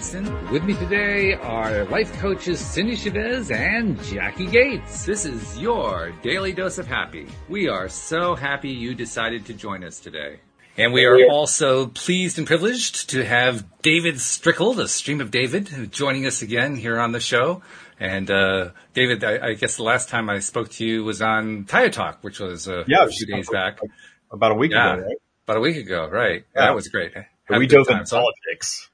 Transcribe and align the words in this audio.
Walt 0.00 0.50
With 0.50 0.64
me 0.64 0.72
today 0.74 1.34
are 1.34 1.84
life 1.84 2.10
coaches 2.14 2.58
Cindy 2.58 2.96
Chavez 2.96 3.50
and 3.50 4.02
Jackie 4.04 4.46
Gates. 4.46 5.04
This 5.04 5.26
is 5.26 5.58
your 5.58 6.12
daily 6.22 6.54
dose 6.54 6.78
of 6.78 6.86
happy. 6.86 7.26
We 7.50 7.68
are 7.68 7.88
so 7.90 8.34
happy 8.34 8.70
you 8.70 8.94
decided 8.94 9.44
to 9.46 9.52
join 9.52 9.84
us 9.84 10.00
today. 10.00 10.40
And 10.78 10.94
we 10.94 11.04
are 11.04 11.26
also 11.30 11.88
pleased 11.88 12.38
and 12.38 12.46
privileged 12.46 13.10
to 13.10 13.24
have 13.24 13.66
David 13.82 14.14
Strickle, 14.14 14.74
the 14.74 14.88
Stream 14.88 15.20
of 15.20 15.30
David, 15.30 15.92
joining 15.92 16.24
us 16.24 16.40
again 16.40 16.76
here 16.76 16.98
on 16.98 17.12
the 17.12 17.20
show. 17.20 17.60
And 17.98 18.30
uh, 18.30 18.70
David, 18.94 19.22
I, 19.22 19.48
I, 19.48 19.52
guess 19.52 19.76
the 19.76 19.82
last 19.82 20.08
time 20.08 20.30
I 20.30 20.38
spoke 20.38 20.70
to 20.70 20.86
you 20.86 21.04
was 21.04 21.20
on 21.20 21.66
Tire 21.66 21.90
Talk, 21.90 22.24
which 22.24 22.40
was 22.40 22.66
uh, 22.68 22.84
yeah, 22.86 23.04
a 23.04 23.08
few 23.08 23.26
days 23.26 23.50
back. 23.50 23.78
About 24.32 24.52
a 24.52 24.54
week 24.54 24.72
yeah, 24.72 24.94
ago, 24.94 25.02
right? 25.02 25.16
About 25.44 25.56
a 25.58 25.60
week 25.60 25.76
ago, 25.76 26.08
right. 26.08 26.44
Yeah. 26.54 26.62
That 26.62 26.74
was 26.74 26.88
great. 26.88 27.12
we 27.50 27.66
dove 27.66 27.90
into 27.90 28.04
politics. 28.04 28.89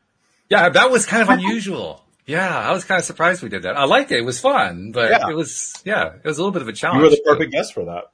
Yeah, 0.48 0.68
that 0.68 0.90
was 0.90 1.06
kind 1.06 1.22
of 1.22 1.28
unusual. 1.38 2.04
Yeah, 2.26 2.58
I 2.58 2.72
was 2.72 2.84
kind 2.84 2.98
of 2.98 3.04
surprised 3.04 3.42
we 3.42 3.48
did 3.48 3.62
that. 3.62 3.76
I 3.76 3.84
liked 3.84 4.10
it. 4.10 4.18
It 4.18 4.24
was 4.24 4.40
fun, 4.40 4.90
but 4.90 5.10
yeah. 5.10 5.28
it 5.30 5.36
was, 5.36 5.80
yeah, 5.84 6.14
it 6.14 6.24
was 6.24 6.38
a 6.38 6.40
little 6.40 6.52
bit 6.52 6.62
of 6.62 6.68
a 6.68 6.72
challenge. 6.72 6.98
You 6.98 7.04
were 7.04 7.10
the 7.10 7.22
perfect 7.24 7.52
guest 7.52 7.72
for 7.72 7.84
that. 7.84 8.04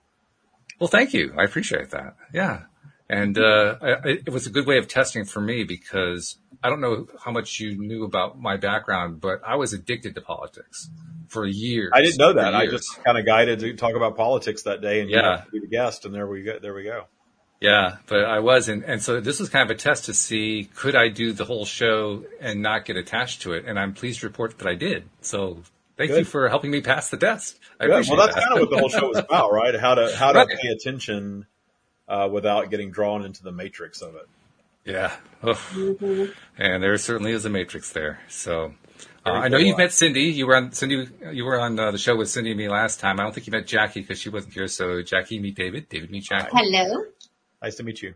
Well, 0.78 0.88
thank 0.88 1.14
you. 1.14 1.32
I 1.38 1.44
appreciate 1.44 1.90
that. 1.90 2.16
Yeah. 2.34 2.64
And 3.08 3.38
uh, 3.38 3.76
I, 3.80 3.96
it 4.04 4.30
was 4.30 4.46
a 4.46 4.50
good 4.50 4.66
way 4.66 4.78
of 4.78 4.88
testing 4.88 5.24
for 5.24 5.40
me 5.40 5.64
because 5.64 6.38
I 6.62 6.70
don't 6.70 6.80
know 6.80 7.06
how 7.22 7.30
much 7.30 7.60
you 7.60 7.76
knew 7.76 8.04
about 8.04 8.40
my 8.40 8.56
background, 8.56 9.20
but 9.20 9.40
I 9.46 9.56
was 9.56 9.72
addicted 9.72 10.14
to 10.14 10.20
politics 10.20 10.90
for 11.28 11.44
years. 11.46 11.90
I 11.92 12.02
didn't 12.02 12.18
know 12.18 12.34
that. 12.34 12.54
I 12.54 12.66
just 12.66 13.02
kind 13.04 13.18
of 13.18 13.26
guided 13.26 13.60
to 13.60 13.74
talk 13.74 13.94
about 13.96 14.16
politics 14.16 14.62
that 14.62 14.80
day, 14.80 15.00
and 15.00 15.10
yeah, 15.10 15.44
be 15.52 15.60
the 15.60 15.66
guest, 15.66 16.04
and 16.04 16.14
there 16.14 16.26
we 16.26 16.42
go. 16.42 16.58
There 16.60 16.74
we 16.74 16.84
go. 16.84 17.04
Yeah, 17.62 17.96
but 18.06 18.24
I 18.24 18.40
was, 18.40 18.68
and, 18.68 18.82
and 18.84 19.00
so 19.02 19.20
this 19.20 19.38
was 19.40 19.48
kind 19.48 19.70
of 19.70 19.74
a 19.74 19.78
test 19.78 20.06
to 20.06 20.14
see 20.14 20.68
could 20.74 20.96
I 20.96 21.08
do 21.08 21.32
the 21.32 21.44
whole 21.44 21.64
show 21.64 22.24
and 22.40 22.60
not 22.60 22.84
get 22.84 22.96
attached 22.96 23.42
to 23.42 23.52
it, 23.52 23.64
and 23.66 23.78
I'm 23.78 23.94
pleased 23.94 24.20
to 24.20 24.26
report 24.26 24.58
that 24.58 24.66
I 24.68 24.74
did. 24.74 25.08
So 25.20 25.62
thank 25.96 26.10
Good. 26.10 26.18
you 26.20 26.24
for 26.24 26.48
helping 26.48 26.70
me 26.72 26.80
pass 26.80 27.08
the 27.10 27.16
test. 27.16 27.58
I 27.80 27.86
Good. 27.86 28.06
Well, 28.08 28.16
that's 28.18 28.34
that. 28.34 28.42
kind 28.44 28.54
of 28.54 28.60
what 28.60 28.70
the 28.70 28.78
whole 28.78 28.88
show 28.88 29.08
was 29.08 29.18
about, 29.18 29.52
right? 29.60 29.78
How 29.78 29.94
to 29.94 30.14
how 30.16 30.32
to 30.32 30.40
Right. 30.40 30.48
pay 30.60 30.68
attention 30.68 31.46
uh, 32.08 32.28
without 32.32 32.68
getting 32.70 32.90
drawn 32.90 33.24
into 33.24 33.42
the 33.44 33.52
matrix 33.52 34.02
of 34.02 34.16
it. 34.16 34.28
Yeah. 34.84 35.12
Ugh. 35.44 35.56
And 36.58 36.82
there 36.82 36.96
certainly 36.98 37.30
is 37.30 37.44
a 37.44 37.50
matrix 37.50 37.92
there. 37.92 38.18
So 38.28 38.74
uh, 39.24 39.30
I 39.30 39.46
know 39.48 39.58
you've 39.58 39.78
met 39.78 39.92
Cindy. 39.92 40.22
You 40.24 40.48
were 40.48 40.56
on 40.56 40.72
Cindy. 40.72 41.08
You 41.32 41.44
were 41.44 41.60
on 41.60 41.78
uh, 41.78 41.92
the 41.92 41.98
show 41.98 42.16
with 42.16 42.28
Cindy 42.28 42.50
and 42.50 42.58
me 42.58 42.68
last 42.68 42.98
time. 42.98 43.20
I 43.20 43.22
don't 43.22 43.32
think 43.32 43.46
you 43.46 43.52
met 43.52 43.68
Jackie 43.68 44.00
because 44.00 44.18
she 44.18 44.28
wasn't 44.30 44.54
here. 44.54 44.66
So 44.66 45.00
Jackie, 45.02 45.38
meet 45.38 45.54
David. 45.54 45.88
David, 45.88 46.10
meet 46.10 46.24
Jackie. 46.24 46.48
Hello. 46.52 47.04
Nice 47.62 47.76
to 47.76 47.82
meet 47.84 48.02
you. 48.02 48.14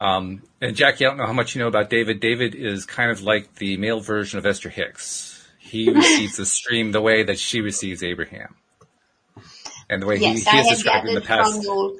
Um, 0.00 0.42
and 0.60 0.74
Jackie, 0.74 1.04
I 1.04 1.08
don't 1.08 1.18
know 1.18 1.26
how 1.26 1.32
much 1.32 1.54
you 1.54 1.60
know 1.60 1.68
about 1.68 1.90
David. 1.90 2.20
David 2.20 2.54
is 2.54 2.86
kind 2.86 3.10
of 3.10 3.22
like 3.22 3.54
the 3.56 3.76
male 3.76 4.00
version 4.00 4.38
of 4.38 4.46
Esther 4.46 4.68
Hicks. 4.68 5.46
He 5.58 5.90
receives 5.94 6.36
the 6.36 6.46
stream 6.46 6.90
the 6.92 7.00
way 7.00 7.22
that 7.22 7.38
she 7.38 7.60
receives 7.60 8.02
Abraham, 8.02 8.56
and 9.88 10.02
the 10.02 10.06
way 10.06 10.16
Yes, 10.16 10.42
he, 10.42 10.48
I 10.48 10.50
he 10.50 10.56
has 10.56 10.68
have 10.68 10.76
described 10.76 11.08
in 11.08 11.14
the 11.14 11.20
gathered 11.20 11.44
past. 11.44 11.54
from 11.54 11.62
your 11.62 11.92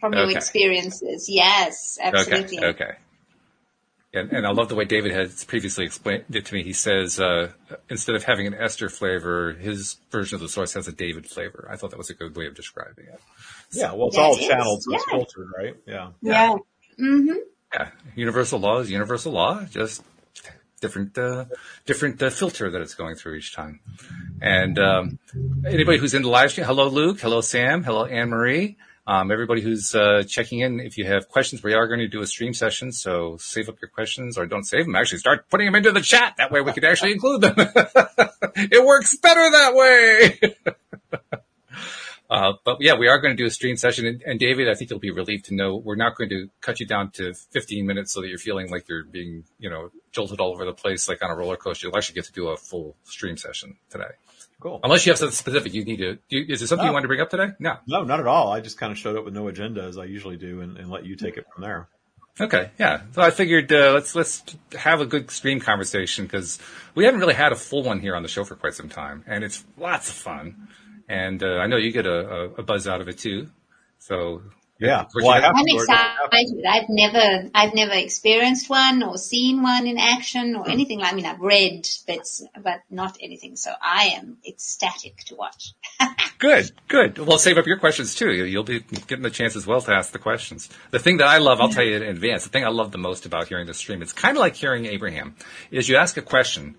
from 0.00 0.12
your 0.14 0.30
experiences. 0.30 1.26
Yes, 1.28 1.98
absolutely. 2.00 2.58
Okay. 2.58 2.66
Okay. 2.68 2.92
And, 4.14 4.30
and 4.30 4.46
I 4.46 4.50
love 4.50 4.68
the 4.68 4.74
way 4.74 4.84
David 4.84 5.12
has 5.12 5.44
previously 5.44 5.86
explained 5.86 6.24
it 6.30 6.44
to 6.46 6.54
me. 6.54 6.62
He 6.62 6.74
says 6.74 7.18
uh, 7.18 7.52
instead 7.88 8.14
of 8.14 8.24
having 8.24 8.46
an 8.46 8.54
Esther 8.54 8.90
flavor, 8.90 9.52
his 9.54 9.96
version 10.10 10.34
of 10.36 10.42
the 10.42 10.50
source 10.50 10.74
has 10.74 10.86
a 10.86 10.92
David 10.92 11.26
flavor. 11.26 11.66
I 11.70 11.76
thought 11.76 11.90
that 11.90 11.98
was 11.98 12.10
a 12.10 12.14
good 12.14 12.36
way 12.36 12.46
of 12.46 12.54
describing 12.54 13.06
it. 13.06 13.20
Yeah, 13.72 13.92
well, 13.94 14.08
it's 14.08 14.16
That 14.16 14.22
all 14.22 14.38
is, 14.38 14.46
channeled, 14.46 14.82
so 14.82 14.94
it's 14.94 15.04
yeah. 15.08 15.16
filtered, 15.16 15.48
right? 15.56 15.76
Yeah. 15.86 16.08
Yeah. 16.20 16.54
Mm-hmm. 17.00 17.36
Yeah, 17.72 17.88
universal 18.14 18.60
law 18.60 18.80
is 18.80 18.90
universal 18.90 19.32
law, 19.32 19.64
just 19.64 20.02
different 20.82 21.16
uh, 21.16 21.46
different 21.86 22.22
uh, 22.22 22.28
filter 22.28 22.70
that 22.70 22.82
it's 22.82 22.94
going 22.94 23.14
through 23.14 23.36
each 23.36 23.54
time. 23.54 23.80
And 24.42 24.78
um, 24.78 25.18
anybody 25.66 25.96
who's 25.96 26.12
in 26.12 26.20
the 26.20 26.28
live 26.28 26.50
stream, 26.50 26.66
hello 26.66 26.88
Luke, 26.88 27.20
hello 27.20 27.40
Sam, 27.40 27.82
hello 27.82 28.04
Anne 28.04 28.28
Marie. 28.28 28.76
Um, 29.12 29.30
everybody 29.30 29.60
who's 29.60 29.94
uh, 29.94 30.22
checking 30.26 30.60
in, 30.60 30.80
if 30.80 30.96
you 30.96 31.04
have 31.04 31.28
questions, 31.28 31.62
we 31.62 31.74
are 31.74 31.86
going 31.86 32.00
to 32.00 32.08
do 32.08 32.22
a 32.22 32.26
stream 32.26 32.54
session, 32.54 32.92
so 32.92 33.36
save 33.38 33.68
up 33.68 33.76
your 33.82 33.90
questions 33.90 34.38
or 34.38 34.46
don't 34.46 34.64
save 34.64 34.86
them. 34.86 34.96
Actually, 34.96 35.18
start 35.18 35.50
putting 35.50 35.66
them 35.66 35.74
into 35.74 35.92
the 35.92 36.00
chat. 36.00 36.36
That 36.38 36.50
way, 36.50 36.62
we 36.62 36.72
could 36.72 36.82
actually 36.82 37.12
include 37.12 37.42
them. 37.42 37.54
it 37.58 38.82
works 38.82 39.14
better 39.18 39.50
that 39.50 39.74
way. 39.74 40.40
Uh, 42.30 42.54
but 42.64 42.78
yeah, 42.80 42.94
we 42.94 43.08
are 43.08 43.20
going 43.20 43.36
to 43.36 43.42
do 43.42 43.46
a 43.46 43.50
stream 43.50 43.76
session. 43.76 44.06
And, 44.06 44.22
and 44.22 44.40
David, 44.40 44.66
I 44.66 44.72
think 44.72 44.88
you'll 44.88 44.98
be 44.98 45.10
relieved 45.10 45.44
to 45.46 45.54
know 45.54 45.76
we're 45.76 45.96
not 45.96 46.16
going 46.16 46.30
to 46.30 46.48
cut 46.62 46.80
you 46.80 46.86
down 46.86 47.10
to 47.10 47.34
15 47.34 47.86
minutes 47.86 48.14
so 48.14 48.22
that 48.22 48.28
you're 48.28 48.38
feeling 48.38 48.70
like 48.70 48.88
you're 48.88 49.04
being, 49.04 49.44
you 49.58 49.68
know, 49.68 49.90
jolted 50.12 50.40
all 50.40 50.54
over 50.54 50.64
the 50.64 50.72
place 50.72 51.10
like 51.10 51.22
on 51.22 51.30
a 51.30 51.36
roller 51.36 51.58
coaster. 51.58 51.88
You'll 51.88 51.96
actually 51.98 52.14
get 52.14 52.24
to 52.24 52.32
do 52.32 52.48
a 52.48 52.56
full 52.56 52.96
stream 53.04 53.36
session 53.36 53.76
today. 53.90 54.12
Cool. 54.62 54.78
Unless 54.84 55.04
you 55.06 55.10
have 55.10 55.18
something 55.18 55.34
specific 55.34 55.74
you 55.74 55.84
need 55.84 55.96
to, 55.96 56.14
do 56.28 56.38
you, 56.38 56.46
is 56.48 56.60
there 56.60 56.68
something 56.68 56.84
you 56.84 56.90
No. 56.90 56.92
want 56.92 57.02
to 57.02 57.08
bring 57.08 57.20
up 57.20 57.30
today? 57.30 57.48
No. 57.58 57.78
No, 57.88 58.04
not 58.04 58.20
at 58.20 58.28
all. 58.28 58.52
I 58.52 58.60
just 58.60 58.78
kind 58.78 58.92
of 58.92 58.98
showed 58.98 59.16
up 59.16 59.24
with 59.24 59.34
no 59.34 59.48
agenda 59.48 59.82
as 59.82 59.98
I 59.98 60.04
usually 60.04 60.36
do, 60.36 60.60
and, 60.60 60.76
and 60.76 60.88
let 60.88 61.04
you 61.04 61.16
take 61.16 61.36
it 61.36 61.46
from 61.52 61.62
there. 61.62 61.88
Okay. 62.40 62.70
Yeah. 62.78 63.00
So 63.10 63.22
I 63.22 63.30
figured, 63.32 63.72
uh, 63.72 63.90
let's, 63.92 64.14
let's 64.14 64.44
have 64.78 65.00
a 65.00 65.06
good 65.06 65.32
stream 65.32 65.58
conversation 65.58 66.26
because 66.26 66.60
we 66.94 67.04
haven't 67.04 67.18
really 67.20 67.34
had 67.34 67.50
a 67.50 67.56
full 67.56 67.82
one 67.82 67.98
here 67.98 68.14
on 68.14 68.22
the 68.22 68.28
show 68.28 68.44
for 68.44 68.54
quite 68.54 68.74
some 68.74 68.88
time 68.88 69.24
and 69.26 69.42
it's 69.44 69.64
lots 69.76 70.08
of 70.08 70.14
fun. 70.14 70.68
And, 71.08 71.42
uh, 71.42 71.58
I 71.58 71.66
know 71.66 71.76
you 71.76 71.92
get 71.92 72.06
a, 72.06 72.20
a, 72.30 72.44
a 72.54 72.62
buzz 72.62 72.86
out 72.86 73.00
of 73.02 73.08
it 73.08 73.18
too. 73.18 73.48
So 73.98 74.42
Yeah. 74.78 75.06
Well, 75.14 75.30
I 75.30 75.36
you 75.36 75.42
have 75.42 75.54
I'm 75.54 75.64
excited. 75.68 76.64
I've 76.68 76.88
never, 76.88 77.50
I've 77.54 77.74
never 77.74 77.92
experienced 77.92 78.68
one 78.68 79.02
or 79.02 79.16
seen 79.16 79.62
one 79.62 79.86
in 79.86 79.96
action 79.96 80.56
or 80.56 80.64
hmm. 80.64 80.70
anything. 80.70 80.98
like 80.98 81.12
I 81.12 81.14
mean, 81.16 81.26
I've 81.26 81.40
read 81.40 81.86
bits, 82.06 82.42
but 82.60 82.80
not 82.90 83.16
anything. 83.20 83.54
So 83.56 83.72
I 83.80 84.14
am 84.16 84.38
ecstatic 84.46 85.18
to 85.26 85.36
watch. 85.36 85.74
Good, 86.38 86.72
good. 86.88 87.18
Well, 87.18 87.38
save 87.38 87.56
up 87.56 87.68
your 87.68 87.78
questions 87.78 88.16
too. 88.16 88.32
You- 88.32 88.42
You'll 88.44 88.64
be 88.64 88.80
getting 88.80 89.22
the 89.22 89.30
chance 89.30 89.54
as 89.54 89.64
well 89.64 89.80
to 89.82 89.92
ask 89.92 90.10
the 90.10 90.18
questions. 90.18 90.68
The 90.90 90.98
thing 90.98 91.18
that 91.18 91.28
I 91.28 91.38
love, 91.38 91.60
I'll 91.60 91.68
tell 91.68 91.84
you 91.84 91.94
in 91.94 92.02
advance, 92.02 92.42
the 92.42 92.50
thing 92.50 92.64
I 92.64 92.68
love 92.68 92.90
the 92.90 92.98
most 92.98 93.26
about 93.26 93.46
hearing 93.46 93.66
the 93.66 93.74
stream, 93.74 94.02
it's 94.02 94.12
kind 94.12 94.36
of 94.36 94.40
like 94.40 94.56
hearing 94.56 94.86
Abraham, 94.86 95.36
is 95.70 95.88
you 95.88 95.94
ask 95.94 96.16
a 96.16 96.22
question 96.22 96.74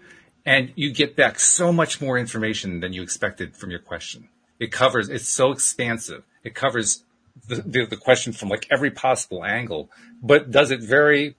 and 0.45 0.73
you 0.75 0.91
get 0.91 1.15
back 1.15 1.39
so 1.39 1.71
much 1.71 2.01
more 2.01 2.17
information 2.17 2.81
than 2.81 2.91
you 2.91 3.03
expected 3.03 3.55
from 3.55 3.71
your 3.71 3.79
question. 3.79 4.27
It 4.59 4.73
covers, 4.73 5.07
it's 5.07 5.29
so 5.29 5.53
expansive. 5.53 6.23
It 6.43 6.55
covers 6.55 7.03
the, 7.47 7.55
the, 7.55 7.85
the 7.85 7.97
question 7.97 8.33
from 8.33 8.49
like 8.49 8.67
every 8.71 8.91
possible 8.91 9.43
angle, 9.43 9.89
but 10.21 10.51
does 10.51 10.71
it 10.71 10.81
very, 10.81 11.35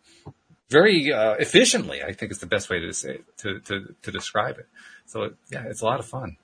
very 0.70 1.12
uh, 1.12 1.34
efficiently. 1.34 2.02
I 2.02 2.12
think 2.12 2.32
is 2.32 2.38
the 2.38 2.46
best 2.46 2.70
way 2.70 2.80
to 2.80 2.92
say 2.92 3.20
to 3.38 3.60
to, 3.60 3.94
to 4.02 4.10
describe 4.10 4.58
it. 4.58 4.68
So 5.06 5.30
yeah, 5.50 5.64
it's 5.66 5.80
a 5.80 5.84
lot 5.84 6.00
of 6.00 6.06
fun. 6.06 6.36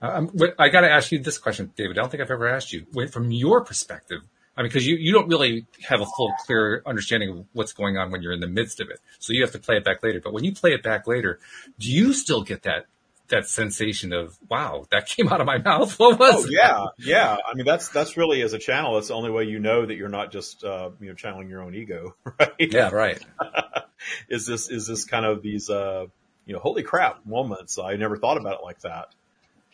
Um, 0.00 0.30
but 0.32 0.54
I 0.58 0.68
got 0.68 0.82
to 0.82 0.90
ask 0.90 1.10
you 1.10 1.18
this 1.18 1.38
question, 1.38 1.72
David. 1.76 1.98
I 1.98 2.02
don't 2.02 2.10
think 2.10 2.22
I've 2.22 2.30
ever 2.30 2.48
asked 2.48 2.72
you 2.72 2.86
from 3.10 3.32
your 3.32 3.64
perspective. 3.64 4.20
I 4.56 4.62
mean, 4.62 4.70
because 4.70 4.86
you, 4.86 4.96
you 4.96 5.12
don't 5.12 5.28
really 5.28 5.66
have 5.88 6.00
a 6.00 6.06
full, 6.16 6.32
clear 6.44 6.82
understanding 6.84 7.30
of 7.30 7.46
what's 7.52 7.72
going 7.72 7.96
on 7.96 8.10
when 8.10 8.22
you're 8.22 8.32
in 8.32 8.40
the 8.40 8.48
midst 8.48 8.80
of 8.80 8.90
it. 8.90 8.98
So 9.20 9.32
you 9.32 9.42
have 9.42 9.52
to 9.52 9.58
play 9.58 9.76
it 9.76 9.84
back 9.84 10.02
later. 10.02 10.20
But 10.22 10.32
when 10.32 10.42
you 10.42 10.52
play 10.52 10.72
it 10.72 10.82
back 10.82 11.06
later, 11.06 11.38
do 11.78 11.90
you 11.90 12.12
still 12.12 12.42
get 12.42 12.62
that 12.62 12.86
that 13.28 13.48
sensation 13.48 14.12
of 14.12 14.38
wow, 14.48 14.86
that 14.90 15.06
came 15.08 15.28
out 15.28 15.40
of 15.40 15.46
my 15.46 15.58
mouth? 15.58 15.98
What 15.98 16.18
was? 16.18 16.44
Oh 16.44 16.46
yeah, 16.50 16.86
yeah. 16.98 17.36
I 17.46 17.54
mean, 17.54 17.64
that's 17.64 17.88
that's 17.88 18.16
really 18.16 18.42
as 18.42 18.52
a 18.52 18.58
channel. 18.58 18.94
That's 18.94 19.08
the 19.08 19.14
only 19.14 19.30
way 19.30 19.44
you 19.44 19.58
know 19.58 19.86
that 19.86 19.94
you're 19.94 20.08
not 20.08 20.30
just 20.32 20.64
uh, 20.64 20.90
you 21.00 21.08
know 21.08 21.14
channeling 21.14 21.48
your 21.48 21.62
own 21.62 21.74
ego, 21.74 22.16
right? 22.40 22.52
yeah, 22.58 22.90
right. 22.90 23.18
is 24.28 24.46
this 24.46 24.70
is 24.70 24.86
this 24.86 25.04
kind 25.04 25.24
of 25.24 25.42
these 25.42 25.70
uh, 25.70 26.06
you 26.44 26.52
know 26.52 26.58
holy 26.60 26.82
crap 26.82 27.24
moments? 27.24 27.78
I 27.78 27.96
never 27.96 28.16
thought 28.16 28.36
about 28.36 28.54
it 28.60 28.64
like 28.64 28.80
that. 28.80 29.06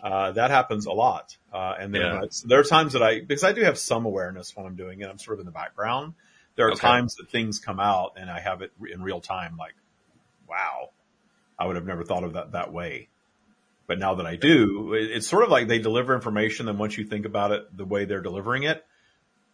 Uh, 0.03 0.33
that 0.33 0.51
happens 0.51 0.87
a 0.87 0.93
lot, 0.93 1.37
uh, 1.53 1.75
and 1.79 1.95
then 1.95 2.03
Yeah. 2.03 2.21
there 2.47 2.61
are 2.61 2.65
times 2.65 2.93
that 2.93 3.03
I 3.03 3.21
because 3.21 3.45
I 3.45 3.53
do 3.53 3.63
have 3.63 3.79
some 3.79 4.05
awareness 4.05 4.55
when 4.55 4.67
I'm 4.67 4.77
doing 4.77 5.01
it. 5.01 5.09
I'm 5.09 5.19
sort 5.19 5.37
of 5.37 5.41
in 5.41 5.47
the 5.47 5.53
background. 5.53 6.15
There 6.57 6.67
are 6.69 6.73
Okay. 6.73 6.81
times 6.81 7.17
that 7.17 7.31
things 7.31 7.59
come 7.59 7.81
out 7.81 8.13
and 8.17 8.31
I 8.31 8.39
have 8.39 8.63
it 8.63 8.71
in 8.93 9.03
real 9.03 9.21
time. 9.21 9.57
Like, 9.57 9.75
wow, 10.49 10.91
I 11.59 11.67
would 11.67 11.77
have 11.77 11.87
never 11.87 12.05
thought 12.05 12.23
of 12.23 12.35
that 12.35 12.53
that 12.53 12.73
way. 12.73 13.09
But 13.87 13.99
now 13.99 14.15
that 14.15 14.27
I 14.27 14.37
do, 14.37 14.95
it's 14.95 15.27
sort 15.27 15.45
of 15.45 15.51
like 15.51 15.69
they 15.69 15.79
deliver 15.79 16.15
information. 16.15 16.69
And 16.69 16.79
once 16.79 16.97
you 16.97 17.05
think 17.05 17.27
about 17.27 17.53
it, 17.53 17.77
the 17.77 17.85
way 17.85 18.07
they're 18.07 18.23
delivering 18.23 18.63
it, 18.63 18.85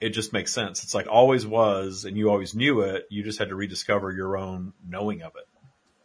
it 0.00 0.10
just 0.10 0.32
makes 0.32 0.52
sense. 0.52 0.84
It's 0.84 0.94
like 0.94 1.08
always 1.08 1.46
was, 1.46 2.04
and 2.04 2.16
you 2.16 2.30
always 2.30 2.54
knew 2.54 2.80
it. 2.82 3.06
You 3.10 3.22
just 3.22 3.38
had 3.38 3.48
to 3.48 3.54
rediscover 3.56 4.12
your 4.12 4.36
own 4.36 4.72
knowing 4.88 5.22
of 5.22 5.32
it. 5.36 5.48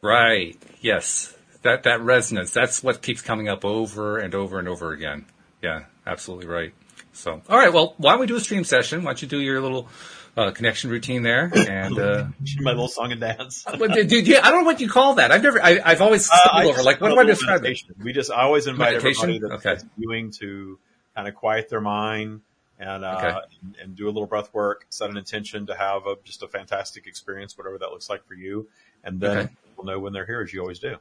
Right. 0.01 0.57
Yes. 0.81 1.35
That 1.61 1.83
that 1.83 2.01
resonance. 2.01 2.51
That's 2.51 2.83
what 2.83 3.01
keeps 3.01 3.21
coming 3.21 3.47
up 3.47 3.63
over 3.63 4.17
and 4.17 4.35
over 4.35 4.59
and 4.59 4.67
over 4.67 4.91
again. 4.91 5.25
Yeah, 5.61 5.85
absolutely 6.05 6.47
right. 6.47 6.73
So, 7.13 7.41
all 7.49 7.57
right. 7.57 7.73
Well, 7.73 7.95
why 7.97 8.11
don't 8.11 8.19
we 8.19 8.27
do 8.27 8.35
a 8.35 8.41
stream 8.41 8.63
session? 8.63 9.03
Why 9.03 9.11
don't 9.11 9.21
you 9.21 9.27
do 9.27 9.39
your 9.39 9.61
little 9.61 9.87
uh, 10.37 10.51
connection 10.51 10.89
routine 10.89 11.23
there? 11.23 11.51
And 11.67 11.97
uh, 11.97 12.25
My 12.59 12.71
little 12.71 12.87
song 12.87 13.11
and 13.11 13.21
dance. 13.21 13.65
what, 13.77 13.91
dude, 13.93 14.27
yeah, 14.27 14.39
I 14.43 14.51
don't 14.51 14.61
know 14.61 14.65
what 14.65 14.79
you 14.81 14.89
call 14.89 15.15
that. 15.15 15.31
I've 15.31 15.43
never. 15.43 15.61
I, 15.63 15.79
I've 15.83 16.01
always 16.01 16.29
Uh, 16.29 16.35
stumbled 16.35 16.65
I 16.65 16.73
over. 16.73 16.83
Like, 16.83 17.01
what 17.01 17.09
do 17.09 17.19
I 17.19 17.23
describe 17.23 17.63
it? 17.65 17.79
We 18.03 18.13
just, 18.13 18.31
I 18.31 18.41
always 18.43 18.67
invite 18.67 18.93
Meditation? 18.93 19.29
everybody 19.29 19.39
that's, 19.39 19.65
Okay. 19.65 19.69
that's 19.75 19.85
viewing 19.97 20.31
to 20.39 20.79
kind 21.15 21.27
of 21.27 21.35
quiet 21.35 21.69
their 21.69 21.81
mind, 21.81 22.41
and, 22.79 23.05
uh, 23.05 23.15
Okay. 23.17 23.39
and, 23.63 23.75
and 23.81 23.95
do 23.95 24.05
a 24.05 24.11
little 24.11 24.27
breath 24.27 24.53
work, 24.53 24.85
set 24.89 25.09
an 25.09 25.17
intention 25.17 25.65
to 25.67 25.75
have 25.75 26.05
a, 26.07 26.15
just 26.23 26.43
a 26.43 26.47
fantastic 26.47 27.07
experience, 27.07 27.57
whatever 27.57 27.77
that 27.77 27.91
looks 27.91 28.09
like 28.09 28.25
for 28.27 28.33
you. 28.33 28.67
And 29.03 29.19
then 29.19 29.37
Okay. 29.37 29.49
we'll 29.77 29.85
know 29.85 29.99
when 29.99 30.11
they're 30.13 30.25
here 30.25 30.41
as 30.41 30.51
you 30.53 30.59
always 30.61 30.79
do. 30.79 30.97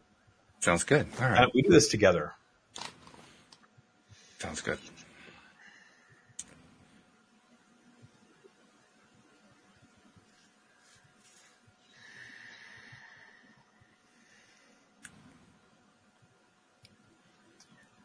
Sounds 0.61 0.85
good. 0.85 1.07
All 1.21 1.29
right. 1.29 1.43
And 1.43 1.51
we 1.55 1.63
do 1.63 1.71
this 1.71 1.89
together. 1.89 2.33
Sounds 4.39 4.61
good. 4.61 4.79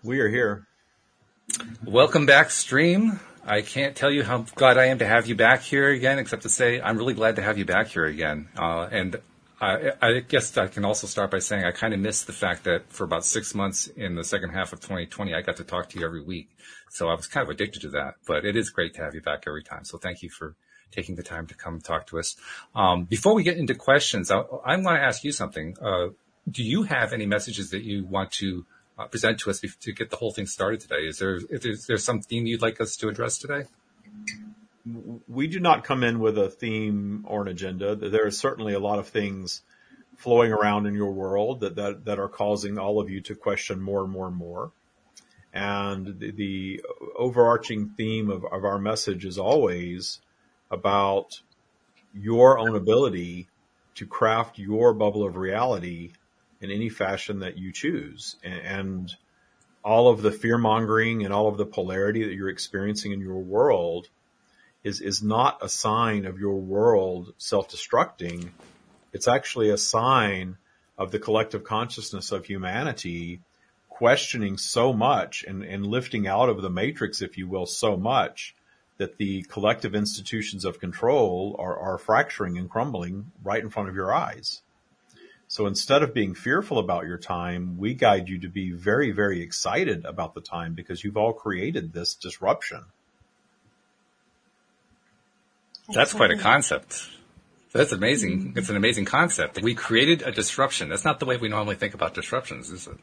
We 0.09 0.21
are 0.21 0.27
here. 0.27 0.65
Welcome 1.85 2.25
back, 2.25 2.49
stream. 2.49 3.19
I 3.45 3.61
can't 3.61 3.95
tell 3.95 4.09
you 4.09 4.23
how 4.23 4.39
glad 4.55 4.79
I 4.79 4.85
am 4.85 4.97
to 4.97 5.05
have 5.05 5.27
you 5.27 5.35
back 5.35 5.61
here 5.61 5.87
again, 5.89 6.17
except 6.17 6.41
to 6.41 6.49
say 6.49 6.81
I'm 6.81 6.97
really 6.97 7.13
glad 7.13 7.35
to 7.35 7.43
have 7.43 7.59
you 7.59 7.65
back 7.65 7.89
here 7.89 8.05
again. 8.05 8.47
Uh, 8.57 8.89
and 8.91 9.17
I, 9.61 9.91
I 10.01 10.19
guess 10.21 10.57
I 10.57 10.65
can 10.65 10.83
also 10.83 11.05
start 11.05 11.29
by 11.29 11.37
saying 11.37 11.63
I 11.63 11.69
kind 11.69 11.93
of 11.93 11.99
missed 11.99 12.25
the 12.25 12.33
fact 12.33 12.63
that 12.63 12.91
for 12.91 13.03
about 13.03 13.23
six 13.23 13.53
months 13.53 13.85
in 13.85 14.15
the 14.15 14.23
second 14.23 14.49
half 14.49 14.73
of 14.73 14.79
2020, 14.79 15.35
I 15.35 15.41
got 15.41 15.57
to 15.57 15.63
talk 15.63 15.89
to 15.89 15.99
you 15.99 16.05
every 16.07 16.23
week. 16.23 16.49
So 16.89 17.07
I 17.07 17.13
was 17.13 17.27
kind 17.27 17.43
of 17.43 17.51
addicted 17.51 17.83
to 17.83 17.89
that, 17.89 18.15
but 18.25 18.45
it 18.45 18.55
is 18.55 18.71
great 18.71 18.95
to 18.95 19.03
have 19.03 19.13
you 19.13 19.21
back 19.21 19.43
every 19.45 19.61
time. 19.61 19.85
So 19.85 19.99
thank 19.99 20.23
you 20.23 20.31
for 20.31 20.55
taking 20.89 21.17
the 21.17 21.23
time 21.23 21.45
to 21.45 21.53
come 21.53 21.81
talk 21.81 22.07
to 22.07 22.17
us. 22.17 22.35
Um, 22.73 23.03
before 23.03 23.35
we 23.35 23.43
get 23.43 23.57
into 23.57 23.75
questions, 23.75 24.31
I, 24.31 24.39
I 24.39 24.75
want 24.77 24.97
to 24.97 25.03
ask 25.03 25.23
you 25.23 25.31
something. 25.31 25.77
Uh, 25.79 26.07
do 26.49 26.63
you 26.63 26.81
have 26.81 27.13
any 27.13 27.27
messages 27.27 27.69
that 27.69 27.83
you 27.83 28.05
want 28.05 28.31
to 28.31 28.65
uh, 28.99 29.07
present 29.07 29.39
to 29.39 29.49
us 29.49 29.61
to 29.61 29.93
get 29.93 30.09
the 30.09 30.17
whole 30.17 30.31
thing 30.31 30.45
started 30.45 30.81
today? 30.81 31.07
Is 31.07 31.17
there 31.17 31.39
is 31.49 31.85
there 31.87 31.97
some 31.97 32.21
theme 32.21 32.45
you'd 32.45 32.61
like 32.61 32.79
us 32.81 32.95
to 32.97 33.07
address 33.07 33.37
today? 33.37 33.63
we 35.27 35.47
do 35.47 35.59
not 35.59 35.83
come 35.83 36.03
in 36.03 36.19
with 36.19 36.37
a 36.37 36.49
theme 36.49 37.25
or 37.27 37.41
an 37.41 37.47
agenda. 37.47 37.95
There 37.95 38.27
is 38.27 38.37
certainly 38.37 38.73
a 38.73 38.79
lot 38.79 38.99
of 38.99 39.07
things 39.07 39.61
flowing 40.17 40.51
around 40.51 40.85
in 40.85 40.93
your 40.93 41.11
world 41.11 41.61
that, 41.61 41.75
that, 41.75 42.05
that 42.05 42.19
are 42.19 42.27
causing 42.27 42.77
all 42.77 42.99
of 42.99 43.09
you 43.09 43.21
to 43.21 43.35
question 43.35 43.81
more 43.81 44.03
and 44.03 44.11
more 44.11 44.27
and 44.27 44.35
more. 44.35 44.71
And 45.53 46.19
the, 46.19 46.31
the 46.31 46.83
overarching 47.17 47.89
theme 47.97 48.29
of, 48.29 48.45
of 48.45 48.65
our 48.65 48.77
message 48.77 49.25
is 49.25 49.37
always 49.37 50.19
about 50.69 51.39
your 52.13 52.59
own 52.59 52.75
ability 52.75 53.47
to 53.95 54.05
craft 54.05 54.59
your 54.59 54.93
bubble 54.93 55.25
of 55.25 55.35
reality 55.35 56.11
in 56.61 56.71
any 56.71 56.89
fashion 56.89 57.39
that 57.39 57.57
you 57.57 57.71
choose. 57.71 58.35
And, 58.43 59.13
all 59.83 60.09
of 60.09 60.21
the 60.21 60.31
fear 60.31 60.57
mongering 60.57 61.23
and 61.23 61.33
all 61.33 61.47
of 61.47 61.57
the 61.57 61.65
polarity 61.65 62.23
that 62.25 62.33
you're 62.33 62.49
experiencing 62.49 63.11
in 63.11 63.21
your 63.21 63.39
world 63.39 64.09
is 64.83 65.01
is 65.01 65.21
not 65.21 65.57
a 65.61 65.69
sign 65.69 66.25
of 66.25 66.39
your 66.39 66.55
world 66.55 67.33
self-destructing. 67.37 68.49
It's 69.13 69.27
actually 69.27 69.69
a 69.69 69.77
sign 69.77 70.57
of 70.97 71.11
the 71.11 71.19
collective 71.19 71.63
consciousness 71.63 72.31
of 72.31 72.45
humanity 72.45 73.39
questioning 73.89 74.57
so 74.57 74.93
much 74.93 75.43
and, 75.43 75.63
and 75.63 75.85
lifting 75.85 76.27
out 76.27 76.49
of 76.49 76.61
the 76.61 76.69
matrix, 76.69 77.21
if 77.21 77.37
you 77.37 77.47
will, 77.47 77.65
so 77.65 77.97
much 77.97 78.55
that 78.97 79.17
the 79.17 79.43
collective 79.43 79.95
institutions 79.95 80.65
of 80.65 80.79
control 80.79 81.55
are, 81.59 81.77
are 81.77 81.97
fracturing 81.97 82.57
and 82.57 82.69
crumbling 82.69 83.31
right 83.43 83.63
in 83.63 83.69
front 83.69 83.89
of 83.89 83.95
your 83.95 84.13
eyes. 84.13 84.61
So 85.49 85.65
instead 85.65 86.03
of 86.03 86.13
being 86.13 86.35
fearful 86.35 86.77
about 86.77 87.07
your 87.07 87.17
time, 87.17 87.79
we 87.79 87.95
guide 87.95 88.29
you 88.29 88.39
to 88.41 88.47
be 88.47 88.71
very, 88.71 89.09
very 89.09 89.41
excited 89.41 90.05
about 90.05 90.35
the 90.35 90.41
time 90.41 90.75
because 90.75 91.03
you've 91.03 91.17
all 91.17 91.33
created 91.33 91.91
this 91.91 92.13
disruption. 92.13 92.85
That's 95.91 96.13
quite 96.13 96.29
a 96.29 96.37
concept. 96.37 97.09
That's 97.73 97.91
amazing. 97.91 98.39
Mm-hmm. 98.39 98.59
It's 98.59 98.69
an 98.69 98.75
amazing 98.75 99.05
concept. 99.05 99.59
We 99.63 99.73
created 99.73 100.21
a 100.21 100.31
disruption. 100.31 100.87
That's 100.87 101.03
not 101.03 101.19
the 101.19 101.25
way 101.25 101.37
we 101.37 101.49
normally 101.49 101.75
think 101.75 101.95
about 101.95 102.13
disruptions, 102.13 102.69
is 102.69 102.85
it? 102.85 102.97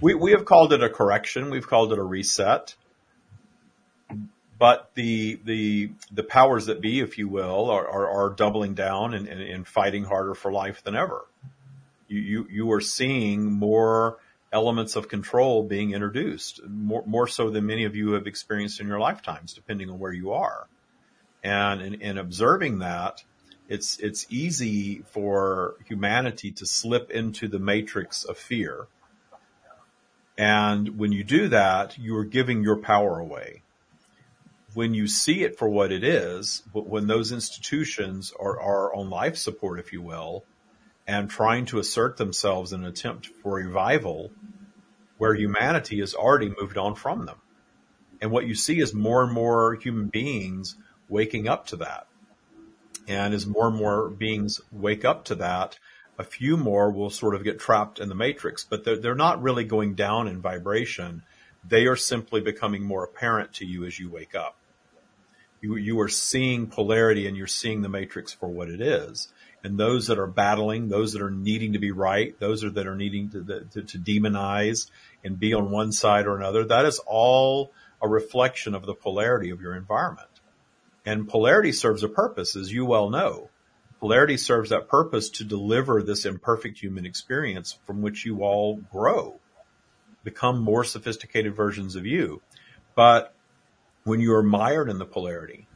We, 0.00 0.14
we 0.14 0.30
have 0.30 0.46
called 0.46 0.72
it 0.72 0.82
a 0.82 0.88
correction. 0.88 1.50
We've 1.50 1.68
called 1.68 1.92
it 1.92 1.98
a 1.98 2.02
reset. 2.02 2.76
But 4.58 4.90
the, 4.94 5.38
the, 5.44 5.90
the 6.10 6.22
powers 6.22 6.64
that 6.64 6.80
be, 6.80 7.00
if 7.00 7.18
you 7.18 7.28
will, 7.28 7.68
are, 7.68 7.86
are, 7.86 8.08
are 8.08 8.30
doubling 8.30 8.72
down 8.72 9.12
and, 9.12 9.28
and, 9.28 9.42
and 9.42 9.68
fighting 9.68 10.04
harder 10.04 10.34
for 10.34 10.50
life 10.50 10.82
than 10.82 10.96
ever. 10.96 11.26
You, 12.10 12.46
you, 12.50 12.72
are 12.72 12.80
seeing 12.80 13.52
more 13.52 14.18
elements 14.52 14.96
of 14.96 15.08
control 15.08 15.62
being 15.62 15.92
introduced, 15.92 16.60
more, 16.66 17.04
more 17.06 17.28
so 17.28 17.50
than 17.50 17.66
many 17.66 17.84
of 17.84 17.94
you 17.94 18.12
have 18.12 18.26
experienced 18.26 18.80
in 18.80 18.88
your 18.88 18.98
lifetimes, 18.98 19.52
depending 19.54 19.88
on 19.90 19.98
where 20.00 20.12
you 20.12 20.32
are. 20.32 20.66
And 21.44 21.80
in, 21.80 21.94
in 22.00 22.18
observing 22.18 22.80
that, 22.80 23.22
it's, 23.68 23.98
it's 24.00 24.26
easy 24.28 25.02
for 25.12 25.76
humanity 25.86 26.50
to 26.52 26.66
slip 26.66 27.12
into 27.12 27.46
the 27.46 27.60
matrix 27.60 28.24
of 28.24 28.36
fear. 28.36 28.88
And 30.36 30.98
when 30.98 31.12
you 31.12 31.22
do 31.22 31.48
that, 31.48 31.96
you 31.96 32.16
are 32.16 32.24
giving 32.24 32.64
your 32.64 32.76
power 32.76 33.20
away. 33.20 33.62
When 34.74 34.94
you 34.94 35.06
see 35.06 35.44
it 35.44 35.58
for 35.58 35.68
what 35.68 35.92
it 35.92 36.02
is, 36.02 36.64
but 36.74 36.88
when 36.88 37.06
those 37.06 37.30
institutions 37.30 38.32
are, 38.40 38.60
are 38.60 38.94
on 38.94 39.10
life 39.10 39.36
support, 39.36 39.78
if 39.78 39.92
you 39.92 40.02
will, 40.02 40.44
and 41.10 41.28
trying 41.28 41.66
to 41.66 41.80
assert 41.80 42.16
themselves 42.16 42.72
in 42.72 42.84
an 42.84 42.86
attempt 42.86 43.26
for 43.42 43.54
revival, 43.54 44.30
where 45.18 45.34
humanity 45.34 45.98
has 45.98 46.14
already 46.14 46.54
moved 46.56 46.78
on 46.78 46.94
from 46.94 47.26
them. 47.26 47.38
And 48.20 48.30
what 48.30 48.46
you 48.46 48.54
see 48.54 48.78
is 48.78 48.94
more 48.94 49.24
and 49.24 49.32
more 49.32 49.74
human 49.74 50.06
beings 50.06 50.76
waking 51.08 51.48
up 51.48 51.66
to 51.66 51.76
that. 51.78 52.06
And 53.08 53.34
as 53.34 53.44
more 53.44 53.66
and 53.66 53.76
more 53.76 54.08
beings 54.08 54.60
wake 54.70 55.04
up 55.04 55.24
to 55.24 55.34
that, 55.34 55.80
a 56.16 56.22
few 56.22 56.56
more 56.56 56.92
will 56.92 57.10
sort 57.10 57.34
of 57.34 57.42
get 57.42 57.58
trapped 57.58 57.98
in 57.98 58.08
the 58.08 58.14
matrix, 58.14 58.62
but 58.62 58.84
they're, 58.84 58.96
they're 58.96 59.16
not 59.16 59.42
really 59.42 59.64
going 59.64 59.96
down 59.96 60.28
in 60.28 60.40
vibration. 60.40 61.24
They 61.68 61.86
are 61.86 61.96
simply 61.96 62.40
becoming 62.40 62.84
more 62.84 63.02
apparent 63.02 63.54
to 63.54 63.66
you 63.66 63.84
as 63.84 63.98
you 63.98 64.08
wake 64.08 64.36
up. 64.36 64.56
You, 65.60 65.74
you 65.74 65.98
are 66.02 66.08
seeing 66.08 66.68
polarity 66.68 67.26
and 67.26 67.36
you're 67.36 67.48
seeing 67.48 67.82
the 67.82 67.88
matrix 67.88 68.32
for 68.32 68.48
what 68.48 68.68
it 68.68 68.80
is. 68.80 69.32
And 69.62 69.78
those 69.78 70.06
that 70.06 70.18
are 70.18 70.26
battling, 70.26 70.88
those 70.88 71.12
that 71.12 71.22
are 71.22 71.30
needing 71.30 71.74
to 71.74 71.78
be 71.78 71.90
right, 71.90 72.38
those 72.40 72.64
are 72.64 72.70
that 72.70 72.86
are 72.86 72.96
needing 72.96 73.30
to, 73.30 73.66
to, 73.72 73.82
to 73.82 73.98
demonize 73.98 74.90
and 75.22 75.38
be 75.38 75.52
on 75.52 75.70
one 75.70 75.92
side 75.92 76.26
or 76.26 76.36
another, 76.36 76.64
that 76.64 76.86
is 76.86 77.00
all 77.06 77.72
a 78.00 78.08
reflection 78.08 78.74
of 78.74 78.86
the 78.86 78.94
polarity 78.94 79.50
of 79.50 79.60
your 79.60 79.74
environment. 79.74 80.28
And 81.04 81.28
polarity 81.28 81.72
serves 81.72 82.02
a 82.02 82.08
purpose, 82.08 82.56
as 82.56 82.72
you 82.72 82.86
well 82.86 83.10
know. 83.10 83.50
Polarity 84.00 84.38
serves 84.38 84.70
that 84.70 84.88
purpose 84.88 85.28
to 85.28 85.44
deliver 85.44 86.02
this 86.02 86.24
imperfect 86.24 86.78
human 86.78 87.04
experience 87.04 87.78
from 87.86 88.00
which 88.00 88.24
you 88.24 88.42
all 88.42 88.76
grow, 88.76 89.38
become 90.24 90.62
more 90.62 90.84
sophisticated 90.84 91.54
versions 91.54 91.96
of 91.96 92.06
you. 92.06 92.40
But 92.94 93.34
when 94.04 94.20
you 94.20 94.34
are 94.34 94.42
mired 94.42 94.88
in 94.88 94.98
the 94.98 95.04
polarity, 95.04 95.66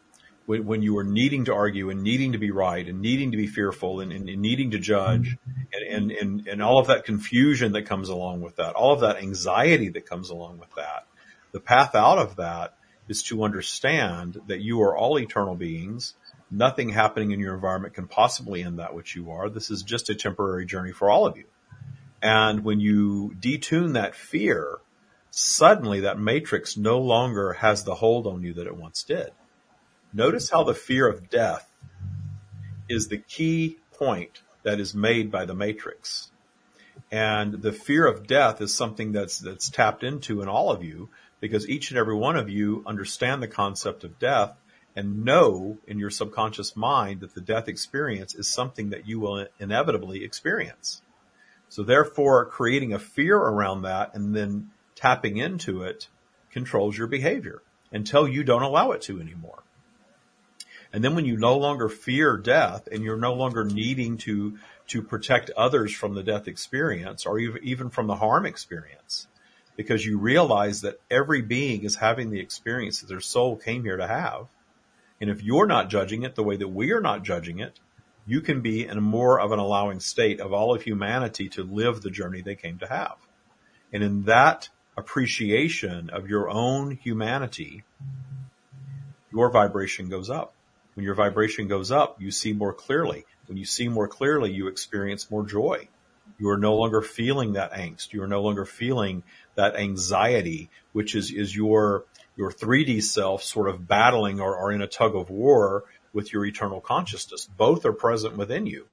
when, 0.46 0.66
when 0.66 0.82
you 0.82 0.98
are 0.98 1.04
needing 1.04 1.46
to 1.46 1.54
argue 1.54 1.90
and 1.90 2.02
needing 2.02 2.32
to 2.32 2.38
be 2.38 2.50
right 2.50 2.86
and 2.86 3.00
needing 3.00 3.30
to 3.30 3.36
be 3.36 3.46
fearful 3.46 4.00
and, 4.00 4.12
and, 4.12 4.28
and 4.28 4.42
needing 4.42 4.70
to 4.72 4.78
judge 4.78 5.36
and, 5.72 6.10
and, 6.10 6.10
and, 6.12 6.46
and 6.46 6.62
all 6.62 6.78
of 6.78 6.88
that 6.88 7.04
confusion 7.04 7.72
that 7.72 7.86
comes 7.86 8.08
along 8.08 8.40
with 8.40 8.56
that, 8.56 8.74
all 8.74 8.92
of 8.92 9.00
that 9.00 9.16
anxiety 9.16 9.88
that 9.90 10.06
comes 10.06 10.30
along 10.30 10.58
with 10.58 10.74
that, 10.74 11.06
the 11.52 11.60
path 11.60 11.94
out 11.94 12.18
of 12.18 12.36
that 12.36 12.76
is 13.08 13.22
to 13.22 13.44
understand 13.44 14.40
that 14.46 14.60
you 14.60 14.82
are 14.82 14.96
all 14.96 15.18
eternal 15.18 15.54
beings. 15.54 16.14
Nothing 16.50 16.90
happening 16.90 17.32
in 17.32 17.40
your 17.40 17.54
environment 17.54 17.94
can 17.94 18.06
possibly 18.06 18.62
end 18.62 18.78
that 18.78 18.94
which 18.94 19.16
you 19.16 19.30
are. 19.30 19.48
This 19.48 19.70
is 19.70 19.82
just 19.82 20.10
a 20.10 20.14
temporary 20.14 20.66
journey 20.66 20.92
for 20.92 21.10
all 21.10 21.26
of 21.26 21.36
you. 21.36 21.44
And 22.22 22.64
when 22.64 22.80
you 22.80 23.34
detune 23.38 23.94
that 23.94 24.14
fear, 24.14 24.78
suddenly 25.30 26.00
that 26.00 26.18
matrix 26.18 26.76
no 26.76 26.98
longer 26.98 27.54
has 27.54 27.84
the 27.84 27.94
hold 27.94 28.26
on 28.26 28.42
you 28.42 28.54
that 28.54 28.66
it 28.66 28.76
once 28.76 29.02
did. 29.02 29.30
Notice 30.16 30.49
how 30.49 30.62
the 30.62 30.75
fear 30.75 31.09
of 31.09 31.28
death 31.28 31.68
is 32.88 33.09
the 33.09 33.18
key 33.18 33.78
point 33.99 34.42
that 34.62 34.78
is 34.78 34.94
made 34.94 35.33
by 35.33 35.44
the 35.44 35.56
matrix. 35.56 36.30
And 37.11 37.54
the 37.54 37.73
fear 37.73 38.06
of 38.06 38.28
death 38.28 38.61
is 38.61 38.73
something 38.73 39.11
that's, 39.11 39.38
that's 39.38 39.68
tapped 39.68 40.04
into 40.04 40.40
in 40.40 40.47
all 40.47 40.71
of 40.71 40.85
you 40.85 41.09
because 41.40 41.68
each 41.68 41.90
and 41.90 41.99
every 41.99 42.14
one 42.14 42.37
of 42.37 42.49
you 42.49 42.85
understand 42.87 43.42
the 43.42 43.49
concept 43.49 44.04
of 44.04 44.21
death 44.21 44.56
and 44.94 45.25
know 45.25 45.78
in 45.85 45.99
your 45.99 46.11
subconscious 46.11 46.76
mind 46.76 47.18
that 47.21 47.35
the 47.35 47.40
death 47.40 47.66
experience 47.66 48.37
is 48.37 48.47
something 48.47 48.90
that 48.90 49.09
you 49.09 49.18
will 49.18 49.49
inevitably 49.59 50.23
experience. 50.23 51.02
So 51.68 51.83
therefore 51.83 52.47
creating 52.47 52.92
a 52.92 53.00
fear 53.00 53.37
around 53.37 53.83
that 53.83 54.14
and 54.14 54.33
then 54.33 54.71
tapping 54.94 55.38
into 55.38 55.83
it 55.83 56.06
controls 56.52 56.97
your 56.97 57.09
behavior 57.09 57.62
until 57.90 58.28
you 58.28 58.44
don't 58.44 58.62
allow 58.62 58.92
it 58.92 59.02
to 59.02 59.21
anymore. 59.21 59.64
And 60.94 61.02
then 61.02 61.16
when 61.16 61.24
you 61.24 61.36
no 61.36 61.58
longer 61.58 61.88
fear 61.88 62.36
death 62.36 62.86
and 62.90 63.02
you're 63.02 63.16
no 63.16 63.34
longer 63.34 63.64
needing 63.64 64.16
to, 64.18 64.58
to 64.86 65.02
protect 65.02 65.50
others 65.50 65.92
from 65.92 66.14
the 66.14 66.22
death 66.22 66.46
experience 66.46 67.26
or 67.26 67.40
even 67.40 67.90
from 67.90 68.06
the 68.06 68.14
harm 68.14 68.46
experience, 68.46 69.26
because 69.76 70.06
you 70.06 70.18
realize 70.18 70.82
that 70.82 71.00
every 71.10 71.42
being 71.42 71.82
is 71.82 71.96
having 71.96 72.30
the 72.30 72.38
experience 72.38 73.00
that 73.00 73.08
their 73.08 73.20
soul 73.20 73.56
came 73.56 73.82
here 73.82 73.96
to 73.96 74.06
have. 74.06 74.46
And 75.20 75.30
if 75.30 75.42
you're 75.42 75.66
not 75.66 75.90
judging 75.90 76.22
it 76.22 76.36
the 76.36 76.44
way 76.44 76.56
that 76.58 76.68
we 76.68 76.92
are 76.92 77.00
not 77.00 77.24
judging 77.24 77.58
it, 77.58 77.80
you 78.24 78.40
can 78.40 78.60
be 78.60 78.86
in 78.86 78.96
a 78.96 79.00
more 79.00 79.40
of 79.40 79.50
an 79.50 79.58
allowing 79.58 79.98
state 79.98 80.38
of 80.38 80.52
all 80.52 80.76
of 80.76 80.82
humanity 80.82 81.48
to 81.48 81.64
live 81.64 82.02
the 82.02 82.10
journey 82.10 82.40
they 82.40 82.54
came 82.54 82.78
to 82.78 82.86
have. 82.86 83.16
And 83.92 84.04
in 84.04 84.22
that 84.26 84.68
appreciation 84.96 86.08
of 86.10 86.28
your 86.28 86.48
own 86.48 86.92
humanity, 86.92 87.82
your 89.32 89.50
vibration 89.50 90.08
goes 90.08 90.30
up. 90.30 90.53
When 90.94 91.04
your 91.04 91.14
vibration 91.14 91.68
goes 91.68 91.90
up, 91.90 92.20
you 92.20 92.30
see 92.30 92.52
more 92.52 92.72
clearly. 92.72 93.24
When 93.46 93.58
you 93.58 93.64
see 93.64 93.88
more 93.88 94.08
clearly, 94.08 94.52
you 94.52 94.68
experience 94.68 95.30
more 95.30 95.44
joy. 95.44 95.88
You 96.38 96.50
are 96.50 96.58
no 96.58 96.76
longer 96.76 97.02
feeling 97.02 97.52
that 97.54 97.72
angst. 97.72 98.12
You 98.12 98.22
are 98.22 98.28
no 98.28 98.42
longer 98.42 98.64
feeling 98.64 99.22
that 99.54 99.76
anxiety, 99.76 100.70
which 100.92 101.14
is, 101.14 101.30
is 101.30 101.54
your, 101.54 102.04
your 102.36 102.50
3D 102.50 103.02
self 103.02 103.42
sort 103.42 103.68
of 103.68 103.86
battling 103.86 104.40
or, 104.40 104.56
or 104.56 104.72
in 104.72 104.82
a 104.82 104.86
tug 104.86 105.14
of 105.14 105.30
war 105.30 105.84
with 106.12 106.32
your 106.32 106.44
eternal 106.44 106.80
consciousness. 106.80 107.48
Both 107.56 107.84
are 107.84 107.92
present 107.92 108.36
within 108.36 108.66
you 108.66 108.86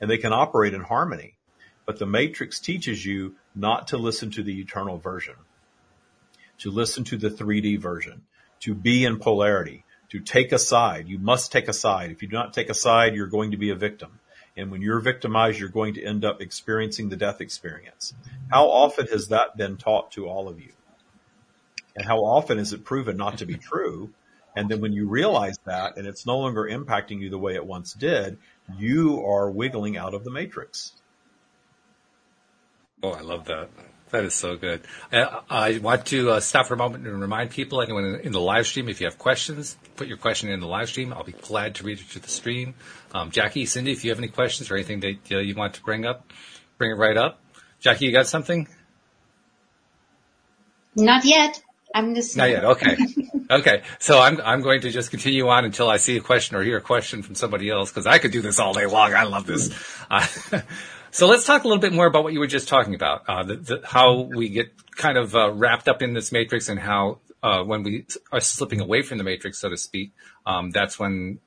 and 0.00 0.10
they 0.10 0.18
can 0.18 0.32
operate 0.32 0.74
in 0.74 0.80
harmony. 0.80 1.34
But 1.86 1.98
the 1.98 2.06
matrix 2.06 2.60
teaches 2.60 3.04
you 3.04 3.36
not 3.54 3.88
to 3.88 3.98
listen 3.98 4.30
to 4.32 4.42
the 4.42 4.60
eternal 4.60 4.98
version, 4.98 5.34
to 6.58 6.70
listen 6.70 7.04
to 7.04 7.16
the 7.16 7.30
3D 7.30 7.78
version, 7.78 8.22
to 8.60 8.74
be 8.74 9.04
in 9.04 9.18
polarity, 9.18 9.83
to 10.14 10.20
take 10.20 10.52
a 10.52 10.60
side. 10.60 11.08
You 11.08 11.18
must 11.18 11.50
take 11.50 11.66
a 11.66 11.72
side. 11.72 12.12
If 12.12 12.22
you 12.22 12.28
do 12.28 12.36
not 12.36 12.52
take 12.52 12.70
a 12.70 12.74
side, 12.74 13.16
you're 13.16 13.26
going 13.26 13.50
to 13.50 13.56
be 13.56 13.70
a 13.70 13.74
victim. 13.74 14.20
And 14.56 14.70
when 14.70 14.80
you're 14.80 15.00
victimized, 15.00 15.58
you're 15.58 15.68
going 15.68 15.94
to 15.94 16.04
end 16.04 16.24
up 16.24 16.40
experiencing 16.40 17.08
the 17.08 17.16
death 17.16 17.40
experience. 17.40 18.14
How 18.48 18.66
often 18.66 19.08
has 19.08 19.28
that 19.28 19.56
been 19.56 19.76
taught 19.76 20.12
to 20.12 20.28
all 20.28 20.48
of 20.48 20.60
you? 20.60 20.70
And 21.96 22.06
how 22.06 22.18
often 22.18 22.60
is 22.60 22.72
it 22.72 22.84
proven 22.84 23.16
not 23.16 23.38
to 23.38 23.46
be 23.46 23.56
true? 23.70 24.10
And 24.54 24.68
then 24.68 24.80
when 24.80 24.92
you 24.92 25.08
realize 25.08 25.56
that 25.64 25.96
and 25.96 26.06
it's 26.06 26.24
no 26.24 26.38
longer 26.38 26.62
impacting 26.62 27.20
you 27.20 27.28
the 27.28 27.38
way 27.38 27.56
it 27.56 27.66
once 27.66 27.92
did, 27.92 28.38
you 28.78 29.20
are 29.26 29.50
wiggling 29.50 29.96
out 29.96 30.14
of 30.14 30.22
the 30.22 30.30
matrix. 30.30 30.92
Oh, 33.02 33.10
I 33.10 33.22
love 33.22 33.46
that. 33.46 33.68
That 34.14 34.24
is 34.24 34.34
so 34.34 34.54
good. 34.54 34.82
Uh, 35.12 35.40
I 35.50 35.78
want 35.78 36.06
to 36.06 36.30
uh, 36.30 36.40
stop 36.40 36.66
for 36.66 36.74
a 36.74 36.76
moment 36.76 37.04
and 37.04 37.20
remind 37.20 37.50
people, 37.50 37.78
like 37.78 37.88
in, 37.88 38.20
in 38.22 38.30
the 38.30 38.40
live 38.40 38.64
stream, 38.64 38.88
if 38.88 39.00
you 39.00 39.08
have 39.08 39.18
questions, 39.18 39.76
put 39.96 40.06
your 40.06 40.18
question 40.18 40.50
in 40.50 40.60
the 40.60 40.68
live 40.68 40.88
stream. 40.88 41.12
I'll 41.12 41.24
be 41.24 41.32
glad 41.32 41.74
to 41.74 41.82
read 41.82 41.98
it 41.98 42.08
to 42.10 42.20
the 42.20 42.28
stream. 42.28 42.74
Um, 43.12 43.32
Jackie, 43.32 43.66
Cindy, 43.66 43.90
if 43.90 44.04
you 44.04 44.12
have 44.12 44.18
any 44.20 44.28
questions 44.28 44.70
or 44.70 44.76
anything 44.76 45.00
that 45.00 45.32
uh, 45.32 45.38
you 45.38 45.56
want 45.56 45.74
to 45.74 45.82
bring 45.82 46.06
up, 46.06 46.32
bring 46.78 46.92
it 46.92 46.94
right 46.94 47.16
up. 47.16 47.40
Jackie, 47.80 48.06
you 48.06 48.12
got 48.12 48.28
something? 48.28 48.68
Not 50.94 51.24
yet. 51.24 51.60
I'm 51.92 52.14
just 52.14 52.36
not 52.36 52.50
yet. 52.50 52.64
Okay, 52.64 52.96
okay. 53.50 53.82
So 53.98 54.20
I'm 54.20 54.40
I'm 54.42 54.62
going 54.62 54.80
to 54.82 54.90
just 54.90 55.10
continue 55.10 55.48
on 55.48 55.64
until 55.64 55.90
I 55.90 55.96
see 55.96 56.16
a 56.16 56.20
question 56.20 56.56
or 56.56 56.62
hear 56.62 56.76
a 56.76 56.80
question 56.80 57.22
from 57.24 57.34
somebody 57.34 57.68
else 57.68 57.90
because 57.90 58.06
I 58.06 58.18
could 58.18 58.30
do 58.30 58.42
this 58.42 58.60
all 58.60 58.74
day 58.74 58.86
long. 58.86 59.12
I 59.12 59.24
love 59.24 59.46
this. 59.46 59.70
Uh, 60.08 60.24
so 61.14 61.28
let's 61.28 61.44
talk 61.44 61.62
a 61.62 61.68
little 61.68 61.80
bit 61.80 61.92
more 61.92 62.06
about 62.06 62.24
what 62.24 62.32
you 62.32 62.40
were 62.40 62.48
just 62.48 62.66
talking 62.66 62.96
about. 62.96 63.22
Uh, 63.28 63.44
the, 63.44 63.54
the, 63.54 63.80
how 63.84 64.22
we 64.22 64.48
get 64.48 64.72
kind 64.96 65.16
of 65.16 65.36
uh, 65.36 65.52
wrapped 65.52 65.88
up 65.88 66.02
in 66.02 66.12
this 66.12 66.32
matrix 66.32 66.68
and 66.68 66.80
how 66.80 67.20
uh, 67.40 67.62
when 67.62 67.84
we 67.84 68.04
are 68.32 68.40
slipping 68.40 68.80
away 68.80 69.00
from 69.02 69.18
the 69.18 69.24
matrix, 69.24 69.60
so 69.60 69.68
to 69.68 69.76
speak, 69.76 70.12
um, 70.44 70.70
that's 70.70 70.98
when 70.98 71.38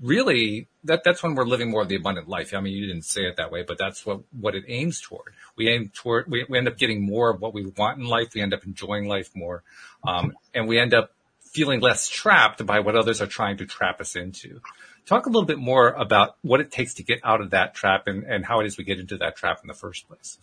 really 0.00 0.68
that 0.84 1.02
that's 1.02 1.20
when 1.20 1.34
we're 1.34 1.44
living 1.44 1.68
more 1.68 1.82
of 1.82 1.88
the 1.88 1.96
abundant 1.96 2.28
life. 2.28 2.54
I 2.54 2.60
mean, 2.60 2.74
you 2.74 2.86
didn't 2.86 3.06
say 3.06 3.22
it 3.22 3.36
that 3.38 3.50
way, 3.50 3.64
but 3.66 3.76
that's 3.76 4.06
what 4.06 4.20
what 4.38 4.54
it 4.54 4.62
aims 4.68 5.00
toward. 5.00 5.34
We 5.56 5.68
aim 5.68 5.90
toward 5.92 6.30
we, 6.30 6.46
we 6.48 6.56
end 6.56 6.68
up 6.68 6.78
getting 6.78 7.04
more 7.04 7.30
of 7.30 7.40
what 7.40 7.52
we 7.52 7.66
want 7.66 7.98
in 7.98 8.04
life. 8.04 8.34
We 8.34 8.40
end 8.40 8.54
up 8.54 8.64
enjoying 8.64 9.08
life 9.08 9.30
more, 9.34 9.64
um, 10.06 10.34
and 10.54 10.68
we 10.68 10.78
end 10.78 10.94
up 10.94 11.10
feeling 11.40 11.80
less 11.80 12.08
trapped 12.08 12.64
by 12.64 12.78
what 12.78 12.94
others 12.94 13.20
are 13.20 13.26
trying 13.26 13.56
to 13.56 13.66
trap 13.66 14.00
us 14.00 14.14
into. 14.14 14.60
Talk 15.08 15.24
a 15.24 15.30
little 15.30 15.46
bit 15.46 15.58
more 15.58 15.88
about 15.88 16.36
what 16.42 16.60
it 16.60 16.70
takes 16.70 16.94
to 16.94 17.02
get 17.02 17.20
out 17.24 17.40
of 17.40 17.50
that 17.50 17.74
trap 17.74 18.06
and, 18.08 18.24
and 18.24 18.44
how 18.44 18.60
it 18.60 18.66
is 18.66 18.76
we 18.76 18.84
get 18.84 19.00
into 19.00 19.16
that 19.16 19.36
trap 19.36 19.60
in 19.62 19.66
the 19.66 19.72
first 19.72 20.06
place. 20.06 20.36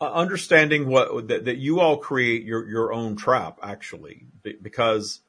Uh, 0.00 0.12
understanding 0.12 0.86
what 0.86 1.26
that, 1.26 1.46
that 1.46 1.56
you 1.56 1.80
all 1.80 1.96
create 1.96 2.44
your 2.44 2.68
your 2.68 2.92
own 2.92 3.16
trap 3.16 3.58
actually 3.64 4.26
because 4.62 5.20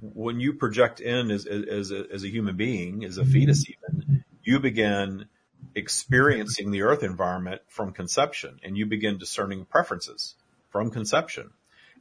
when 0.00 0.38
you 0.38 0.52
project 0.52 1.00
in 1.00 1.32
as, 1.32 1.44
as, 1.44 1.90
a, 1.90 2.06
as 2.12 2.22
a 2.22 2.28
human 2.28 2.56
being, 2.56 3.04
as 3.04 3.18
a 3.18 3.24
fetus 3.24 3.64
even, 3.68 4.24
you 4.44 4.60
begin 4.60 5.26
experiencing 5.74 6.70
the 6.70 6.82
earth 6.82 7.02
environment 7.02 7.62
from 7.66 7.92
conception 7.92 8.60
and 8.62 8.76
you 8.76 8.86
begin 8.86 9.18
discerning 9.18 9.64
preferences 9.64 10.36
from 10.70 10.90
conception. 10.90 11.50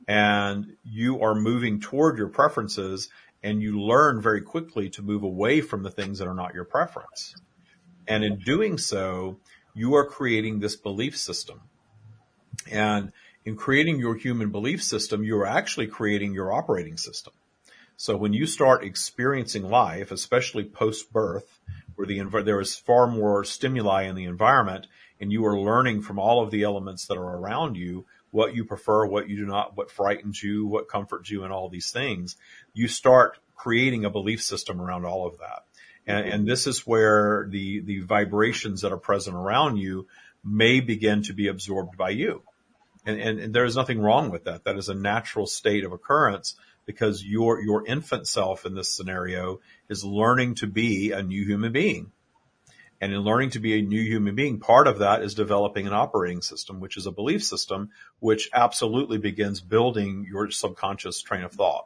And 0.08 0.76
you 0.84 1.24
are 1.24 1.34
moving 1.34 1.80
toward 1.80 2.20
your 2.20 2.28
preferences 2.28 3.10
and 3.44 3.62
you 3.62 3.80
learn 3.80 4.22
very 4.22 4.42
quickly 4.42 4.90
to 4.90 5.02
move 5.02 5.24
away 5.24 5.62
from 5.62 5.84
the 5.84 5.92
things 5.92 6.20
that 6.20 6.28
are 6.28 6.34
not 6.34 6.54
your 6.54 6.64
preference. 6.64 7.36
And 8.08 8.24
in 8.24 8.40
doing 8.40 8.78
so, 8.78 9.38
you 9.74 9.96
are 9.96 10.06
creating 10.06 10.60
this 10.60 10.76
belief 10.76 11.18
system. 11.18 11.62
And 12.72 13.12
in 13.46 13.56
creating 13.58 14.00
your 14.00 14.16
human 14.16 14.50
belief 14.50 14.82
system, 14.82 15.24
you 15.24 15.38
are 15.38 15.46
actually 15.46 15.88
creating 15.88 16.34
your 16.34 16.54
operating 16.54 16.98
system. 16.98 17.34
So 17.98 18.16
when 18.16 18.34
you 18.34 18.46
start 18.46 18.84
experiencing 18.84 19.64
life, 19.64 20.12
especially 20.12 20.64
post 20.64 21.12
birth, 21.12 21.60
where 21.96 22.08
the 22.08 22.24
there 22.44 22.60
is 22.60 22.76
far 22.76 23.08
more 23.08 23.44
stimuli 23.44 24.04
in 24.04 24.16
the 24.16 24.24
environment, 24.24 24.88
and 25.20 25.32
you 25.32 25.46
are 25.46 25.60
learning 25.60 26.02
from 26.02 26.18
all 26.18 26.44
of 26.44 26.52
the 26.52 26.64
elements 26.64 27.06
that 27.08 27.18
are 27.18 27.38
around 27.38 27.76
you 27.76 28.06
what 28.34 28.56
you 28.56 28.66
prefer, 28.66 29.06
what 29.06 29.30
you 29.30 29.38
do 29.38 29.46
not, 29.46 29.78
what 29.78 29.92
frightens 29.92 30.42
you, 30.42 30.66
what 30.66 30.90
comforts 30.90 31.30
you, 31.30 31.44
and 31.44 31.54
all 31.54 31.70
these 31.70 31.92
things. 31.92 32.36
You 32.74 32.88
start 32.88 33.38
creating 33.56 34.06
a 34.06 34.10
belief 34.10 34.42
system 34.42 34.82
around 34.82 35.06
all 35.06 35.28
of 35.28 35.38
that. 35.38 35.66
And, 36.08 36.26
mm-hmm. 36.26 36.34
and, 36.34 36.48
this 36.48 36.66
is 36.66 36.80
where 36.80 37.48
the, 37.48 37.82
the 37.82 38.00
vibrations 38.00 38.82
that 38.82 38.92
are 38.92 38.98
present 38.98 39.36
around 39.36 39.78
you 39.78 40.08
may 40.44 40.80
begin 40.80 41.22
to 41.24 41.34
be 41.34 41.48
absorbed 41.48 41.96
by 41.96 42.10
you. 42.10 42.42
And, 43.06 43.22
and, 43.22 43.40
and 43.40 43.54
there 43.54 43.66
is 43.66 43.76
nothing 43.76 44.02
wrong 44.02 44.32
with 44.32 44.46
that. 44.46 44.64
That 44.64 44.78
is 44.78 44.90
a 44.90 44.96
natural 44.96 45.46
state 45.46 45.86
of 45.86 45.92
occurrence 45.92 46.56
because 46.88 47.24
your, 47.24 47.62
your 47.62 47.86
infant 47.86 48.28
self 48.28 48.66
in 48.66 48.74
this 48.74 48.90
scenario 48.90 49.60
is 49.90 50.04
learning 50.04 50.56
to 50.56 50.68
be 50.68 51.12
a 51.12 51.22
new 51.22 51.46
human 51.46 51.72
being. 51.72 52.12
And 53.04 53.12
in 53.12 53.20
learning 53.20 53.50
to 53.50 53.60
be 53.60 53.78
a 53.78 53.82
new 53.82 54.02
human 54.02 54.34
being, 54.34 54.62
part 54.62 54.88
of 54.88 55.00
that 55.00 55.24
is 55.24 55.36
developing 55.36 55.88
an 55.88 55.94
operating 55.94 56.42
system, 56.42 56.80
which 56.80 56.96
is 56.96 57.06
a 57.06 57.12
belief 57.12 57.44
system, 57.44 57.90
which 58.20 58.50
absolutely 58.54 59.18
begins 59.18 59.60
building 59.60 60.26
your 60.26 60.50
subconscious 60.52 61.22
train 61.22 61.44
of 61.44 61.52
thought. 61.52 61.86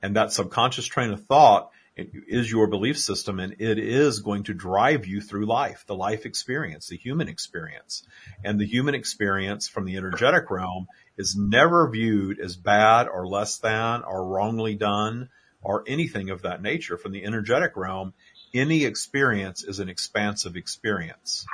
And 0.00 0.14
that 0.14 0.32
subconscious 0.32 0.86
train 0.86 1.10
of 1.10 1.24
thought 1.24 1.72
is 1.96 2.48
your 2.48 2.68
belief 2.68 3.00
system 3.00 3.40
and 3.40 3.56
it 3.58 3.80
is 3.80 4.20
going 4.20 4.44
to 4.44 4.54
drive 4.54 5.06
you 5.06 5.20
through 5.20 5.46
life, 5.46 5.82
the 5.88 5.96
life 5.96 6.24
experience, 6.24 6.86
the 6.86 6.96
human 6.96 7.26
experience. 7.26 8.04
And 8.44 8.60
the 8.60 8.66
human 8.66 8.94
experience 8.94 9.66
from 9.66 9.86
the 9.86 9.96
energetic 9.96 10.52
realm 10.52 10.86
is 11.16 11.34
never 11.36 11.90
viewed 11.90 12.38
as 12.38 12.54
bad 12.54 13.08
or 13.08 13.26
less 13.26 13.58
than 13.58 14.04
or 14.04 14.24
wrongly 14.24 14.76
done 14.76 15.30
or 15.62 15.84
anything 15.86 16.30
of 16.30 16.42
that 16.42 16.62
nature. 16.62 16.96
From 16.96 17.12
the 17.12 17.24
energetic 17.24 17.76
realm, 17.76 18.14
any 18.54 18.84
experience 18.84 19.64
is 19.64 19.80
an 19.80 19.88
expansive 19.88 20.56
experience. 20.56 21.46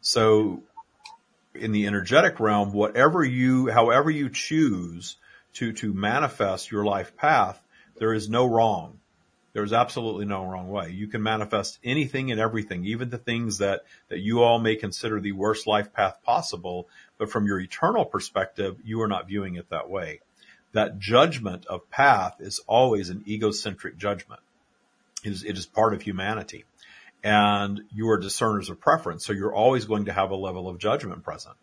So 0.00 0.62
in 1.54 1.72
the 1.72 1.86
energetic 1.86 2.38
realm, 2.40 2.72
whatever 2.72 3.24
you, 3.24 3.68
however 3.68 4.10
you 4.10 4.28
choose 4.28 5.16
to, 5.54 5.72
to 5.72 5.92
manifest 5.92 6.70
your 6.70 6.84
life 6.84 7.16
path, 7.16 7.60
there 7.96 8.12
is 8.12 8.28
no 8.28 8.46
wrong. 8.46 9.00
There's 9.54 9.72
absolutely 9.72 10.26
no 10.26 10.44
wrong 10.44 10.68
way. 10.68 10.90
You 10.90 11.08
can 11.08 11.22
manifest 11.22 11.80
anything 11.82 12.30
and 12.30 12.40
everything, 12.40 12.84
even 12.84 13.10
the 13.10 13.18
things 13.18 13.58
that, 13.58 13.80
that 14.08 14.20
you 14.20 14.42
all 14.42 14.60
may 14.60 14.76
consider 14.76 15.20
the 15.20 15.32
worst 15.32 15.66
life 15.66 15.92
path 15.92 16.18
possible. 16.22 16.88
But 17.16 17.30
from 17.30 17.46
your 17.46 17.58
eternal 17.58 18.04
perspective, 18.04 18.76
you 18.84 19.00
are 19.00 19.08
not 19.08 19.26
viewing 19.26 19.56
it 19.56 19.70
that 19.70 19.90
way. 19.90 20.20
That 20.78 21.00
judgment 21.00 21.66
of 21.66 21.90
path 21.90 22.36
is 22.38 22.60
always 22.68 23.10
an 23.10 23.24
egocentric 23.26 23.98
judgment. 23.98 24.40
It 25.24 25.32
is, 25.32 25.42
it 25.42 25.58
is 25.58 25.66
part 25.66 25.92
of 25.92 26.02
humanity. 26.02 26.66
And 27.24 27.80
you 27.92 28.08
are 28.10 28.16
discerners 28.16 28.70
of 28.70 28.80
preference. 28.80 29.26
So 29.26 29.32
you're 29.32 29.52
always 29.52 29.86
going 29.86 30.04
to 30.04 30.12
have 30.12 30.30
a 30.30 30.36
level 30.36 30.68
of 30.68 30.78
judgment 30.78 31.24
present. 31.24 31.56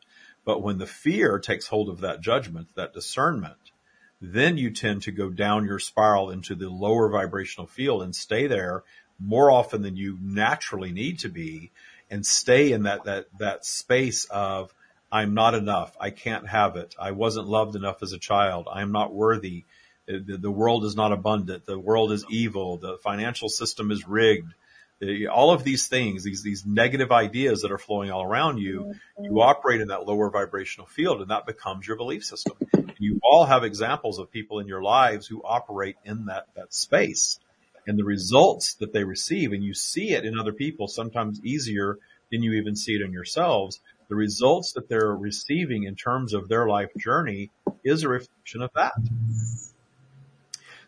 But 0.43 0.61
when 0.61 0.79
the 0.79 0.85
fear 0.85 1.39
takes 1.39 1.67
hold 1.67 1.87
of 1.87 2.01
that 2.01 2.19
judgment, 2.19 2.67
that 2.75 2.93
discernment, 2.93 3.71
then 4.19 4.57
you 4.57 4.71
tend 4.71 5.03
to 5.03 5.13
go 5.13 5.29
down 5.29 5.63
your 5.63 5.79
spiral 5.79 6.29
into 6.29 6.53
the 6.53 6.69
lower 6.69 7.07
vibrational 7.07 7.67
field 7.67 8.03
and 8.03 8.13
stay 8.13 8.47
there 8.47 8.83
more 9.17 9.49
often 9.49 9.81
than 9.81 9.95
you 9.95 10.17
naturally 10.21 10.91
need 10.91 11.19
to 11.19 11.29
be 11.29 11.71
and 12.11 12.25
stay 12.25 12.73
in 12.73 12.83
that, 12.83 13.05
that, 13.05 13.27
that 13.39 13.65
space 13.65 14.25
of 14.25 14.73
I'm 15.11 15.33
not 15.33 15.53
enough. 15.53 15.95
I 15.99 16.09
can't 16.09 16.47
have 16.47 16.75
it. 16.75 16.95
I 16.99 17.11
wasn't 17.11 17.47
loved 17.47 17.75
enough 17.75 18.03
as 18.03 18.11
a 18.11 18.19
child. 18.19 18.67
I 18.71 18.81
am 18.81 18.91
not 18.91 19.13
worthy. 19.13 19.65
The, 20.07 20.37
the 20.39 20.51
world 20.51 20.85
is 20.85 20.95
not 20.95 21.11
abundant. 21.11 21.65
The 21.65 21.79
world 21.79 22.11
is 22.11 22.25
evil. 22.29 22.77
The 22.77 22.97
financial 23.03 23.49
system 23.49 23.91
is 23.91 24.07
rigged. 24.07 24.53
The- 24.99 25.27
All 25.27 25.51
of 25.51 25.63
these 25.63 25.87
things, 25.87 26.23
these, 26.23 26.43
these 26.43 26.65
negative 26.65 27.11
ideas 27.11 27.61
that 27.61 27.71
are 27.71 27.77
flowing 27.77 28.11
all 28.11 28.23
around 28.23 28.57
you, 28.59 28.95
you 29.19 29.31
mm-hmm. 29.31 29.37
operate 29.37 29.81
in 29.81 29.87
that 29.89 30.05
lower 30.05 30.29
vibrational 30.29 30.87
field 30.87 31.21
and 31.21 31.31
that 31.31 31.45
becomes 31.45 31.87
your 31.87 31.97
belief 31.97 32.23
system. 32.23 32.57
You 32.97 33.19
all 33.23 33.45
have 33.45 33.63
examples 33.63 34.19
of 34.19 34.31
people 34.31 34.59
in 34.59 34.67
your 34.67 34.81
lives 34.81 35.27
who 35.27 35.41
operate 35.43 35.97
in 36.03 36.25
that, 36.25 36.47
that 36.55 36.73
space 36.73 37.39
and 37.87 37.97
the 37.97 38.03
results 38.03 38.75
that 38.75 38.93
they 38.93 39.03
receive 39.03 39.51
and 39.51 39.63
you 39.63 39.73
see 39.73 40.11
it 40.11 40.25
in 40.25 40.39
other 40.39 40.53
people 40.53 40.87
sometimes 40.87 41.43
easier 41.43 41.99
than 42.31 42.41
you 42.41 42.53
even 42.53 42.75
see 42.75 42.93
it 42.93 43.01
in 43.01 43.11
yourselves. 43.11 43.79
The 44.07 44.15
results 44.15 44.73
that 44.73 44.87
they're 44.89 45.15
receiving 45.15 45.83
in 45.83 45.95
terms 45.95 46.33
of 46.33 46.47
their 46.47 46.67
life 46.67 46.91
journey 46.97 47.51
is 47.83 48.03
a 48.03 48.09
reflection 48.09 48.61
of 48.61 48.71
that. 48.75 48.93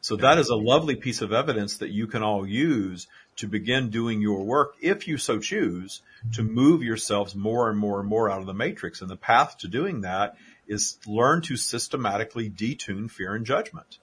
So 0.02 0.16
that 0.18 0.38
is 0.38 0.50
a 0.50 0.56
lovely 0.56 0.96
piece 0.96 1.22
of 1.22 1.34
evidence 1.34 1.78
that 1.80 1.90
you 1.90 2.08
can 2.08 2.24
all 2.24 2.48
use 2.48 3.08
to 3.38 3.48
begin 3.48 3.90
doing 3.90 4.22
your 4.22 4.44
work, 4.44 4.76
if 4.82 5.08
you 5.08 5.18
so 5.18 5.40
choose, 5.40 6.02
to 6.34 6.44
move 6.44 6.82
yourselves 6.82 7.36
more 7.36 7.70
and 7.70 7.78
more 7.78 8.00
and 8.00 8.10
more 8.10 8.30
out 8.30 8.40
of 8.40 8.48
the 8.48 8.54
matrix. 8.54 9.02
And 9.02 9.10
the 9.10 9.18
path 9.18 9.58
to 9.60 9.68
doing 9.68 10.02
that 10.02 10.38
is 10.68 10.98
learn 11.06 11.42
to 11.44 11.58
systematically 11.58 12.50
detune 12.50 13.10
fear 13.10 13.36
and 13.36 13.46
judgment. 13.46 14.00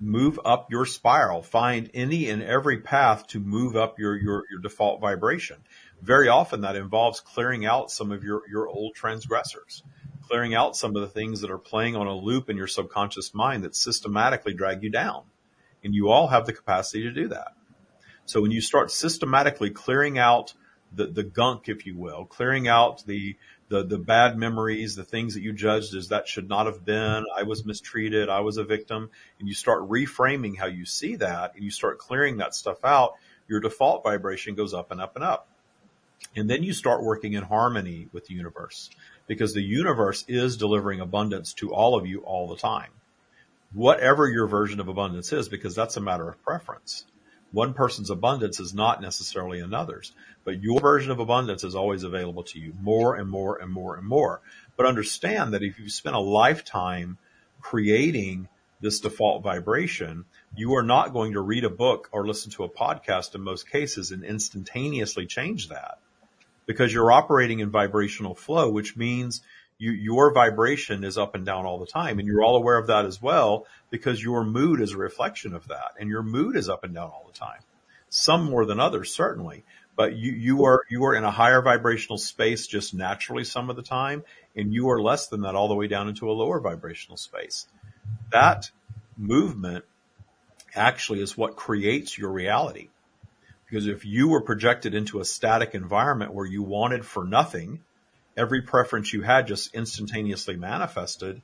Move 0.00 0.38
up 0.44 0.70
your 0.70 0.86
spiral. 0.86 1.42
Find 1.42 1.90
any 1.92 2.30
and 2.30 2.42
every 2.42 2.80
path 2.80 3.26
to 3.28 3.40
move 3.40 3.74
up 3.74 3.98
your, 3.98 4.16
your, 4.16 4.44
your 4.50 4.60
default 4.60 5.00
vibration. 5.00 5.56
Very 6.00 6.28
often 6.28 6.60
that 6.62 6.76
involves 6.76 7.20
clearing 7.20 7.66
out 7.66 7.90
some 7.90 8.12
of 8.12 8.22
your, 8.22 8.42
your 8.48 8.68
old 8.68 8.94
transgressors 8.94 9.82
clearing 10.28 10.54
out 10.54 10.76
some 10.76 10.94
of 10.94 11.00
the 11.00 11.08
things 11.08 11.40
that 11.40 11.50
are 11.50 11.58
playing 11.58 11.96
on 11.96 12.06
a 12.06 12.14
loop 12.14 12.50
in 12.50 12.56
your 12.56 12.66
subconscious 12.66 13.34
mind 13.34 13.64
that 13.64 13.74
systematically 13.74 14.52
drag 14.52 14.82
you 14.82 14.90
down. 14.90 15.22
And 15.82 15.94
you 15.94 16.10
all 16.10 16.26
have 16.26 16.44
the 16.44 16.52
capacity 16.52 17.04
to 17.04 17.12
do 17.12 17.28
that. 17.28 17.52
So 18.26 18.42
when 18.42 18.50
you 18.50 18.60
start 18.60 18.90
systematically 18.90 19.70
clearing 19.70 20.18
out 20.18 20.52
the, 20.94 21.06
the 21.06 21.22
gunk, 21.22 21.68
if 21.68 21.86
you 21.86 21.96
will, 21.96 22.26
clearing 22.26 22.68
out 22.68 23.06
the, 23.06 23.36
the, 23.68 23.84
the 23.84 23.98
bad 23.98 24.36
memories, 24.36 24.96
the 24.96 25.04
things 25.04 25.34
that 25.34 25.40
you 25.40 25.52
judged 25.54 25.94
as 25.94 26.08
that 26.08 26.28
should 26.28 26.48
not 26.48 26.66
have 26.66 26.84
been, 26.84 27.24
I 27.34 27.44
was 27.44 27.64
mistreated, 27.64 28.28
I 28.28 28.40
was 28.40 28.58
a 28.58 28.64
victim, 28.64 29.10
and 29.38 29.48
you 29.48 29.54
start 29.54 29.88
reframing 29.88 30.58
how 30.58 30.66
you 30.66 30.84
see 30.84 31.16
that 31.16 31.54
and 31.54 31.64
you 31.64 31.70
start 31.70 31.98
clearing 31.98 32.38
that 32.38 32.54
stuff 32.54 32.84
out, 32.84 33.14
your 33.48 33.60
default 33.60 34.02
vibration 34.02 34.54
goes 34.54 34.74
up 34.74 34.90
and 34.90 35.00
up 35.00 35.16
and 35.16 35.24
up. 35.24 35.48
And 36.36 36.48
then 36.48 36.62
you 36.62 36.72
start 36.72 37.02
working 37.02 37.32
in 37.32 37.42
harmony 37.42 38.08
with 38.12 38.26
the 38.26 38.34
universe 38.34 38.90
because 39.26 39.54
the 39.54 39.62
universe 39.62 40.24
is 40.28 40.56
delivering 40.56 41.00
abundance 41.00 41.52
to 41.54 41.72
all 41.72 41.96
of 41.96 42.06
you 42.06 42.20
all 42.20 42.48
the 42.48 42.56
time. 42.56 42.90
Whatever 43.72 44.28
your 44.28 44.46
version 44.46 44.78
of 44.78 44.88
abundance 44.88 45.32
is, 45.32 45.48
because 45.48 45.74
that's 45.74 45.96
a 45.96 46.00
matter 46.00 46.28
of 46.28 46.42
preference. 46.44 47.04
One 47.50 47.74
person's 47.74 48.10
abundance 48.10 48.60
is 48.60 48.74
not 48.74 49.00
necessarily 49.00 49.60
another's, 49.60 50.12
but 50.44 50.62
your 50.62 50.80
version 50.80 51.10
of 51.10 51.18
abundance 51.18 51.64
is 51.64 51.74
always 51.74 52.02
available 52.02 52.44
to 52.44 52.58
you 52.58 52.72
more 52.80 53.16
and 53.16 53.28
more 53.28 53.56
and 53.56 53.72
more 53.72 53.96
and 53.96 54.06
more. 54.06 54.40
But 54.76 54.86
understand 54.86 55.54
that 55.54 55.62
if 55.62 55.78
you 55.78 55.88
spend 55.88 56.14
a 56.14 56.20
lifetime 56.20 57.18
creating 57.60 58.48
this 58.80 59.00
default 59.00 59.42
vibration, 59.42 60.24
you 60.54 60.74
are 60.76 60.82
not 60.82 61.12
going 61.12 61.32
to 61.32 61.40
read 61.40 61.64
a 61.64 61.70
book 61.70 62.08
or 62.12 62.26
listen 62.26 62.52
to 62.52 62.64
a 62.64 62.68
podcast 62.68 63.34
in 63.34 63.40
most 63.40 63.68
cases 63.68 64.12
and 64.12 64.24
instantaneously 64.24 65.26
change 65.26 65.68
that 65.68 65.98
because 66.68 66.92
you're 66.92 67.10
operating 67.10 67.60
in 67.60 67.70
vibrational 67.70 68.34
flow, 68.34 68.70
which 68.70 68.94
means 68.94 69.40
you, 69.78 69.90
your 69.90 70.34
vibration 70.34 71.02
is 71.02 71.16
up 71.16 71.34
and 71.34 71.46
down 71.46 71.64
all 71.64 71.78
the 71.78 71.86
time. 71.86 72.18
And 72.18 72.28
you're 72.28 72.44
all 72.44 72.56
aware 72.56 72.76
of 72.76 72.88
that 72.88 73.06
as 73.06 73.20
well 73.20 73.66
because 73.90 74.22
your 74.22 74.44
mood 74.44 74.82
is 74.82 74.92
a 74.92 74.98
reflection 74.98 75.54
of 75.54 75.66
that 75.68 75.92
and 75.98 76.10
your 76.10 76.22
mood 76.22 76.56
is 76.56 76.68
up 76.68 76.84
and 76.84 76.94
down 76.94 77.08
all 77.08 77.24
the 77.26 77.38
time. 77.38 77.60
Some 78.10 78.44
more 78.44 78.66
than 78.66 78.80
others, 78.80 79.12
certainly, 79.14 79.64
but 79.96 80.14
you, 80.14 80.32
you 80.32 80.64
are, 80.66 80.82
you 80.90 81.06
are 81.06 81.14
in 81.14 81.24
a 81.24 81.30
higher 81.30 81.62
vibrational 81.62 82.18
space 82.18 82.66
just 82.66 82.92
naturally 82.92 83.44
some 83.44 83.70
of 83.70 83.76
the 83.76 83.82
time. 83.82 84.22
And 84.54 84.72
you 84.72 84.90
are 84.90 85.00
less 85.00 85.28
than 85.28 85.40
that 85.42 85.54
all 85.54 85.68
the 85.68 85.74
way 85.74 85.86
down 85.86 86.08
into 86.08 86.30
a 86.30 86.32
lower 86.32 86.60
vibrational 86.60 87.16
space. 87.16 87.66
That 88.30 88.70
movement 89.16 89.86
actually 90.74 91.22
is 91.22 91.34
what 91.34 91.56
creates 91.56 92.18
your 92.18 92.30
reality. 92.30 92.90
Because 93.68 93.86
if 93.86 94.04
you 94.04 94.28
were 94.28 94.40
projected 94.40 94.94
into 94.94 95.20
a 95.20 95.24
static 95.24 95.74
environment 95.74 96.32
where 96.32 96.46
you 96.46 96.62
wanted 96.62 97.04
for 97.04 97.24
nothing, 97.24 97.80
every 98.36 98.62
preference 98.62 99.12
you 99.12 99.22
had 99.22 99.46
just 99.46 99.74
instantaneously 99.74 100.56
manifested, 100.56 101.42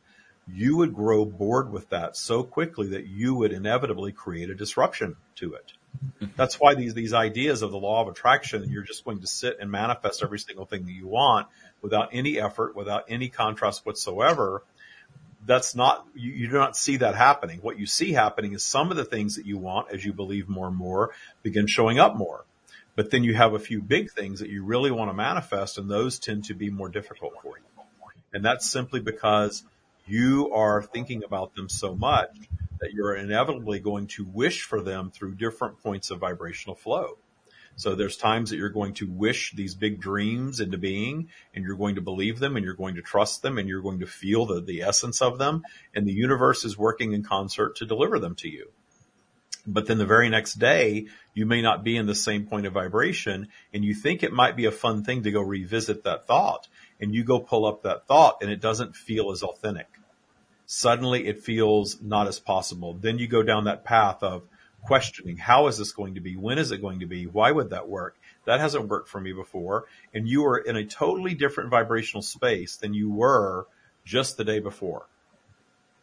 you 0.52 0.76
would 0.76 0.94
grow 0.94 1.24
bored 1.24 1.70
with 1.70 1.90
that 1.90 2.16
so 2.16 2.42
quickly 2.42 2.88
that 2.88 3.06
you 3.06 3.34
would 3.34 3.52
inevitably 3.52 4.12
create 4.12 4.50
a 4.50 4.54
disruption 4.54 5.16
to 5.36 5.54
it. 5.54 5.72
Mm-hmm. 6.04 6.32
That's 6.36 6.60
why 6.60 6.74
these, 6.74 6.94
these 6.94 7.12
ideas 7.12 7.62
of 7.62 7.70
the 7.70 7.78
law 7.78 8.02
of 8.02 8.08
attraction, 8.08 8.68
you're 8.70 8.82
just 8.82 9.04
going 9.04 9.20
to 9.20 9.26
sit 9.26 9.58
and 9.60 9.70
manifest 9.70 10.22
every 10.22 10.38
single 10.38 10.66
thing 10.66 10.84
that 10.86 10.92
you 10.92 11.06
want 11.06 11.46
without 11.82 12.10
any 12.12 12.40
effort, 12.40 12.74
without 12.76 13.04
any 13.08 13.28
contrast 13.28 13.86
whatsoever. 13.86 14.62
That's 15.46 15.74
not, 15.74 16.06
you, 16.14 16.32
you 16.32 16.48
do 16.48 16.54
not 16.54 16.76
see 16.76 16.98
that 16.98 17.14
happening. 17.14 17.58
What 17.60 17.78
you 17.78 17.86
see 17.86 18.12
happening 18.12 18.52
is 18.52 18.62
some 18.62 18.90
of 18.90 18.96
the 18.96 19.04
things 19.04 19.36
that 19.36 19.46
you 19.46 19.58
want 19.58 19.90
as 19.90 20.04
you 20.04 20.12
believe 20.12 20.48
more 20.48 20.68
and 20.68 20.76
more 20.76 21.12
begin 21.42 21.66
showing 21.66 21.98
up 21.98 22.16
more. 22.16 22.44
But 22.96 23.10
then 23.10 23.24
you 23.24 23.34
have 23.34 23.54
a 23.54 23.58
few 23.58 23.82
big 23.82 24.10
things 24.10 24.40
that 24.40 24.48
you 24.48 24.64
really 24.64 24.90
want 24.90 25.10
to 25.10 25.14
manifest 25.14 25.78
and 25.78 25.90
those 25.90 26.18
tend 26.18 26.44
to 26.44 26.54
be 26.54 26.70
more 26.70 26.88
difficult 26.88 27.34
for 27.42 27.58
you. 27.58 27.64
And 28.32 28.44
that's 28.44 28.70
simply 28.70 29.00
because 29.00 29.64
you 30.06 30.52
are 30.52 30.82
thinking 30.82 31.24
about 31.24 31.54
them 31.54 31.68
so 31.68 31.94
much 31.94 32.30
that 32.80 32.92
you're 32.92 33.14
inevitably 33.14 33.80
going 33.80 34.06
to 34.08 34.24
wish 34.24 34.62
for 34.62 34.80
them 34.80 35.10
through 35.10 35.34
different 35.34 35.82
points 35.82 36.10
of 36.10 36.18
vibrational 36.18 36.74
flow. 36.74 37.16
So 37.76 37.94
there's 37.94 38.16
times 38.16 38.50
that 38.50 38.56
you're 38.56 38.68
going 38.68 38.94
to 38.94 39.10
wish 39.10 39.52
these 39.52 39.74
big 39.74 40.00
dreams 40.00 40.60
into 40.60 40.78
being 40.78 41.28
and 41.54 41.64
you're 41.64 41.76
going 41.76 41.96
to 41.96 42.00
believe 42.00 42.38
them 42.38 42.56
and 42.56 42.64
you're 42.64 42.74
going 42.74 42.94
to 42.94 43.02
trust 43.02 43.42
them 43.42 43.58
and 43.58 43.68
you're 43.68 43.82
going 43.82 44.00
to 44.00 44.06
feel 44.06 44.46
the, 44.46 44.60
the 44.60 44.82
essence 44.82 45.20
of 45.20 45.38
them 45.38 45.62
and 45.94 46.06
the 46.06 46.12
universe 46.12 46.64
is 46.64 46.78
working 46.78 47.12
in 47.12 47.24
concert 47.24 47.76
to 47.76 47.86
deliver 47.86 48.18
them 48.18 48.36
to 48.36 48.48
you. 48.48 48.70
But 49.66 49.86
then 49.86 49.98
the 49.98 50.06
very 50.06 50.28
next 50.28 50.54
day, 50.54 51.06
you 51.32 51.46
may 51.46 51.62
not 51.62 51.82
be 51.82 51.96
in 51.96 52.06
the 52.06 52.14
same 52.14 52.46
point 52.46 52.66
of 52.66 52.74
vibration 52.74 53.48
and 53.72 53.84
you 53.84 53.94
think 53.94 54.22
it 54.22 54.32
might 54.32 54.56
be 54.56 54.66
a 54.66 54.72
fun 54.72 55.02
thing 55.02 55.22
to 55.22 55.32
go 55.32 55.40
revisit 55.40 56.04
that 56.04 56.26
thought 56.26 56.68
and 57.00 57.14
you 57.14 57.24
go 57.24 57.40
pull 57.40 57.66
up 57.66 57.82
that 57.82 58.06
thought 58.06 58.38
and 58.40 58.50
it 58.50 58.60
doesn't 58.60 58.94
feel 58.94 59.32
as 59.32 59.42
authentic. 59.42 59.88
Suddenly 60.66 61.26
it 61.26 61.42
feels 61.42 62.00
not 62.00 62.28
as 62.28 62.38
possible. 62.38 62.94
Then 62.94 63.18
you 63.18 63.26
go 63.26 63.42
down 63.42 63.64
that 63.64 63.84
path 63.84 64.22
of 64.22 64.44
questioning, 64.84 65.36
how 65.36 65.66
is 65.66 65.78
this 65.78 65.92
going 65.92 66.14
to 66.14 66.20
be? 66.20 66.36
When 66.36 66.58
is 66.58 66.70
it 66.70 66.80
going 66.80 67.00
to 67.00 67.06
be? 67.06 67.26
Why 67.26 67.50
would 67.50 67.70
that 67.70 67.88
work? 67.88 68.16
That 68.44 68.60
hasn't 68.60 68.88
worked 68.88 69.08
for 69.08 69.20
me 69.20 69.32
before. 69.32 69.84
And 70.12 70.28
you 70.28 70.44
are 70.46 70.58
in 70.58 70.76
a 70.76 70.84
totally 70.84 71.34
different 71.34 71.70
vibrational 71.70 72.22
space 72.22 72.76
than 72.76 72.94
you 72.94 73.10
were 73.10 73.66
just 74.04 74.36
the 74.36 74.44
day 74.44 74.60
before. 74.60 75.06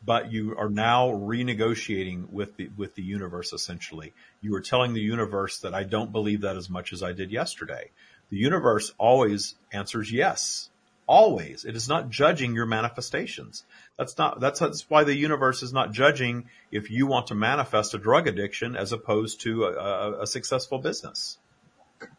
But 0.04 0.32
you 0.32 0.56
are 0.58 0.70
now 0.70 1.10
renegotiating 1.10 2.32
with 2.32 2.58
the, 2.58 2.70
with 2.76 2.96
the 2.96 3.04
universe 3.04 3.54
essentially. 3.54 4.13
You 4.41 4.56
are 4.56 4.62
telling 4.62 4.94
the 4.94 5.02
universe 5.02 5.60
that 5.60 5.76
I 5.76 5.84
don't 5.84 6.12
believe 6.12 6.41
that 6.41 6.58
as 6.58 6.70
much 6.70 6.91
as 6.91 7.04
I 7.04 7.13
did 7.13 7.32
yesterday. 7.32 7.91
The 8.32 8.38
universe 8.38 8.94
always 8.98 9.56
answers 9.72 10.12
yes. 10.12 10.70
Always. 11.06 11.65
It 11.65 11.76
is 11.76 11.88
not 11.88 12.10
judging 12.10 12.56
your 12.56 12.65
manifestations. 12.65 13.63
That's 14.02 14.18
not, 14.18 14.40
that's, 14.40 14.60
that's 14.60 14.90
why 14.90 15.04
the 15.04 15.14
universe 15.14 15.62
is 15.62 15.74
not 15.74 15.92
judging 15.92 16.50
if 16.72 16.90
you 16.90 17.06
want 17.06 17.28
to 17.28 17.36
manifest 17.36 17.94
a 17.94 18.00
drug 18.00 18.28
addiction 18.28 18.76
as 18.76 18.92
opposed 18.92 19.42
to 19.42 19.66
a, 19.66 19.74
a, 19.74 20.22
a 20.24 20.26
successful 20.26 20.80
business. 20.80 21.38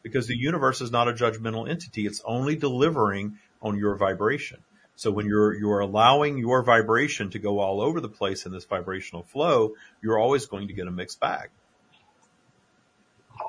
Because 0.01 0.29
the 0.29 0.37
universe 0.37 0.81
is 0.81 0.92
not 0.92 1.09
a 1.09 1.12
judgmental 1.12 1.68
entity. 1.68 2.07
It's 2.07 2.23
only 2.25 2.55
delivering 2.55 3.38
on 3.61 3.77
your 3.77 3.97
vibration. 3.97 4.61
So 4.95 5.11
when 5.11 5.27
you're, 5.27 5.55
you're 5.55 5.81
allowing 5.81 6.38
your 6.38 6.62
vibration 6.62 7.31
to 7.31 7.40
go 7.40 7.59
all 7.59 7.81
over 7.81 8.01
the 8.01 8.09
place 8.09 8.47
in 8.47 8.53
this 8.53 8.64
vibrational 8.64 9.25
flow, 9.25 9.73
you're 10.01 10.21
always 10.21 10.47
going 10.47 10.68
to 10.68 10.75
get 10.75 10.87
a 10.87 10.92
mixed 10.92 11.18
bag. 11.18 11.49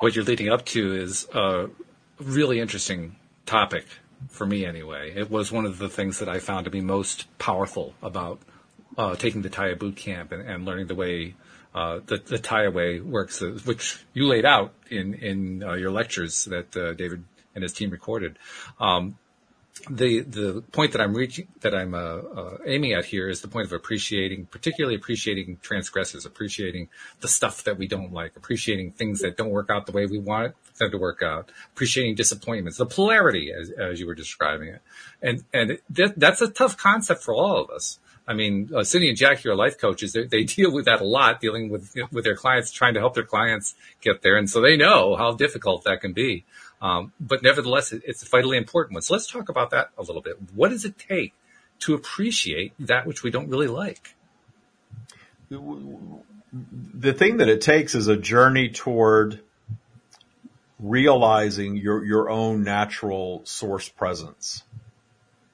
What 0.00 0.16
you're 0.16 0.24
leading 0.24 0.48
up 0.48 0.66
to 0.74 0.92
is 0.92 1.28
a 1.32 1.70
really 2.18 2.58
interesting 2.58 3.14
topic 3.46 3.86
for 4.28 4.46
me 4.46 4.64
anyway. 4.64 5.12
It 5.14 5.30
was 5.30 5.52
one 5.52 5.66
of 5.66 5.78
the 5.78 5.88
things 5.88 6.18
that 6.18 6.28
I 6.28 6.38
found 6.38 6.64
to 6.64 6.70
be 6.70 6.80
most 6.80 7.26
powerful 7.38 7.94
about 8.02 8.40
uh, 8.96 9.16
taking 9.16 9.42
the 9.42 9.50
Taya 9.50 9.78
boot 9.78 9.96
camp 9.96 10.32
and, 10.32 10.42
and 10.48 10.64
learning 10.64 10.86
the 10.86 10.94
way 10.94 11.34
uh, 11.74 12.00
the, 12.06 12.16
the 12.18 12.38
Taya 12.38 12.72
way 12.72 13.00
works, 13.00 13.42
uh, 13.42 13.58
which 13.64 14.04
you 14.12 14.26
laid 14.26 14.44
out 14.44 14.72
in 14.90 15.14
in 15.14 15.62
uh, 15.62 15.74
your 15.74 15.90
lectures 15.90 16.44
that 16.44 16.76
uh, 16.76 16.92
David 16.94 17.24
and 17.54 17.62
his 17.62 17.72
team 17.72 17.90
recorded. 17.90 18.38
Um, 18.78 19.18
the 19.90 20.20
the 20.20 20.62
point 20.70 20.92
that 20.92 21.00
I'm 21.00 21.14
reaching 21.14 21.48
that 21.62 21.74
I'm 21.74 21.94
aiming 22.64 22.92
at 22.92 23.06
here 23.06 23.28
is 23.28 23.40
the 23.40 23.48
point 23.48 23.66
of 23.66 23.72
appreciating, 23.72 24.46
particularly 24.46 24.94
appreciating 24.94 25.58
transgressors, 25.62 26.24
appreciating 26.24 26.90
the 27.20 27.28
stuff 27.28 27.64
that 27.64 27.76
we 27.76 27.88
don't 27.88 28.12
like, 28.12 28.36
appreciating 28.36 28.92
things 28.92 29.20
that 29.20 29.36
don't 29.36 29.50
work 29.50 29.70
out 29.70 29.86
the 29.86 29.92
way 29.92 30.06
we 30.06 30.20
want 30.20 30.54
them 30.78 30.90
to 30.90 30.98
work 30.98 31.22
out, 31.22 31.50
appreciating 31.72 32.14
disappointments, 32.14 32.78
the 32.78 32.86
polarity 32.86 33.52
as, 33.52 33.70
as 33.70 34.00
you 34.00 34.06
were 34.06 34.14
describing 34.14 34.68
it, 34.68 34.82
and 35.22 35.44
and 35.52 35.78
that, 35.90 36.18
that's 36.18 36.40
a 36.40 36.48
tough 36.48 36.76
concept 36.76 37.22
for 37.22 37.34
all 37.34 37.62
of 37.62 37.70
us 37.70 37.98
I 38.26 38.32
mean, 38.32 38.70
uh, 38.74 38.84
Cindy 38.84 39.08
and 39.08 39.18
Jackie 39.18 39.48
are 39.48 39.54
life 39.54 39.78
coaches. 39.78 40.12
They, 40.12 40.24
they 40.24 40.44
deal 40.44 40.72
with 40.72 40.86
that 40.86 41.00
a 41.00 41.04
lot, 41.04 41.40
dealing 41.40 41.68
with 41.68 41.94
with 42.10 42.24
their 42.24 42.36
clients, 42.36 42.70
trying 42.70 42.94
to 42.94 43.00
help 43.00 43.14
their 43.14 43.24
clients 43.24 43.74
get 44.00 44.22
there, 44.22 44.36
and 44.36 44.48
so 44.48 44.60
they 44.60 44.76
know 44.76 45.16
how 45.16 45.32
difficult 45.32 45.84
that 45.84 46.00
can 46.00 46.12
be. 46.12 46.44
Um, 46.80 47.12
but 47.20 47.42
nevertheless, 47.42 47.92
it, 47.92 48.02
it's 48.06 48.22
a 48.22 48.28
vitally 48.28 48.56
important 48.56 48.94
one. 48.94 49.02
So 49.02 49.14
let's 49.14 49.30
talk 49.30 49.48
about 49.48 49.70
that 49.70 49.90
a 49.96 50.02
little 50.02 50.22
bit. 50.22 50.36
What 50.54 50.70
does 50.70 50.84
it 50.84 50.98
take 50.98 51.32
to 51.80 51.94
appreciate 51.94 52.72
that 52.78 53.06
which 53.06 53.22
we 53.22 53.30
don't 53.30 53.48
really 53.48 53.68
like? 53.68 54.14
The 55.50 57.12
thing 57.12 57.38
that 57.38 57.48
it 57.48 57.60
takes 57.60 57.94
is 57.94 58.08
a 58.08 58.16
journey 58.16 58.68
toward 58.70 59.40
realizing 60.84 61.76
your 61.76 62.04
your 62.04 62.28
own 62.28 62.62
natural 62.62 63.40
source 63.44 63.88
presence. 63.88 64.62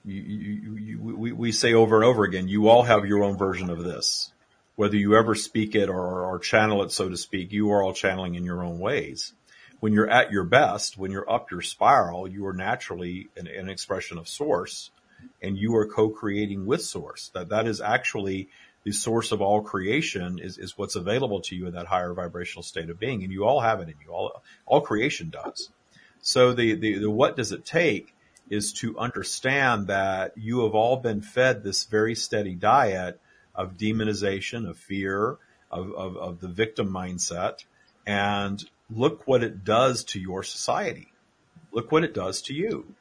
You, 0.05 0.23
you, 0.23 0.77
you, 0.77 0.99
we, 0.99 1.33
we 1.33 1.53
say 1.53 1.73
over 1.75 1.97
and 1.97 2.05
over 2.05 2.25
again, 2.25 2.49
you 2.49 2.69
all 2.69 2.83
have 2.83 3.07
your 3.07 3.23
own 3.23 3.37
version 3.37 3.71
of 3.71 3.85
this. 3.85 4.33
Whether 4.75 4.97
you 4.97 5.15
ever 5.15 5.35
speak 5.35 5.75
it 5.75 5.89
or, 5.91 6.25
or 6.25 6.39
channel 6.39 6.83
it, 6.83 6.91
so 6.91 7.09
to 7.09 7.17
speak, 7.17 7.53
you 7.53 7.71
are 7.71 7.83
all 7.83 7.93
channeling 7.93 8.35
in 8.35 8.45
your 8.45 8.65
own 8.65 8.79
ways. 8.79 9.35
When 9.79 9.93
you're 9.93 10.11
at 10.11 10.33
your 10.33 10.45
best, 10.45 10.99
when 10.99 11.11
you're 11.11 11.31
up 11.31 11.51
your 11.51 11.61
spiral, 11.61 12.27
you 12.27 12.47
are 12.47 12.55
naturally 12.55 13.29
an, 13.37 13.47
an 13.47 13.69
expression 13.69 14.17
of 14.17 14.27
source 14.27 14.91
and 15.43 15.57
you 15.57 15.77
are 15.77 15.87
co-creating 15.87 16.67
with 16.67 16.83
source. 16.83 17.31
That, 17.35 17.51
that 17.51 17.67
is 17.67 17.81
actually 17.81 18.49
the 18.85 18.93
source 18.93 19.33
of 19.33 19.43
all 19.43 19.63
creation 19.63 20.39
is, 20.39 20.59
is 20.59 20.79
what's 20.79 20.97
available 20.97 21.41
to 21.43 21.57
you 21.57 21.67
in 21.67 21.75
that 21.75 21.87
higher 21.87 22.15
vibrational 22.15 22.63
state 22.63 22.89
of 22.89 22.99
being. 22.99 23.23
And 23.23 23.33
you 23.33 23.45
all 23.45 23.61
have 23.61 23.81
it 23.81 23.89
in 23.89 23.95
you. 24.05 24.13
All, 24.13 24.43
all 24.67 24.81
creation 24.81 25.31
does. 25.31 25.69
So 26.23 26.53
the, 26.53 26.75
the, 26.75 26.99
the 26.99 27.11
what 27.11 27.37
does 27.37 27.53
it 27.53 27.65
take 27.65 28.15
is 28.49 28.73
to 28.73 28.99
understand 28.99 29.87
that 29.87 30.33
you 30.37 30.65
have 30.65 30.75
all 30.75 30.97
been 30.97 31.21
fed 31.21 31.63
this 31.63 31.85
very 31.85 32.15
steady 32.15 32.55
diet 32.55 33.21
of 33.55 33.77
demonization, 33.77 34.69
of 34.69 34.79
fear, 34.79 35.37
of, 35.71 35.93
of, 35.93 36.17
of 36.17 36.41
the 36.41 36.49
victim 36.49 36.91
mindset. 36.91 37.65
And 38.07 38.63
look 38.91 39.27
what 39.27 39.45
it 39.45 39.65
does 39.65 40.05
to 40.05 40.21
your 40.21 40.43
society. 40.43 41.13
Look 41.73 41.93
what 41.93 42.03
it 42.03 42.15
does 42.15 42.43
to 42.43 42.55
you. 42.55 42.95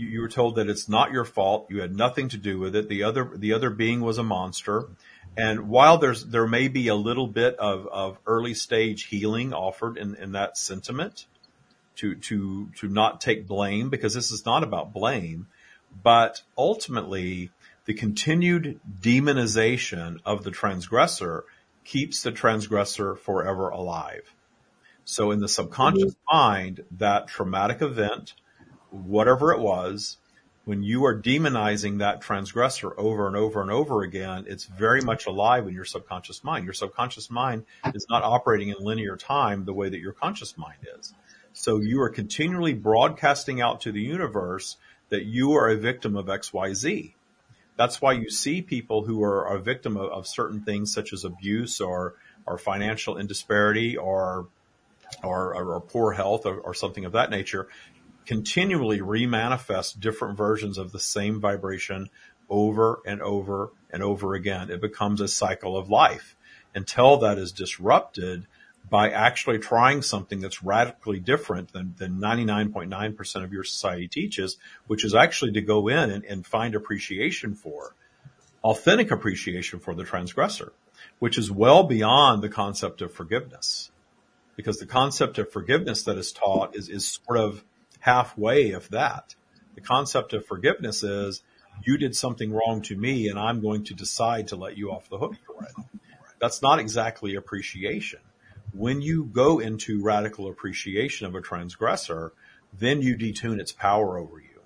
You, 0.00 0.08
you 0.08 0.20
were 0.20 0.28
told 0.28 0.56
that 0.56 0.68
it's 0.68 0.88
not 0.88 1.12
your 1.12 1.24
fault. 1.24 1.66
You 1.70 1.80
had 1.80 1.94
nothing 1.94 2.28
to 2.30 2.38
do 2.38 2.58
with 2.58 2.74
it. 2.74 2.88
The 2.88 3.02
other, 3.02 3.30
the 3.34 3.52
other 3.52 3.70
being 3.70 4.00
was 4.00 4.18
a 4.18 4.22
monster. 4.22 4.88
And 5.36 5.68
while 5.68 5.98
there's, 5.98 6.24
there 6.24 6.46
may 6.46 6.68
be 6.68 6.88
a 6.88 6.94
little 6.94 7.26
bit 7.26 7.56
of, 7.58 7.86
of 7.86 8.18
early 8.26 8.54
stage 8.54 9.04
healing 9.04 9.52
offered 9.52 9.96
in, 9.96 10.14
in 10.16 10.32
that 10.32 10.56
sentiment, 10.56 11.26
to, 11.96 12.14
to, 12.14 12.70
to 12.76 12.88
not 12.88 13.20
take 13.20 13.46
blame 13.46 13.90
because 13.90 14.14
this 14.14 14.30
is 14.30 14.46
not 14.46 14.62
about 14.62 14.92
blame, 14.92 15.48
but 16.02 16.42
ultimately 16.56 17.50
the 17.84 17.94
continued 17.94 18.80
demonization 19.00 20.18
of 20.24 20.42
the 20.42 20.50
transgressor 20.50 21.44
keeps 21.84 22.22
the 22.22 22.32
transgressor 22.32 23.16
forever 23.16 23.68
alive. 23.68 24.34
So 25.04 25.30
in 25.30 25.40
the 25.40 25.48
subconscious 25.48 26.14
mm-hmm. 26.14 26.36
mind, 26.36 26.84
that 26.92 27.26
traumatic 27.26 27.82
event, 27.82 28.34
whatever 28.90 29.52
it 29.52 29.60
was, 29.60 30.16
when 30.64 30.82
you 30.82 31.04
are 31.04 31.20
demonizing 31.20 31.98
that 31.98 32.20
transgressor 32.20 32.92
over 32.98 33.26
and 33.26 33.36
over 33.36 33.62
and 33.62 33.70
over 33.70 34.02
again, 34.02 34.44
it's 34.46 34.64
very 34.64 35.00
much 35.00 35.26
alive 35.26 35.66
in 35.66 35.74
your 35.74 35.84
subconscious 35.84 36.44
mind. 36.44 36.64
Your 36.64 36.74
subconscious 36.74 37.30
mind 37.30 37.64
is 37.94 38.06
not 38.10 38.22
operating 38.22 38.68
in 38.68 38.76
linear 38.78 39.16
time 39.16 39.64
the 39.64 39.72
way 39.72 39.88
that 39.88 40.00
your 40.00 40.12
conscious 40.12 40.56
mind 40.58 40.78
is. 40.98 41.14
So 41.52 41.80
you 41.80 42.00
are 42.02 42.10
continually 42.10 42.74
broadcasting 42.74 43.60
out 43.60 43.80
to 43.82 43.92
the 43.92 44.00
universe 44.00 44.76
that 45.08 45.24
you 45.24 45.54
are 45.54 45.68
a 45.68 45.76
victim 45.76 46.14
of 46.14 46.26
XYZ. 46.26 47.14
That's 47.76 48.00
why 48.00 48.12
you 48.12 48.30
see 48.30 48.62
people 48.62 49.04
who 49.04 49.24
are 49.24 49.54
a 49.54 49.58
victim 49.58 49.96
of, 49.96 50.10
of 50.10 50.26
certain 50.26 50.60
things 50.60 50.92
such 50.92 51.12
as 51.12 51.24
abuse 51.24 51.80
or, 51.80 52.14
or 52.46 52.58
financial 52.58 53.16
indisparity 53.16 53.96
or, 53.96 54.46
or, 55.24 55.54
or 55.54 55.80
poor 55.80 56.12
health 56.12 56.46
or, 56.46 56.58
or 56.60 56.74
something 56.74 57.06
of 57.06 57.12
that 57.12 57.30
nature 57.30 57.68
continually 58.30 59.00
remanifest 59.00 59.98
different 59.98 60.38
versions 60.38 60.78
of 60.78 60.92
the 60.92 61.00
same 61.00 61.40
vibration 61.40 62.08
over 62.48 63.00
and 63.04 63.20
over 63.20 63.72
and 63.92 64.04
over 64.04 64.36
again. 64.36 64.70
It 64.70 64.80
becomes 64.80 65.20
a 65.20 65.26
cycle 65.26 65.76
of 65.76 65.90
life 65.90 66.36
until 66.72 67.16
that 67.16 67.38
is 67.38 67.50
disrupted 67.50 68.46
by 68.88 69.10
actually 69.10 69.58
trying 69.58 70.02
something 70.02 70.38
that's 70.38 70.62
radically 70.62 71.18
different 71.18 71.72
than, 71.72 71.96
than 71.98 72.20
99.9% 72.20 73.42
of 73.42 73.52
your 73.52 73.64
society 73.64 74.06
teaches, 74.06 74.58
which 74.86 75.04
is 75.04 75.12
actually 75.12 75.50
to 75.50 75.60
go 75.60 75.88
in 75.88 76.10
and, 76.10 76.24
and 76.24 76.46
find 76.46 76.76
appreciation 76.76 77.56
for, 77.56 77.96
authentic 78.62 79.10
appreciation 79.10 79.80
for 79.80 79.92
the 79.92 80.04
transgressor, 80.04 80.72
which 81.18 81.36
is 81.36 81.50
well 81.50 81.82
beyond 81.82 82.44
the 82.44 82.48
concept 82.48 83.02
of 83.02 83.12
forgiveness. 83.12 83.90
Because 84.54 84.78
the 84.78 84.86
concept 84.86 85.38
of 85.38 85.50
forgiveness 85.50 86.04
that 86.04 86.16
is 86.16 86.30
taught 86.30 86.76
is, 86.76 86.88
is 86.88 87.18
sort 87.26 87.36
of 87.36 87.64
halfway 88.00 88.72
of 88.72 88.90
that. 88.90 89.34
The 89.74 89.80
concept 89.80 90.32
of 90.32 90.46
forgiveness 90.46 91.02
is 91.02 91.42
you 91.82 91.96
did 91.96 92.14
something 92.14 92.52
wrong 92.52 92.82
to 92.82 92.96
me 92.96 93.28
and 93.28 93.38
I'm 93.38 93.60
going 93.60 93.84
to 93.84 93.94
decide 93.94 94.48
to 94.48 94.56
let 94.56 94.76
you 94.76 94.90
off 94.90 95.08
the 95.08 95.18
hook 95.18 95.36
for 95.46 95.64
it. 95.64 96.00
That's 96.38 96.62
not 96.62 96.78
exactly 96.78 97.34
appreciation 97.36 98.20
when 98.72 99.02
you 99.02 99.24
go 99.24 99.58
into 99.58 100.02
radical 100.02 100.48
appreciation 100.48 101.26
of 101.26 101.34
a 101.34 101.40
transgressor, 101.40 102.32
then 102.78 103.02
you 103.02 103.16
detune 103.16 103.60
its 103.60 103.72
power 103.72 104.18
over 104.18 104.38
you. 104.38 104.60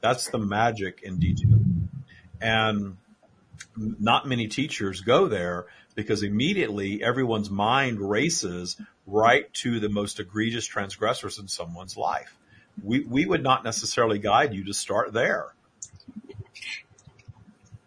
That's 0.00 0.28
the 0.28 0.38
magic 0.38 1.00
in 1.02 1.18
detune. 1.18 1.88
And 2.40 2.96
not 3.76 4.26
many 4.26 4.48
teachers 4.48 5.00
go 5.00 5.28
there 5.28 5.66
because 5.94 6.22
immediately 6.22 7.02
everyone's 7.02 7.50
mind 7.50 8.00
races 8.00 8.80
right 9.06 9.52
to 9.54 9.80
the 9.80 9.88
most 9.88 10.20
egregious 10.20 10.66
transgressors 10.66 11.38
in 11.38 11.48
someone's 11.48 11.96
life. 11.96 12.36
We, 12.82 13.00
we 13.00 13.26
would 13.26 13.42
not 13.42 13.64
necessarily 13.64 14.18
guide 14.18 14.54
you 14.54 14.64
to 14.64 14.74
start 14.74 15.12
there. 15.12 15.54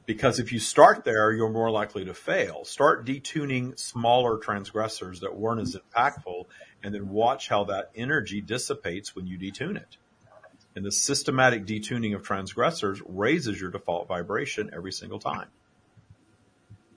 Because 0.05 0.39
if 0.39 0.51
you 0.51 0.59
start 0.59 1.05
there, 1.05 1.31
you're 1.31 1.49
more 1.49 1.71
likely 1.71 2.03
to 2.05 2.13
fail. 2.13 2.65
Start 2.65 3.05
detuning 3.05 3.79
smaller 3.79 4.37
transgressors 4.37 5.21
that 5.21 5.35
weren't 5.35 5.61
as 5.61 5.77
impactful 5.77 6.45
and 6.83 6.93
then 6.93 7.09
watch 7.09 7.47
how 7.47 7.63
that 7.65 7.89
energy 7.95 8.41
dissipates 8.41 9.15
when 9.15 9.27
you 9.27 9.39
detune 9.39 9.77
it. 9.77 9.97
And 10.75 10.83
the 10.83 10.91
systematic 10.91 11.65
detuning 11.65 12.15
of 12.15 12.23
transgressors 12.23 13.01
raises 13.05 13.61
your 13.61 13.71
default 13.71 14.07
vibration 14.07 14.69
every 14.73 14.91
single 14.91 15.19
time. 15.19 15.47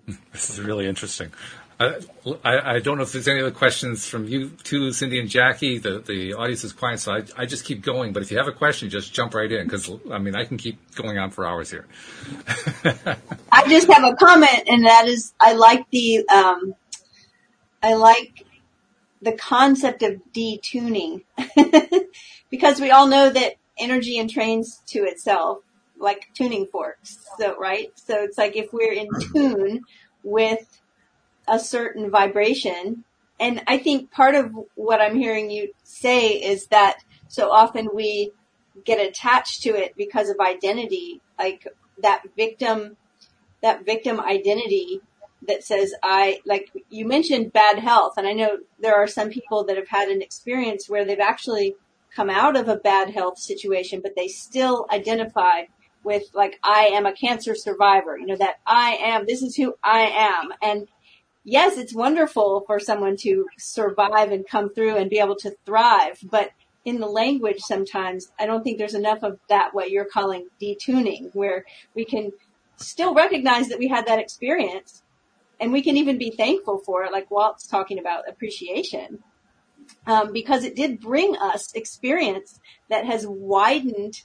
This 0.33 0.51
is 0.51 0.61
really 0.61 0.87
interesting. 0.87 1.33
I, 1.79 1.99
I, 2.45 2.79
don't 2.79 2.97
know 2.97 3.03
if 3.03 3.13
there's 3.13 3.29
any 3.29 3.41
other 3.41 3.51
questions 3.51 4.07
from 4.07 4.27
you 4.27 4.49
two, 4.63 4.93
Cindy 4.93 5.21
and 5.21 5.29
Jackie. 5.29 5.79
The 5.79 5.99
the 5.99 6.33
audience 6.33 6.65
is 6.65 6.73
quiet, 6.73 7.01
so 7.01 7.13
I, 7.13 7.25
I 7.37 7.45
just 7.45 7.67
keep 7.67 7.83
going. 7.83 8.15
But 8.15 8.23
if 8.23 8.31
you 8.31 8.39
have 8.39 8.49
a 8.49 8.53
question, 8.53 8.89
just 8.89 9.13
jump 9.13 9.35
right 9.35 9.51
in 9.51 9.65
because 9.65 9.91
I 10.11 10.17
mean 10.17 10.35
I 10.35 10.47
can 10.47 10.57
keep 10.57 10.95
going 10.95 11.19
on 11.19 11.31
for 11.31 11.47
hours 11.47 11.71
here. 11.71 11.87
I 13.53 13.69
just 13.69 13.93
have 13.93 14.05
a 14.05 14.17
comment, 14.17 14.63
and 14.69 14.87
that 14.87 15.07
is 15.07 15.35
I 15.39 15.53
like 15.53 15.85
the 15.91 16.27
um, 16.29 16.75
I 17.83 17.93
like 17.95 18.47
the 19.21 19.33
concept 19.33 20.03
of 20.03 20.23
detuning 20.35 21.25
because 22.51 22.81
we 22.81 22.91
all 22.91 23.07
know 23.07 23.29
that 23.29 23.57
energy 23.79 24.19
entrains 24.19 24.83
to 24.87 25.01
itself 25.01 25.59
like 25.99 26.29
tuning 26.33 26.67
forks. 26.67 27.19
So 27.39 27.55
right, 27.59 27.91
so 27.97 28.23
it's 28.23 28.39
like 28.39 28.57
if 28.57 28.73
we're 28.73 28.95
in 28.95 29.09
tune 29.21 29.83
with 30.23 30.81
a 31.49 31.59
certain 31.59 32.11
vibration. 32.11 33.05
And 33.39 33.63
I 33.67 33.79
think 33.79 34.11
part 34.11 34.35
of 34.35 34.53
what 34.75 35.01
I'm 35.01 35.17
hearing 35.17 35.51
you 35.51 35.73
say 35.85 36.29
is 36.29 36.67
that 36.69 36.99
so 37.29 37.51
often 37.51 37.91
we 37.93 38.33
get 38.85 39.05
attached 39.05 39.63
to 39.63 39.71
it 39.71 39.95
because 39.97 40.29
of 40.29 40.37
identity, 40.41 41.21
like 41.39 41.67
that 42.03 42.23
victim, 42.37 42.97
that 43.63 43.85
victim 43.85 44.21
identity 44.21 45.01
that 45.47 45.65
says 45.65 45.95
I, 46.03 46.41
like 46.45 46.71
you 46.89 47.07
mentioned 47.07 47.53
bad 47.53 47.79
health. 47.79 48.15
And 48.17 48.27
I 48.27 48.33
know 48.33 48.59
there 48.81 48.97
are 48.97 49.07
some 49.07 49.31
people 49.31 49.65
that 49.65 49.77
have 49.77 49.89
had 49.89 50.09
an 50.09 50.23
experience 50.23 50.89
where 50.89 51.05
they've 51.05 51.19
actually 51.21 51.77
come 52.15 52.31
out 52.31 52.57
of 52.57 52.69
a 52.69 52.77
bad 52.77 53.11
health 53.11 53.39
situation, 53.39 54.01
but 54.03 54.17
they 54.17 54.29
still 54.29 54.87
identify 54.91 55.65
with 56.03 56.25
like, 56.33 56.59
I 56.63 56.85
am 56.95 57.05
a 57.05 57.13
cancer 57.13 57.55
survivor, 57.55 58.17
you 58.17 58.27
know, 58.27 58.37
that 58.37 58.57
I 58.67 58.99
am, 59.03 59.27
this 59.27 59.43
is 59.43 59.57
who 59.57 59.75
I 59.83 60.03
am. 60.03 60.53
And 60.63 60.89
yes, 61.47 61.79
it's 61.79 61.95
wonderful 61.95 62.65
for 62.67 62.79
someone 62.79 63.17
to 63.19 63.47
survive 63.57 64.33
and 64.33 64.47
come 64.47 64.69
through 64.69 64.97
and 64.97 65.09
be 65.09 65.21
able 65.21 65.37
to 65.37 65.57
thrive, 65.65 66.19
but 66.23 66.51
in 66.85 67.01
the 67.01 67.07
language 67.07 67.61
sometimes 67.61 68.31
I 68.39 68.47
don't 68.47 68.63
think 68.63 68.79
there's 68.79 68.95
enough 68.95 69.23
of 69.23 69.39
that 69.49 69.75
what 69.75 69.91
you're 69.91 70.05
calling 70.05 70.49
detuning 70.61 71.35
where 71.35 71.65
we 71.95 72.05
can 72.05 72.33
still 72.77 73.15
recognize 73.15 73.69
that 73.69 73.79
we 73.79 73.89
had 73.89 74.07
that 74.07 74.21
experience 74.21 75.03
and 75.59 75.73
we 75.73 75.83
can 75.83 75.97
even 75.97 76.19
be 76.19 76.31
thankful 76.31 76.79
for 76.79 77.05
it 77.05 77.13
like 77.13 77.31
Walt's 77.31 77.67
talking 77.67 77.99
about 77.99 78.29
appreciation 78.29 79.19
um, 80.07 80.33
because 80.33 80.65
it 80.65 80.77
did 80.77 81.01
bring 81.01 81.37
us 81.37 81.73
experience 81.75 82.61
that 82.89 83.05
has 83.05 83.27
widened 83.27 84.23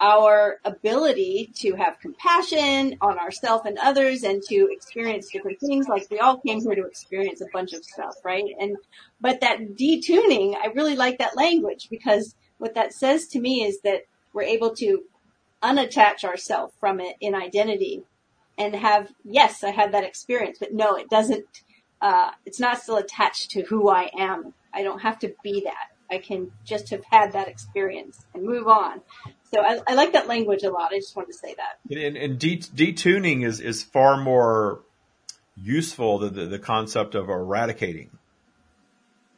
our 0.00 0.60
ability 0.64 1.50
to 1.56 1.74
have 1.74 1.98
compassion 2.00 2.96
on 3.00 3.18
ourselves 3.18 3.64
and 3.66 3.78
others 3.78 4.22
and 4.22 4.42
to 4.44 4.68
experience 4.70 5.30
different 5.30 5.60
things. 5.60 5.88
Like 5.88 6.06
we 6.10 6.18
all 6.18 6.38
came 6.38 6.60
here 6.60 6.74
to 6.74 6.86
experience 6.86 7.40
a 7.40 7.46
bunch 7.52 7.72
of 7.72 7.84
stuff, 7.84 8.14
right? 8.24 8.44
And, 8.60 8.76
but 9.20 9.40
that 9.40 9.76
detuning, 9.76 10.54
I 10.56 10.66
really 10.74 10.94
like 10.94 11.18
that 11.18 11.36
language 11.36 11.88
because 11.90 12.34
what 12.58 12.74
that 12.74 12.92
says 12.92 13.26
to 13.28 13.40
me 13.40 13.64
is 13.64 13.80
that 13.82 14.02
we're 14.32 14.42
able 14.42 14.74
to 14.76 15.02
unattach 15.62 16.22
ourselves 16.24 16.72
from 16.78 17.00
it 17.00 17.16
in 17.20 17.34
identity 17.34 18.02
and 18.56 18.74
have, 18.74 19.12
yes, 19.24 19.64
I 19.64 19.70
had 19.70 19.92
that 19.92 20.04
experience, 20.04 20.58
but 20.58 20.72
no, 20.72 20.96
it 20.96 21.08
doesn't, 21.08 21.46
uh, 22.00 22.30
it's 22.46 22.60
not 22.60 22.80
still 22.80 22.96
attached 22.96 23.50
to 23.52 23.62
who 23.62 23.88
I 23.88 24.10
am. 24.16 24.54
I 24.72 24.82
don't 24.82 25.00
have 25.00 25.18
to 25.20 25.34
be 25.42 25.62
that. 25.64 25.88
I 26.10 26.18
can 26.18 26.52
just 26.64 26.90
have 26.90 27.04
had 27.10 27.32
that 27.32 27.48
experience 27.48 28.24
and 28.34 28.44
move 28.44 28.66
on. 28.66 29.00
So 29.52 29.60
I, 29.60 29.78
I 29.86 29.94
like 29.94 30.12
that 30.12 30.26
language 30.26 30.62
a 30.62 30.70
lot. 30.70 30.92
I 30.92 30.98
just 30.98 31.16
wanted 31.16 31.32
to 31.32 31.38
say 31.38 31.54
that. 31.54 31.96
And, 31.96 32.16
and 32.16 32.38
de- 32.38 32.58
detuning 32.58 33.44
is, 33.44 33.60
is 33.60 33.82
far 33.82 34.18
more 34.18 34.80
useful 35.56 36.18
than 36.18 36.34
the, 36.34 36.46
the 36.46 36.58
concept 36.58 37.14
of 37.14 37.28
eradicating. 37.28 38.10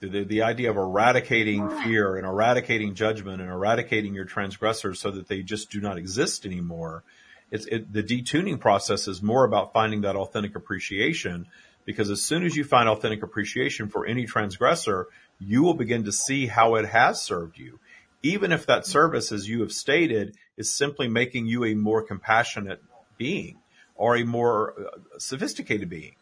The, 0.00 0.08
the, 0.08 0.24
the, 0.24 0.42
idea 0.42 0.70
of 0.70 0.76
eradicating 0.76 1.68
fear 1.82 2.16
and 2.16 2.26
eradicating 2.26 2.94
judgment 2.94 3.42
and 3.42 3.50
eradicating 3.50 4.14
your 4.14 4.24
transgressors 4.24 4.98
so 4.98 5.10
that 5.10 5.28
they 5.28 5.42
just 5.42 5.70
do 5.70 5.80
not 5.80 5.98
exist 5.98 6.46
anymore. 6.46 7.04
It's, 7.50 7.66
it, 7.66 7.92
the 7.92 8.02
detuning 8.02 8.58
process 8.58 9.08
is 9.08 9.22
more 9.22 9.44
about 9.44 9.72
finding 9.72 10.00
that 10.02 10.16
authentic 10.16 10.56
appreciation 10.56 11.46
because 11.84 12.10
as 12.10 12.22
soon 12.22 12.44
as 12.44 12.56
you 12.56 12.64
find 12.64 12.88
authentic 12.88 13.22
appreciation 13.22 13.88
for 13.88 14.06
any 14.06 14.24
transgressor, 14.24 15.06
you 15.38 15.62
will 15.62 15.74
begin 15.74 16.04
to 16.04 16.12
see 16.12 16.46
how 16.46 16.76
it 16.76 16.86
has 16.86 17.20
served 17.20 17.58
you. 17.58 17.78
Even 18.22 18.52
if 18.52 18.66
that 18.66 18.86
service, 18.86 19.32
as 19.32 19.48
you 19.48 19.60
have 19.60 19.72
stated, 19.72 20.36
is 20.56 20.70
simply 20.70 21.08
making 21.08 21.46
you 21.46 21.64
a 21.64 21.74
more 21.74 22.02
compassionate 22.02 22.82
being 23.16 23.58
or 23.94 24.16
a 24.16 24.24
more 24.24 24.74
uh, 24.78 25.18
sophisticated 25.18 25.88
being. 25.88 26.14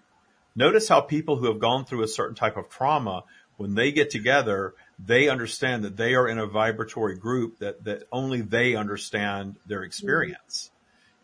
Notice 0.54 0.88
how 0.88 1.00
people 1.00 1.36
who 1.36 1.46
have 1.46 1.60
gone 1.60 1.84
through 1.84 2.02
a 2.02 2.08
certain 2.08 2.34
type 2.34 2.56
of 2.56 2.68
trauma, 2.68 3.24
when 3.56 3.74
they 3.74 3.92
get 3.92 4.10
together, 4.10 4.74
they 5.04 5.28
understand 5.28 5.84
that 5.84 5.96
they 5.96 6.14
are 6.14 6.28
in 6.28 6.38
a 6.38 6.46
vibratory 6.46 7.16
group 7.16 7.58
that, 7.58 7.84
that 7.84 8.04
only 8.12 8.40
they 8.40 8.74
understand 8.74 9.56
their 9.66 9.82
experience. 9.82 10.70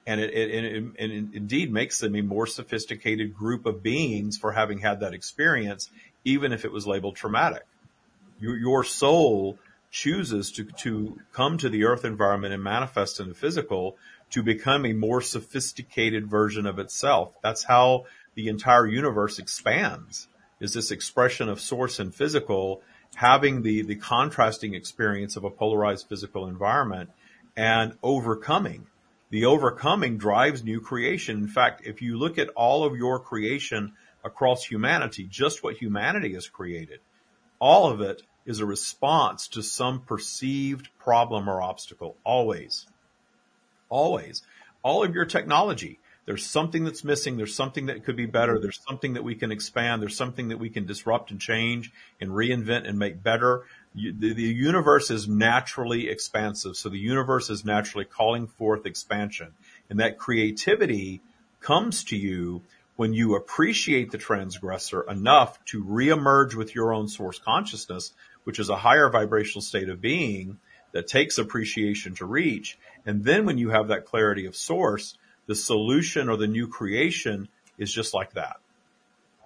And 0.07 0.21
it, 0.21 0.35
it, 0.35 0.51
it, 0.51 0.85
it, 0.97 1.11
indeed 1.35 1.73
makes 1.73 1.99
them 1.99 2.15
a 2.15 2.23
more 2.23 2.47
sophisticated 2.47 3.35
group 3.35 3.67
of 3.67 3.83
beings 3.83 4.37
for 4.37 4.53
having 4.53 4.79
had 4.79 5.01
that 5.01 5.15
experience, 5.15 5.91
even 6.25 6.53
if 6.53 6.65
it 6.65 6.73
was 6.73 6.87
labeled 6.87 7.17
traumatic 7.17 7.65
your, 8.41 8.57
your 8.57 8.85
soul 8.85 9.59
chooses 9.95 10.51
to, 10.51 10.65
to 10.65 11.17
come 11.33 11.57
to 11.57 11.69
the 11.69 11.85
earth 11.85 12.05
environment 12.05 12.53
and 12.53 12.61
manifest 12.61 13.21
in 13.21 13.29
the 13.29 13.35
physical 13.35 13.97
to 14.29 14.43
become 14.43 14.85
a 14.85 14.93
more 14.93 15.21
sophisticated 15.21 16.27
version 16.27 16.67
of 16.67 16.81
itself. 16.81 17.33
That's 17.45 17.63
how 17.63 18.07
the 18.35 18.49
entire 18.49 18.89
universe 18.89 19.39
expands 19.39 20.27
is 20.59 20.73
this 20.73 20.91
expression 20.91 21.49
of 21.49 21.61
source 21.61 22.01
and 22.01 22.13
physical 22.13 22.83
having 23.15 23.63
the, 23.63 23.83
the 23.83 23.95
contrasting 23.95 24.75
experience 24.75 25.37
of 25.37 25.45
a 25.45 25.51
polarized 25.51 26.09
physical 26.09 26.49
environment 26.49 27.11
and 27.57 27.97
overcoming. 28.03 28.89
The 29.31 29.45
overcoming 29.45 30.19
drives 30.19 30.65
new 30.65 30.81
creation. 30.81 31.37
In 31.37 31.47
fact, 31.49 31.87
if 31.87 32.03
you 32.03 32.19
look 32.19 32.37
at 32.37 32.49
all 32.57 32.83
of 32.83 32.97
your 32.97 33.21
creation 33.21 33.93
across 34.25 34.65
humanity, 34.65 35.29
just 35.31 35.63
what 35.63 35.77
humanity 35.77 36.35
has 36.35 36.49
created, 36.49 36.99
all 37.61 37.89
of 37.89 38.01
it 38.01 38.23
is 38.47 38.61
a 38.61 38.67
response 38.67 39.49
to 39.49 39.63
some 39.63 40.01
perceived 40.01 40.89
problem 40.99 41.49
or 41.49 41.63
obstacle. 41.63 42.17
Always. 42.25 42.87
Always. 43.89 44.43
All 44.83 45.03
of 45.03 45.15
your 45.15 45.25
technology, 45.25 45.99
there's 46.27 46.45
something 46.45 46.85
that's 46.85 47.05
missing. 47.05 47.37
There's 47.37 47.55
something 47.55 47.87
that 47.87 48.05
could 48.05 48.17
be 48.17 48.27
better. 48.27 48.59
There's 48.59 48.81
something 48.87 49.15
that 49.15 49.25
we 49.25 49.35
can 49.35 49.53
expand. 49.53 50.03
There's 50.03 50.17
something 50.17 50.49
that 50.49 50.59
we 50.59 50.71
can 50.71 50.87
disrupt 50.87 51.31
and 51.31 51.41
change 51.41 51.93
and 52.21 52.31
reinvent 52.31 52.89
and 52.89 52.99
make 52.99 53.23
better. 53.23 53.65
You, 53.95 54.13
the, 54.13 54.33
the 54.33 54.43
universe 54.43 55.11
is 55.11 55.29
naturally 55.29 56.09
expansive. 56.09 56.77
So 56.77 56.89
the 56.89 56.99
universe 56.99 57.51
is 57.51 57.65
naturally 57.65 58.05
calling 58.05 58.47
forth 58.47 58.87
expansion 58.87 59.55
and 59.91 60.01
that 60.01 60.19
creativity 60.19 61.21
comes 61.61 62.05
to 62.05 62.17
you 62.17 62.63
when 62.97 63.13
you 63.13 63.35
appreciate 63.35 64.11
the 64.11 64.19
transgressor 64.19 65.03
enough 65.11 65.63
to 65.67 65.85
reemerge 65.85 66.55
with 66.55 66.75
your 66.75 66.93
own 66.93 67.09
source 67.09 67.39
consciousness, 67.39 68.13
which 68.45 68.59
is 68.59 68.69
a 68.69 68.77
higher 68.77 69.11
vibrational 69.11 69.63
state 69.63 69.89
of 69.89 70.01
being 70.01 70.59
that 70.93 71.09
takes 71.09 71.39
appreciation 71.39 72.15
to 72.15 72.25
reach. 72.25 72.79
And 73.05 73.25
then 73.25 73.45
when 73.45 73.59
you 73.59 73.71
have 73.71 73.89
that 73.89 74.07
clarity 74.07 74.47
of 74.47 74.57
source, 74.57 75.19
the 75.47 75.55
solution 75.55 76.29
or 76.29 76.37
the 76.37 76.47
new 76.47 76.69
creation 76.69 77.49
is 77.77 77.93
just 77.93 78.15
like 78.15 78.35
that. 78.35 78.57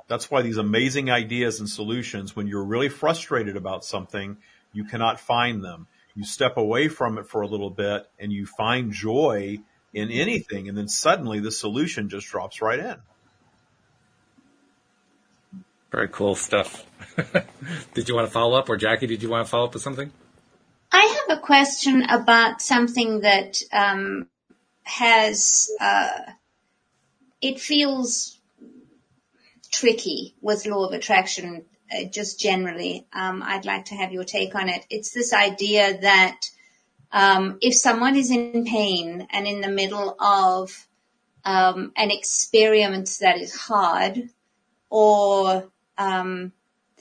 That's 0.07 0.31
why 0.31 0.43
these 0.43 0.57
amazing 0.57 1.11
ideas 1.11 1.61
and 1.61 1.69
solutions, 1.69 2.35
when 2.35 2.47
you're 2.47 2.65
really 2.65 2.89
frustrated 2.89 3.57
about 3.57 3.85
something, 3.85 4.39
you 4.73 4.85
cannot 4.85 5.21
find 5.21 5.63
them. 5.63 5.87
You 6.15 6.25
step 6.25 6.57
away 6.57 6.89
from 6.89 7.19
it 7.19 7.27
for 7.27 7.43
a 7.43 7.47
little 7.47 7.71
bit 7.71 8.09
and 8.19 8.33
you 8.33 8.47
find 8.47 8.93
joy 8.93 9.59
in 9.93 10.11
anything. 10.11 10.69
And 10.69 10.77
then 10.77 10.89
suddenly 10.89 11.41
the 11.41 11.53
solution 11.53 12.09
just 12.09 12.27
drops 12.27 12.61
right 12.63 12.79
in. 12.79 12.97
Very 15.91 16.09
cool 16.09 16.35
stuff. 16.35 16.85
did 17.95 18.09
you 18.09 18.15
want 18.15 18.27
to 18.27 18.33
follow 18.33 18.59
up, 18.59 18.69
or 18.69 18.77
Jackie, 18.77 19.07
did 19.07 19.23
you 19.23 19.31
want 19.31 19.47
to 19.47 19.51
follow 19.51 19.67
up 19.67 19.75
with 19.75 19.83
something? 19.83 20.13
I 20.93 21.23
have 21.29 21.39
a 21.39 21.41
question 21.41 22.03
about 22.03 22.61
something 22.63 23.21
that 23.21 23.61
um, 23.73 24.29
has. 24.83 25.71
Uh, 25.81 26.11
it 27.41 27.61
feels 27.61 28.39
tricky 29.71 30.35
with 30.41 30.67
law 30.67 30.87
of 30.87 30.93
attraction, 30.93 31.65
uh, 31.93 32.05
just 32.11 32.39
generally. 32.39 33.07
Um, 33.13 33.43
I'd 33.43 33.65
like 33.65 33.87
to 33.87 33.95
have 33.95 34.13
your 34.13 34.25
take 34.25 34.55
on 34.55 34.69
it. 34.69 34.85
It's 34.91 35.13
this 35.13 35.33
idea 35.33 36.01
that 36.01 36.41
um, 37.13 37.59
if 37.61 37.75
someone 37.75 38.17
is 38.17 38.31
in 38.31 38.65
pain 38.65 39.27
and 39.31 39.47
in 39.47 39.61
the 39.61 39.69
middle 39.69 40.17
of 40.21 40.87
um, 41.45 41.93
an 41.97 42.11
experience 42.11 43.19
that 43.19 43.39
is 43.39 43.55
hard, 43.55 44.29
or 44.91 45.71
um, 45.99 46.53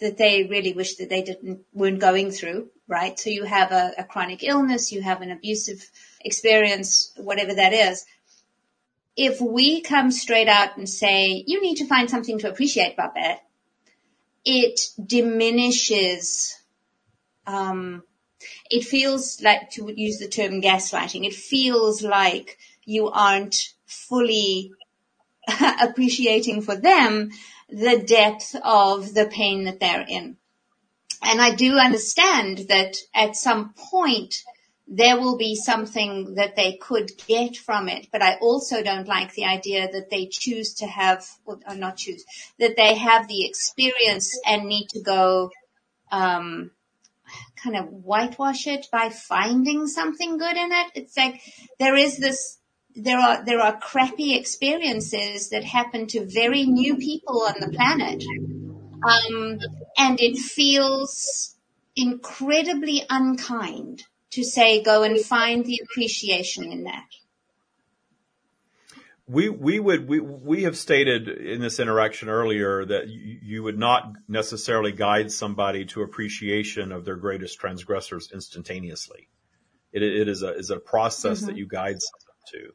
that 0.02 0.18
they 0.18 0.44
really 0.44 0.74
wish 0.74 0.96
that 0.96 1.10
they 1.10 1.22
didn't 1.22 1.62
weren't 1.74 2.00
going 2.00 2.32
through, 2.32 2.70
right? 2.88 3.18
So 3.18 3.30
you 3.30 3.46
have 3.46 3.72
a, 3.72 3.94
a 3.98 4.04
chronic 4.04 4.44
illness, 4.44 4.92
you 4.92 5.02
have 5.02 5.22
an 5.22 5.32
abusive 5.32 5.90
experience, 6.22 7.14
whatever 7.16 7.54
that 7.54 7.74
is. 7.74 8.06
If 9.16 9.40
we 9.40 9.82
come 9.82 10.12
straight 10.12 10.48
out 10.48 10.78
and 10.78 10.88
say, 10.88 11.44
you 11.48 11.62
need 11.62 11.78
to 11.78 11.88
find 11.88 12.10
something 12.10 12.40
to 12.40 12.50
appreciate 12.50 12.94
about 12.94 13.16
that, 13.16 13.40
it 14.46 14.80
diminishes, 15.04 16.56
um, 17.48 18.04
it 18.70 18.84
feels 18.84 19.42
like, 19.42 19.72
to 19.72 19.92
use 19.96 20.20
the 20.20 20.28
term 20.28 20.62
gaslighting, 20.62 21.26
it 21.26 21.34
feels 21.34 22.04
like 22.04 22.58
you 22.86 23.10
aren't 23.10 23.74
fully 23.86 24.72
appreciating 25.82 26.62
for 26.62 26.76
them 26.76 27.32
the 27.70 28.04
depth 28.06 28.56
of 28.64 29.14
the 29.14 29.26
pain 29.26 29.66
that 29.66 29.80
they're 29.80 30.06
in. 30.08 30.38
And 31.22 31.42
I 31.42 31.56
do 31.56 31.74
understand 31.78 32.60
that 32.70 32.96
at 33.14 33.36
some 33.36 33.74
point 33.74 34.36
there 34.88 35.20
will 35.20 35.38
be 35.38 35.56
something 35.56 36.36
that 36.36 36.56
they 36.56 36.78
could 36.78 37.12
get 37.28 37.58
from 37.58 37.90
it, 37.90 38.08
but 38.12 38.22
I 38.22 38.36
also 38.36 38.82
don't 38.82 39.08
like 39.08 39.34
the 39.34 39.44
idea 39.44 39.90
that 39.92 40.10
they 40.10 40.28
choose 40.32 40.76
to 40.76 40.88
have, 40.88 41.26
or 41.46 41.60
not 41.76 41.98
choose, 41.98 42.24
that 42.60 42.78
they 42.78 42.96
have 42.96 43.28
the 43.28 43.46
experience 43.46 44.40
and 44.46 44.68
need 44.68 44.88
to 44.92 45.02
go, 45.02 45.52
um, 46.10 46.72
kind 47.62 47.76
of 47.76 47.88
whitewash 47.90 48.68
it 48.68 48.88
by 48.90 49.10
finding 49.10 49.88
something 49.88 50.38
good 50.38 50.56
in 50.56 50.72
it. 50.72 50.92
It's 50.96 51.18
like 51.18 51.42
there 51.80 51.96
is 51.96 52.18
this 52.18 52.57
there 52.98 53.20
are 53.20 53.46
there 53.46 53.62
are 53.62 53.78
crappy 53.78 54.36
experiences 54.36 55.50
that 55.50 55.64
happen 55.64 56.08
to 56.08 56.26
very 56.26 56.66
new 56.66 56.98
people 56.98 57.44
on 57.44 57.54
the 57.60 57.70
planet, 57.70 58.24
um, 59.04 59.60
and 59.98 60.20
it 60.20 60.38
feels 60.38 61.56
incredibly 61.96 63.04
unkind 63.10 64.04
to 64.32 64.44
say 64.44 64.82
go 64.82 65.04
and 65.04 65.20
find 65.20 65.66
the 65.66 65.80
appreciation 65.84 66.72
in 66.72 66.84
that. 66.86 67.06
We 69.28 69.50
we 69.50 69.80
would 69.80 70.08
we 70.08 70.20
we 70.20 70.64
have 70.64 70.78
stated 70.78 71.28
in 71.28 71.62
this 71.62 71.80
interaction 71.80 72.30
earlier 72.30 72.84
that 72.84 73.10
you, 73.10 73.40
you 73.44 73.64
would 73.64 73.78
not 73.78 74.14
necessarily 74.28 74.92
guide 74.92 75.32
somebody 75.32 75.86
to 75.88 76.02
appreciation 76.02 76.92
of 76.92 77.06
their 77.06 77.18
greatest 77.18 77.60
transgressors 77.60 78.32
instantaneously. 78.34 79.28
It, 79.92 80.02
it 80.02 80.28
is 80.28 80.42
a 80.42 80.56
is 80.56 80.72
a 80.72 80.80
process 80.80 81.40
mm-hmm. 81.40 81.48
that 81.48 81.58
you 81.58 81.68
guide 81.68 81.98
someone 82.02 82.38
to 82.54 82.74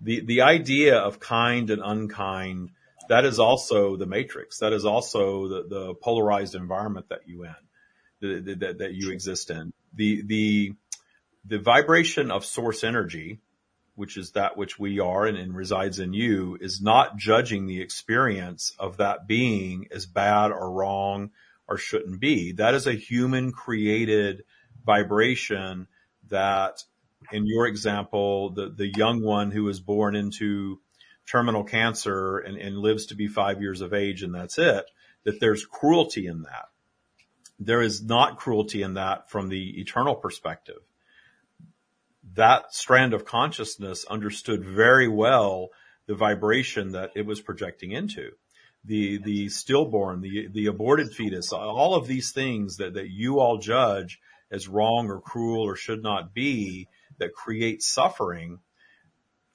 the, 0.00 0.20
the 0.20 0.42
idea 0.42 0.98
of 0.98 1.20
kind 1.20 1.70
and 1.70 1.82
unkind, 1.84 2.70
that 3.08 3.24
is 3.24 3.38
also 3.38 3.96
the 3.96 4.06
matrix. 4.06 4.58
That 4.58 4.72
is 4.72 4.84
also 4.84 5.48
the, 5.48 5.66
the 5.68 5.94
polarized 5.94 6.54
environment 6.54 7.08
that 7.08 7.26
you 7.26 7.44
in, 7.44 8.58
that, 8.60 8.78
that, 8.78 8.94
you 8.94 9.10
exist 9.10 9.50
in. 9.50 9.72
The, 9.94 10.22
the, 10.22 10.72
the 11.44 11.58
vibration 11.58 12.30
of 12.30 12.44
source 12.44 12.84
energy, 12.84 13.40
which 13.94 14.16
is 14.16 14.32
that 14.32 14.56
which 14.56 14.78
we 14.78 15.00
are 15.00 15.26
and, 15.26 15.36
and, 15.36 15.54
resides 15.54 15.98
in 15.98 16.12
you, 16.12 16.56
is 16.60 16.80
not 16.80 17.16
judging 17.16 17.66
the 17.66 17.82
experience 17.82 18.72
of 18.78 18.98
that 18.98 19.26
being 19.26 19.88
as 19.92 20.06
bad 20.06 20.52
or 20.52 20.70
wrong 20.70 21.30
or 21.68 21.76
shouldn't 21.76 22.20
be. 22.20 22.52
That 22.52 22.74
is 22.74 22.86
a 22.86 22.92
human 22.92 23.52
created 23.52 24.44
vibration 24.84 25.88
that 26.28 26.84
in 27.32 27.46
your 27.46 27.66
example, 27.66 28.50
the, 28.50 28.70
the 28.70 28.92
young 28.96 29.22
one 29.22 29.50
who 29.50 29.64
was 29.64 29.80
born 29.80 30.16
into 30.16 30.80
terminal 31.26 31.64
cancer 31.64 32.38
and, 32.38 32.56
and 32.56 32.76
lives 32.76 33.06
to 33.06 33.14
be 33.14 33.28
five 33.28 33.60
years 33.60 33.80
of 33.80 33.92
age 33.92 34.22
and 34.22 34.34
that's 34.34 34.58
it, 34.58 34.84
that 35.24 35.40
there's 35.40 35.64
cruelty 35.64 36.26
in 36.26 36.42
that. 36.42 36.66
There 37.58 37.82
is 37.82 38.02
not 38.02 38.38
cruelty 38.38 38.82
in 38.82 38.94
that 38.94 39.30
from 39.30 39.48
the 39.48 39.80
eternal 39.80 40.14
perspective. 40.14 40.80
That 42.34 42.72
strand 42.74 43.12
of 43.12 43.24
consciousness 43.24 44.04
understood 44.06 44.64
very 44.64 45.08
well 45.08 45.68
the 46.06 46.14
vibration 46.14 46.92
that 46.92 47.10
it 47.14 47.26
was 47.26 47.40
projecting 47.40 47.92
into. 47.92 48.30
The, 48.84 49.18
the 49.18 49.48
stillborn, 49.50 50.22
the, 50.22 50.48
the 50.48 50.66
aborted 50.66 51.12
fetus, 51.12 51.52
all 51.52 51.94
of 51.94 52.06
these 52.06 52.32
things 52.32 52.78
that, 52.78 52.94
that 52.94 53.10
you 53.10 53.38
all 53.38 53.58
judge 53.58 54.20
as 54.50 54.68
wrong 54.68 55.08
or 55.10 55.20
cruel 55.20 55.62
or 55.62 55.76
should 55.76 56.02
not 56.02 56.32
be 56.32 56.88
that 57.20 57.32
creates 57.32 57.86
suffering 57.86 58.58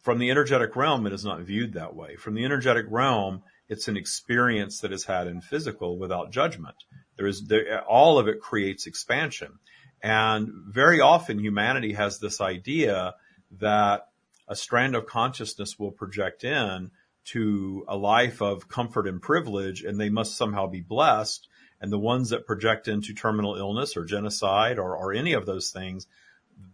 from 0.06 0.20
the 0.20 0.30
energetic 0.30 0.76
realm, 0.76 1.08
it 1.08 1.14
is 1.14 1.26
not 1.26 1.42
viewed 1.42 1.74
that 1.74 1.96
way. 1.96 2.16
From 2.16 2.36
the 2.36 2.46
energetic 2.46 2.86
realm, 2.90 3.42
it's 3.68 3.88
an 3.88 3.98
experience 3.98 4.82
that 4.82 4.94
is 4.94 5.04
had 5.04 5.26
in 5.26 5.42
physical 5.42 5.98
without 5.98 6.32
judgment. 6.32 6.76
There 7.18 7.26
is 7.26 7.48
there, 7.48 7.84
all 7.86 8.20
of 8.20 8.28
it 8.28 8.40
creates 8.40 8.86
expansion. 8.86 9.58
And 10.04 10.50
very 10.68 11.02
often 11.02 11.40
humanity 11.40 11.94
has 11.94 12.20
this 12.20 12.40
idea 12.40 13.16
that 13.60 14.08
a 14.48 14.56
strand 14.56 14.96
of 14.96 15.08
consciousness 15.08 15.80
will 15.80 15.92
project 15.92 16.44
in 16.44 16.92
to 17.26 17.84
a 17.88 17.98
life 17.98 18.44
of 18.44 18.68
comfort 18.68 19.08
and 19.08 19.20
privilege 19.20 19.82
and 19.82 20.00
they 20.00 20.10
must 20.10 20.38
somehow 20.38 20.68
be 20.68 20.82
blessed. 20.82 21.48
And 21.82 21.92
the 21.92 21.98
ones 21.98 22.30
that 22.30 22.46
project 22.46 22.88
into 22.88 23.16
terminal 23.16 23.56
illness 23.56 23.98
or 23.98 24.06
genocide 24.06 24.78
or, 24.78 24.96
or 24.96 25.14
any 25.14 25.34
of 25.34 25.48
those 25.48 25.72
things, 25.72 26.06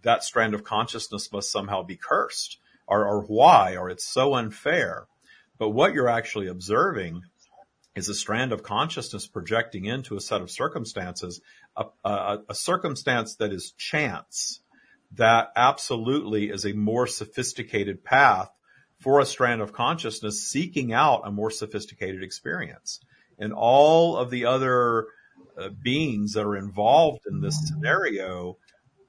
that 0.04 0.24
strand 0.24 0.54
of 0.54 0.64
consciousness 0.64 1.32
must 1.32 1.52
somehow 1.52 1.84
be 1.84 1.96
cursed 1.96 2.58
or, 2.88 3.06
or 3.06 3.22
why, 3.22 3.76
or 3.76 3.90
it's 3.90 4.06
so 4.06 4.36
unfair. 4.36 5.08
But 5.58 5.70
what 5.70 5.94
you're 5.94 6.10
actually 6.10 6.48
observing 6.48 7.22
is 7.96 8.10
a 8.10 8.16
strand 8.16 8.52
of 8.52 8.64
consciousness 8.64 9.28
projecting 9.28 9.86
into 9.86 10.16
a 10.16 10.22
set 10.22 10.42
of 10.42 10.50
circumstances, 10.50 11.42
a, 11.76 11.86
a, 12.04 12.40
a, 12.50 12.56
circumstance 12.56 13.36
that 13.36 13.52
is 13.52 13.74
chance, 13.78 14.62
that 15.14 15.52
absolutely 15.56 16.50
is 16.50 16.66
a 16.66 16.74
more 16.74 17.06
sophisticated 17.06 18.04
path 18.04 18.50
for 19.00 19.20
a 19.20 19.26
strand 19.26 19.62
of 19.62 19.74
consciousness 19.74 20.48
seeking 20.48 20.94
out 20.94 21.24
a 21.26 21.32
more 21.32 21.52
sophisticated 21.52 22.24
experience. 22.24 23.02
And 23.38 23.52
all 23.52 24.16
of 24.16 24.30
the 24.30 24.46
other 24.46 25.08
uh, 25.58 25.70
beings 25.70 26.34
that 26.34 26.46
are 26.46 26.56
involved 26.56 27.22
in 27.30 27.42
this 27.42 27.68
scenario 27.68 28.58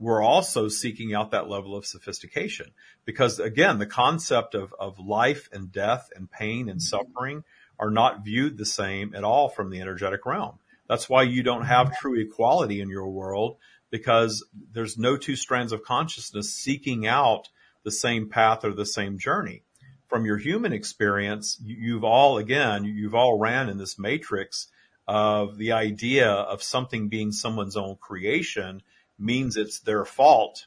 we're 0.02 0.22
also 0.22 0.66
seeking 0.66 1.14
out 1.14 1.30
that 1.30 1.48
level 1.48 1.76
of 1.76 1.86
sophistication 1.86 2.72
because 3.04 3.38
again, 3.38 3.78
the 3.78 3.86
concept 3.86 4.56
of, 4.56 4.74
of 4.78 4.98
life 4.98 5.48
and 5.52 5.70
death 5.70 6.10
and 6.16 6.28
pain 6.28 6.68
and 6.68 6.82
suffering 6.82 7.44
are 7.78 7.90
not 7.90 8.24
viewed 8.24 8.58
the 8.58 8.66
same 8.66 9.14
at 9.14 9.22
all 9.22 9.48
from 9.48 9.70
the 9.70 9.80
energetic 9.80 10.26
realm. 10.26 10.58
That's 10.88 11.08
why 11.08 11.22
you 11.22 11.44
don't 11.44 11.64
have 11.64 11.96
true 11.96 12.20
equality 12.20 12.80
in 12.80 12.88
your 12.88 13.08
world 13.08 13.58
because 13.90 14.44
there's 14.72 14.98
no 14.98 15.16
two 15.16 15.36
strands 15.36 15.72
of 15.72 15.84
consciousness 15.84 16.52
seeking 16.52 17.06
out 17.06 17.48
the 17.84 17.92
same 17.92 18.28
path 18.28 18.64
or 18.64 18.72
the 18.72 18.86
same 18.86 19.18
journey. 19.18 19.62
From 20.08 20.26
your 20.26 20.36
human 20.36 20.72
experience, 20.72 21.58
you've 21.62 22.04
all, 22.04 22.38
again, 22.38 22.84
you've 22.84 23.14
all 23.14 23.38
ran 23.38 23.68
in 23.68 23.78
this 23.78 23.98
matrix 24.00 24.66
of 25.06 25.58
the 25.58 25.72
idea 25.72 26.28
of 26.28 26.62
something 26.62 27.08
being 27.08 27.30
someone's 27.30 27.76
own 27.76 27.96
creation 28.00 28.82
means 29.18 29.56
it's 29.56 29.80
their 29.80 30.04
fault 30.04 30.66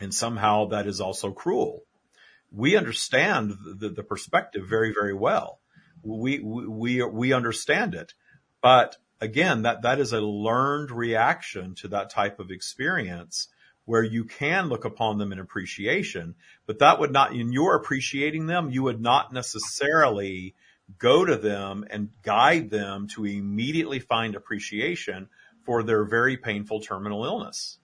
and 0.00 0.12
somehow 0.14 0.66
that 0.66 0.86
is 0.86 1.00
also 1.00 1.32
cruel. 1.32 1.84
We 2.52 2.76
understand 2.76 3.56
the, 3.64 3.88
the 3.88 4.02
perspective 4.02 4.66
very, 4.68 4.92
very 4.92 5.14
well. 5.14 5.60
We, 6.02 6.38
we, 6.40 7.02
we 7.02 7.32
understand 7.32 7.94
it, 7.94 8.12
but 8.60 8.96
again, 9.20 9.62
that, 9.62 9.82
that 9.82 9.98
is 9.98 10.12
a 10.12 10.20
learned 10.20 10.90
reaction 10.90 11.74
to 11.76 11.88
that 11.88 12.10
type 12.10 12.38
of 12.38 12.50
experience 12.50 13.48
where 13.86 14.02
you 14.02 14.24
can 14.24 14.68
look 14.68 14.84
upon 14.84 15.18
them 15.18 15.32
in 15.32 15.38
appreciation, 15.38 16.34
but 16.66 16.78
that 16.78 16.98
would 17.00 17.12
not, 17.12 17.34
in 17.34 17.52
your 17.52 17.76
appreciating 17.76 18.46
them, 18.46 18.70
you 18.70 18.82
would 18.82 19.00
not 19.00 19.32
necessarily 19.32 20.54
go 20.98 21.24
to 21.24 21.36
them 21.36 21.84
and 21.90 22.10
guide 22.22 22.70
them 22.70 23.08
to 23.08 23.24
immediately 23.24 23.98
find 23.98 24.34
appreciation 24.34 25.28
for 25.64 25.82
their 25.82 26.04
very 26.04 26.36
painful 26.36 26.80
terminal 26.80 27.24
illness. 27.24 27.78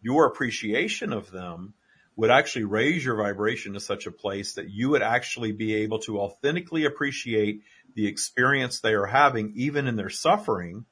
Your 0.00 0.26
appreciation 0.26 1.12
of 1.12 1.30
them 1.30 1.74
would 2.16 2.30
actually 2.30 2.64
raise 2.64 3.04
your 3.04 3.16
vibration 3.16 3.74
to 3.74 3.80
such 3.80 4.06
a 4.06 4.12
place 4.12 4.54
that 4.54 4.70
you 4.70 4.90
would 4.90 5.02
actually 5.02 5.52
be 5.52 5.74
able 5.74 5.98
to 6.00 6.18
authentically 6.20 6.84
appreciate 6.86 7.60
the 7.94 8.06
experience 8.06 8.80
they 8.80 8.94
are 8.94 9.06
having, 9.06 9.52
even 9.56 9.86
in 9.86 9.96
their 9.96 10.10
suffering. 10.10 10.86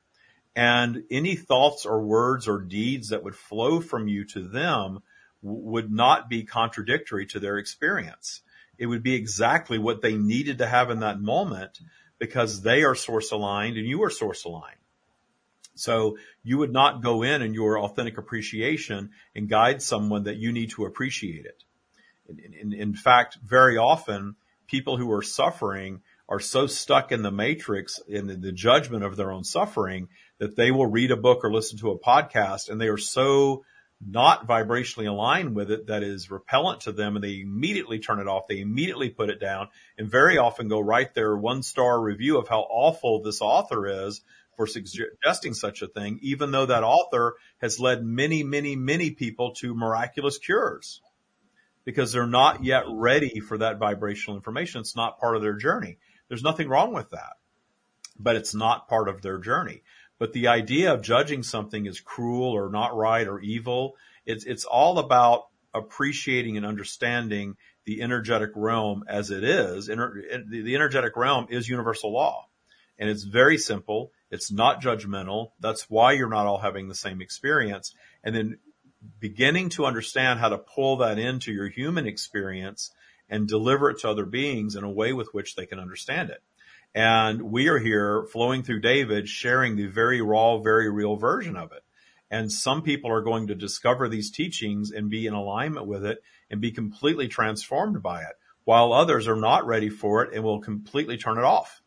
And 0.55 1.05
any 1.11 1.35
thoughts 1.35 1.87
or 1.87 2.03
words 2.03 2.47
or 2.47 2.61
deeds 2.61 3.09
that 3.09 3.25
would 3.25 3.35
flow 3.35 3.81
from 3.81 4.07
you 4.07 4.25
to 4.27 4.47
them 4.47 5.01
would 5.43 5.91
not 5.91 6.29
be 6.29 6.45
contradictory 6.45 7.27
to 7.27 7.41
their 7.41 7.59
experience. 7.59 8.43
It 8.79 8.87
would 8.87 9.03
be 9.03 9.15
exactly 9.15 9.79
what 9.79 10.03
they 10.03 10.15
needed 10.15 10.59
to 10.59 10.67
have 10.67 10.91
in 10.91 11.01
that 11.01 11.21
moment 11.21 11.79
because 12.19 12.63
they 12.63 12.83
are 12.83 12.95
source 12.95 13.33
aligned 13.33 13.77
and 13.77 13.87
you 13.87 14.03
are 14.05 14.11
source 14.11 14.45
aligned. 14.45 14.77
So 15.75 16.19
you 16.43 16.59
would 16.59 16.73
not 16.73 17.03
go 17.03 17.23
in 17.23 17.43
in 17.43 17.55
your 17.55 17.79
authentic 17.81 18.19
appreciation 18.19 19.11
and 19.35 19.49
guide 19.49 19.83
someone 19.83 20.25
that 20.25 20.37
you 20.37 20.53
need 20.53 20.71
to 20.71 20.85
appreciate 20.85 21.47
it. 21.47 21.65
In, 22.29 22.55
in, 22.55 22.73
in, 22.73 22.95
fact, 22.95 23.39
very 23.45 23.77
often 23.77 24.37
people 24.67 24.97
who 24.97 25.11
are 25.13 25.23
suffering 25.23 26.01
are 26.29 26.41
so 26.41 26.67
stuck 26.67 27.13
in 27.13 27.23
the 27.23 27.31
matrix 27.31 28.01
in 28.09 28.27
the, 28.27 28.35
the 28.35 28.53
judgment 28.53 29.05
of 29.05 29.17
their 29.17 29.31
own 29.31 29.45
suffering 29.45 30.09
that 30.39 30.57
they 30.57 30.71
will 30.71 30.87
read 30.87 31.11
a 31.11 31.17
book 31.17 31.45
or 31.45 31.53
listen 31.53 31.79
to 31.79 31.91
a 31.91 31.99
podcast 31.99 32.71
and 32.71 32.81
they 32.81 32.89
are 32.89 32.99
so 32.99 33.65
not 34.07 34.47
vibrationally 34.47 35.09
aligned 35.09 35.55
with 35.55 35.71
it 35.71 35.87
that 35.87 36.03
is 36.03 36.31
repellent 36.31 36.83
to 36.83 36.93
them 36.93 37.17
and 37.17 37.25
they 37.25 37.41
immediately 37.41 37.99
turn 37.99 38.21
it 38.21 38.27
off. 38.27 38.49
They 38.49 38.61
immediately 38.61 39.11
put 39.11 39.31
it 39.31 39.41
down 39.41 39.69
and 39.99 40.11
very 40.11 40.39
often 40.39 40.69
go 40.69 40.81
write 40.81 41.15
their 41.15 41.37
one 41.37 41.63
star 41.63 42.01
review 42.01 42.39
of 42.39 42.49
how 42.49 42.61
awful 42.61 43.23
this 43.23 43.41
author 43.41 44.07
is 44.07 44.23
for 44.57 44.67
suggesting 44.67 45.55
such 45.55 45.83
a 45.83 45.87
thing, 45.87 46.19
even 46.23 46.51
though 46.51 46.67
that 46.67 46.85
author 46.85 47.35
has 47.61 47.81
led 47.81 48.05
many, 48.05 48.43
many, 48.43 48.77
many 48.77 49.11
people 49.11 49.53
to 49.55 49.75
miraculous 49.75 50.39
cures 50.39 51.01
because 51.85 52.13
they're 52.13 52.27
not 52.27 52.65
yet 52.65 52.85
ready 52.89 53.41
for 53.41 53.59
that 53.59 53.79
vibrational 53.79 54.37
information. 54.37 54.81
It's 54.81 54.97
not 54.97 55.21
part 55.21 55.37
of 55.37 55.43
their 55.43 55.57
journey. 55.57 55.99
There's 56.29 56.43
nothing 56.43 56.69
wrong 56.69 56.95
with 56.95 57.11
that, 57.11 57.35
but 58.19 58.37
it's 58.37 58.55
not 58.55 58.89
part 58.89 59.09
of 59.09 59.23
their 59.23 59.39
journey. 59.39 59.83
But 60.19 60.33
the 60.33 60.49
idea 60.49 60.95
of 60.95 61.03
judging 61.03 61.43
something 61.43 61.87
as 61.87 62.01
cruel 62.01 62.53
or 62.53 62.71
not 62.71 62.97
right 62.97 63.27
or 63.27 63.41
evil, 63.41 63.97
it's, 64.25 64.45
it's 64.45 64.65
all 64.65 64.99
about 64.99 65.49
appreciating 65.75 66.57
and 66.57 66.65
understanding 66.65 67.57
the 67.85 68.01
energetic 68.01 68.51
realm 68.55 69.05
as 69.09 69.31
it 69.31 69.45
is. 69.45 69.87
the 69.87 70.75
energetic 70.75 71.17
realm 71.17 71.47
is 71.51 71.69
universal 71.69 72.13
law 72.13 72.47
and 72.99 73.11
it's 73.11 73.25
very 73.25 73.59
simple. 73.59 74.13
It's 74.31 74.51
not 74.51 74.83
judgmental. 74.83 75.51
That's 75.61 75.89
why 75.91 76.13
you're 76.13 76.29
not 76.29 76.47
all 76.47 76.59
having 76.59 76.89
the 76.89 76.95
same 76.95 77.21
experience. 77.21 77.95
And 78.23 78.35
then 78.35 78.59
beginning 79.21 79.69
to 79.71 79.87
understand 79.87 80.41
how 80.41 80.49
to 80.49 80.59
pull 80.59 80.99
that 80.99 81.19
into 81.19 81.53
your 81.53 81.69
human 81.69 82.07
experience 82.07 82.91
and 83.29 83.49
deliver 83.49 83.91
it 83.91 83.99
to 84.01 84.11
other 84.11 84.27
beings 84.27 84.77
in 84.77 84.85
a 84.85 84.91
way 84.91 85.13
with 85.13 85.33
which 85.33 85.57
they 85.57 85.67
can 85.67 85.79
understand 85.79 86.31
it. 86.31 86.43
And 86.95 87.43
we 87.43 87.69
are 87.69 87.79
here 87.79 88.25
flowing 88.33 88.63
through 88.63 88.81
David, 88.81 89.29
sharing 89.29 89.77
the 89.77 89.87
very 89.87 90.21
raw, 90.21 90.59
very 90.59 90.91
real 90.91 91.17
version 91.17 91.57
of 91.57 91.73
it. 91.73 91.83
And 92.31 92.51
some 92.51 92.83
people 92.83 93.11
are 93.13 93.23
going 93.23 93.49
to 93.49 93.55
discover 93.55 94.09
these 94.09 94.31
teachings 94.31 94.91
and 94.91 95.11
be 95.11 95.27
in 95.27 95.35
alignment 95.35 95.87
with 95.87 96.05
it 96.05 96.23
and 96.51 96.61
be 96.61 96.71
completely 96.71 97.29
transformed 97.29 98.03
by 98.03 98.23
it, 98.23 98.35
while 98.65 98.93
others 98.93 99.29
are 99.29 99.37
not 99.37 99.67
ready 99.67 99.89
for 99.89 100.23
it 100.23 100.35
and 100.35 100.45
will 100.45 100.61
completely 100.61 101.17
turn 101.17 101.39
it 101.39 101.45
off. 101.45 101.83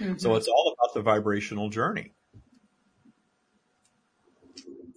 Mm-hmm. 0.00 0.18
So 0.18 0.34
it's 0.34 0.48
all 0.48 0.74
about 0.76 0.94
the 0.94 1.02
vibrational 1.02 1.68
journey. 1.70 2.12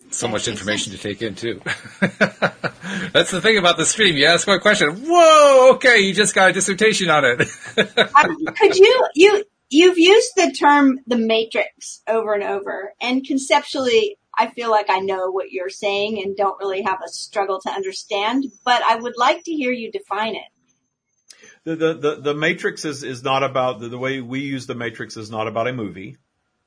So 0.10 0.28
much 0.28 0.48
information 0.48 0.94
to 0.94 0.98
take 0.98 1.22
in 1.22 1.36
too. 1.36 1.62
That's 2.00 3.32
the 3.32 3.42
thing 3.42 3.58
about 3.58 3.78
the 3.78 3.86
stream. 3.86 4.16
You 4.16 4.26
ask 4.26 4.48
one 4.48 4.60
question. 4.62 5.06
Whoa. 5.06 5.74
Okay. 5.76 6.00
You 6.00 6.14
just 6.14 6.34
got 6.34 6.50
a 6.50 6.54
dissertation 6.54 7.10
on 7.10 7.26
it. 7.26 7.38
Could 8.58 8.78
you, 8.78 9.08
you, 9.16 9.44
you've 9.70 9.98
used 9.98 10.32
the 10.36 10.52
term 10.54 11.00
the 11.08 11.18
matrix 11.18 12.02
over 12.08 12.34
and 12.34 12.44
over 12.44 12.94
and 13.02 13.26
conceptually 13.26 14.18
I 14.38 14.52
feel 14.52 14.70
like 14.70 14.90
I 14.90 15.00
know 15.00 15.32
what 15.32 15.52
you're 15.52 15.70
saying 15.70 16.22
and 16.22 16.38
don't 16.38 16.60
really 16.60 16.84
have 16.84 17.00
a 17.04 17.10
struggle 17.10 17.60
to 17.62 17.72
understand, 17.72 18.46
but 18.64 18.84
I 18.84 18.96
would 18.96 19.18
like 19.18 19.44
to 19.46 19.52
hear 19.52 19.72
you 19.72 19.92
define 19.92 20.36
it. 20.36 20.46
The, 21.76 21.94
the, 21.96 22.16
the, 22.22 22.34
matrix 22.34 22.86
is, 22.86 23.04
is 23.04 23.24
not 23.26 23.44
about 23.44 23.82
the, 23.82 23.90
the 23.90 23.98
way 23.98 24.22
we 24.22 24.40
use 24.40 24.68
the 24.68 24.74
matrix 24.74 25.18
is 25.18 25.30
not 25.30 25.50
about 25.50 25.68
a 25.68 25.74
movie 25.74 26.16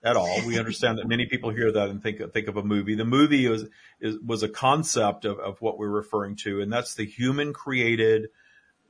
at 0.04 0.14
all. 0.14 0.46
We 0.46 0.58
understand 0.58 0.98
that 0.98 1.08
many 1.08 1.24
people 1.24 1.48
hear 1.48 1.72
that 1.72 1.88
and 1.88 2.02
think 2.02 2.20
think 2.34 2.48
of 2.48 2.58
a 2.58 2.62
movie. 2.62 2.96
The 2.96 3.06
movie 3.06 3.48
was 3.48 3.64
is, 3.98 4.18
was 4.18 4.42
a 4.42 4.48
concept 4.48 5.24
of, 5.24 5.38
of 5.38 5.62
what 5.62 5.78
we're 5.78 5.88
referring 5.88 6.36
to, 6.44 6.60
and 6.60 6.70
that's 6.70 6.96
the 6.96 7.06
human 7.06 7.54
created 7.54 8.28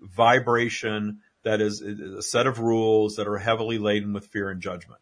vibration 0.01 1.21
that 1.45 1.61
is 1.61 1.81
a 1.81 2.23
set 2.23 2.49
of 2.49 2.59
rules 2.59 3.15
that 3.15 3.29
are 3.29 3.39
heavily 3.39 3.79
laden 3.79 4.13
with 4.13 4.27
fear 4.27 4.51
and 4.51 4.61
judgment. 4.61 5.01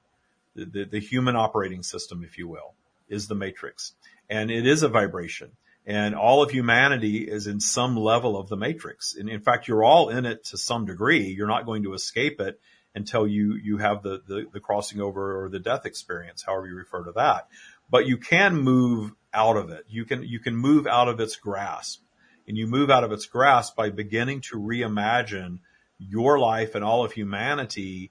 The, 0.57 0.67
the, 0.67 0.85
the 0.85 1.01
human 1.01 1.37
operating 1.37 1.83
system, 1.83 2.23
if 2.23 2.37
you 2.37 2.49
will, 2.49 2.75
is 3.09 3.29
the 3.29 3.35
matrix, 3.35 3.95
and 4.29 4.51
it 4.51 4.67
is 4.67 4.83
a 4.83 4.89
vibration. 4.89 5.53
And 5.89 6.14
all 6.14 6.43
of 6.43 6.51
humanity 6.51 7.26
is 7.26 7.47
in 7.47 7.61
some 7.61 7.97
level 7.97 8.36
of 8.36 8.51
the 8.51 8.59
matrix. 8.59 9.14
And 9.14 9.26
in 9.26 9.41
fact, 9.41 9.68
you're 9.68 9.82
all 9.82 10.11
in 10.11 10.26
it 10.26 10.45
to 10.45 10.59
some 10.59 10.84
degree. 10.84 11.28
You're 11.28 11.49
not 11.49 11.64
going 11.64 11.84
to 11.84 11.95
escape 11.95 12.43
it 12.43 12.61
until 12.95 13.26
you, 13.26 13.55
you 13.55 13.78
have 13.78 14.03
the, 14.03 14.20
the, 14.28 14.45
the 14.53 14.61
crossing 14.61 15.01
over 15.01 15.43
or 15.43 15.49
the 15.49 15.59
death 15.59 15.86
experience, 15.86 16.43
however 16.43 16.66
you 16.66 16.74
refer 16.74 17.05
to 17.05 17.12
that. 17.12 17.49
But 17.89 18.07
you 18.07 18.18
can 18.18 18.55
move 18.55 19.12
out 19.32 19.57
of 19.57 19.70
it. 19.70 19.86
You 19.89 20.05
can, 20.05 20.24
you 20.24 20.41
can 20.41 20.55
move 20.55 20.86
out 20.86 21.09
of 21.09 21.20
its 21.20 21.36
grasp 21.36 22.03
and 22.47 22.59
you 22.59 22.66
move 22.66 22.91
out 22.91 23.05
of 23.05 23.12
its 23.12 23.24
grasp 23.24 23.74
by 23.74 23.89
beginning 23.89 24.43
to 24.43 24.59
reimagine 24.59 25.61
your 25.99 26.39
life 26.39 26.74
and 26.74 26.84
all 26.84 27.03
of 27.03 27.12
humanity 27.12 28.11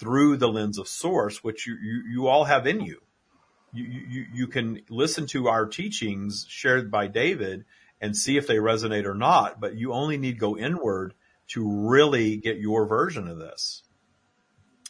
through 0.00 0.38
the 0.38 0.48
lens 0.48 0.76
of 0.76 0.88
source, 0.88 1.44
which 1.44 1.68
you, 1.68 1.76
you, 1.80 2.02
you 2.10 2.26
all 2.26 2.42
have 2.42 2.66
in 2.66 2.80
you. 2.80 3.00
You, 3.72 4.26
you, 4.32 4.46
can 4.46 4.80
listen 4.88 5.26
to 5.28 5.48
our 5.48 5.66
teachings 5.66 6.46
shared 6.48 6.90
by 6.90 7.08
David 7.08 7.64
and 8.00 8.16
see 8.16 8.36
if 8.38 8.46
they 8.46 8.56
resonate 8.56 9.04
or 9.04 9.14
not, 9.14 9.60
but 9.60 9.76
you 9.76 9.92
only 9.92 10.16
need 10.16 10.38
go 10.38 10.56
inward 10.56 11.14
to 11.48 11.88
really 11.88 12.36
get 12.36 12.58
your 12.58 12.86
version 12.86 13.28
of 13.28 13.38
this. 13.38 13.82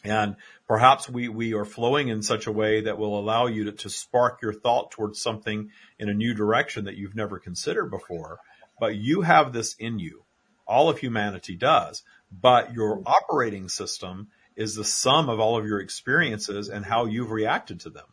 And 0.04 0.36
perhaps 0.68 1.08
we, 1.08 1.28
we 1.28 1.54
are 1.54 1.64
flowing 1.64 2.08
in 2.08 2.22
such 2.22 2.46
a 2.46 2.52
way 2.52 2.82
that 2.82 2.98
will 2.98 3.18
allow 3.18 3.46
you 3.46 3.64
to, 3.64 3.72
to 3.72 3.90
spark 3.90 4.40
your 4.40 4.52
thought 4.52 4.92
towards 4.92 5.20
something 5.20 5.70
in 5.98 6.08
a 6.08 6.14
new 6.14 6.34
direction 6.34 6.84
that 6.84 6.96
you've 6.96 7.16
never 7.16 7.38
considered 7.38 7.90
before. 7.90 8.38
But 8.78 8.94
you 8.96 9.22
have 9.22 9.52
this 9.52 9.74
in 9.74 9.98
you. 9.98 10.24
All 10.66 10.88
of 10.88 10.98
humanity 10.98 11.56
does. 11.56 12.02
But 12.30 12.72
your 12.72 13.02
operating 13.06 13.68
system 13.68 14.28
is 14.54 14.74
the 14.74 14.84
sum 14.84 15.28
of 15.28 15.40
all 15.40 15.58
of 15.58 15.66
your 15.66 15.80
experiences 15.80 16.68
and 16.68 16.84
how 16.84 17.06
you've 17.06 17.30
reacted 17.30 17.80
to 17.80 17.90
them. 17.90 18.06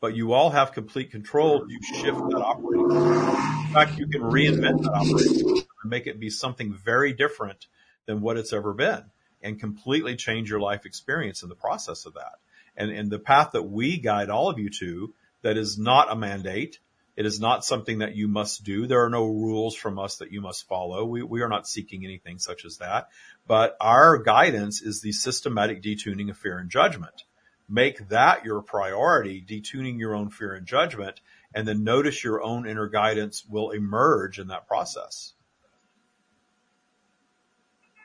But 0.00 0.14
you 0.14 0.32
all 0.32 0.50
have 0.50 0.72
complete 0.72 1.10
control 1.10 1.66
to 1.66 1.96
shift 2.00 2.18
that 2.30 2.42
operating 2.42 2.90
system. 2.90 3.66
In 3.66 3.74
fact, 3.74 3.98
you 3.98 4.06
can 4.06 4.22
reinvent 4.22 4.82
that 4.82 4.92
operating 4.92 5.34
system 5.34 5.66
and 5.82 5.90
make 5.90 6.06
it 6.06 6.20
be 6.20 6.30
something 6.30 6.72
very 6.72 7.12
different 7.12 7.66
than 8.06 8.20
what 8.20 8.36
it's 8.36 8.52
ever 8.52 8.72
been 8.74 9.04
and 9.42 9.60
completely 9.60 10.16
change 10.16 10.50
your 10.50 10.60
life 10.60 10.86
experience 10.86 11.42
in 11.42 11.48
the 11.48 11.54
process 11.54 12.06
of 12.06 12.14
that. 12.14 12.34
And, 12.76 12.90
and 12.90 13.10
the 13.10 13.18
path 13.18 13.50
that 13.52 13.62
we 13.62 13.98
guide 13.98 14.30
all 14.30 14.48
of 14.48 14.58
you 14.58 14.70
to 14.78 15.14
that 15.42 15.56
is 15.56 15.78
not 15.78 16.10
a 16.10 16.16
mandate. 16.16 16.78
It 17.16 17.26
is 17.26 17.40
not 17.40 17.64
something 17.64 17.98
that 17.98 18.14
you 18.14 18.28
must 18.28 18.62
do. 18.62 18.86
There 18.86 19.04
are 19.04 19.10
no 19.10 19.26
rules 19.26 19.74
from 19.74 19.98
us 19.98 20.18
that 20.18 20.30
you 20.30 20.40
must 20.40 20.68
follow. 20.68 21.04
We, 21.04 21.22
we 21.22 21.42
are 21.42 21.48
not 21.48 21.66
seeking 21.66 22.04
anything 22.04 22.38
such 22.38 22.64
as 22.64 22.78
that. 22.78 23.08
But 23.46 23.76
our 23.80 24.18
guidance 24.18 24.80
is 24.82 25.00
the 25.00 25.12
systematic 25.12 25.82
detuning 25.82 26.30
of 26.30 26.36
fear 26.36 26.58
and 26.58 26.70
judgment. 26.70 27.24
Make 27.68 28.08
that 28.08 28.44
your 28.44 28.62
priority, 28.62 29.44
detuning 29.46 29.98
your 29.98 30.14
own 30.14 30.30
fear 30.30 30.54
and 30.54 30.66
judgment, 30.66 31.20
and 31.54 31.66
then 31.66 31.84
notice 31.84 32.24
your 32.24 32.42
own 32.42 32.66
inner 32.66 32.88
guidance 32.88 33.44
will 33.48 33.70
emerge 33.70 34.38
in 34.38 34.48
that 34.48 34.66
process. 34.66 35.34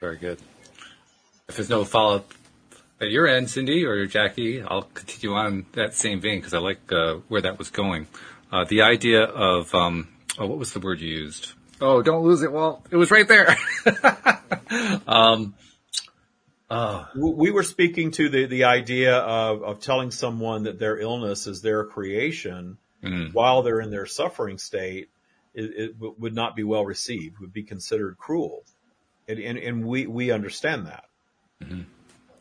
Very 0.01 0.17
good. 0.17 0.39
If 1.47 1.55
there's 1.55 1.69
no 1.69 1.85
follow 1.85 2.17
up 2.17 2.33
at 2.99 3.09
your 3.09 3.27
end, 3.27 3.49
Cindy 3.49 3.85
or 3.85 4.05
Jackie, 4.05 4.61
I'll 4.61 4.83
continue 4.93 5.35
on 5.35 5.65
that 5.73 5.93
same 5.93 6.19
vein 6.19 6.39
because 6.39 6.53
I 6.53 6.59
like 6.59 6.91
uh, 6.91 7.15
where 7.27 7.41
that 7.41 7.57
was 7.57 7.69
going. 7.69 8.07
Uh, 8.51 8.65
the 8.65 8.81
idea 8.81 9.23
of 9.23 9.73
um, 9.73 10.09
oh, 10.37 10.47
what 10.47 10.57
was 10.57 10.73
the 10.73 10.79
word 10.79 10.99
you 10.99 11.09
used? 11.09 11.53
Oh, 11.81 12.01
don't 12.01 12.23
lose 12.23 12.41
it. 12.43 12.51
Well, 12.51 12.83
it 12.91 12.97
was 12.97 13.11
right 13.11 13.27
there. 13.27 13.57
um, 15.07 15.53
uh, 16.73 17.05
we 17.15 17.51
were 17.51 17.63
speaking 17.63 18.11
to 18.11 18.29
the, 18.29 18.45
the 18.45 18.63
idea 18.63 19.15
of, 19.17 19.63
of 19.63 19.79
telling 19.79 20.11
someone 20.11 20.63
that 20.63 20.79
their 20.79 20.97
illness 20.97 21.45
is 21.45 21.61
their 21.61 21.85
creation 21.85 22.77
mm-hmm. 23.03 23.31
while 23.31 23.61
they're 23.61 23.81
in 23.81 23.91
their 23.91 24.05
suffering 24.05 24.57
state. 24.57 25.09
It, 25.53 25.93
it, 25.99 26.19
would 26.19 26.33
not 26.33 26.55
be 26.55 26.63
well 26.63 26.83
received, 26.83 27.37
would 27.39 27.53
be 27.53 27.61
considered 27.61 28.17
cruel. 28.17 28.63
And, 29.27 29.37
and, 29.37 29.57
and 29.59 29.85
we, 29.85 30.07
we 30.07 30.31
understand 30.31 30.87
that. 30.87 31.03
Mm-hmm. 31.61 31.81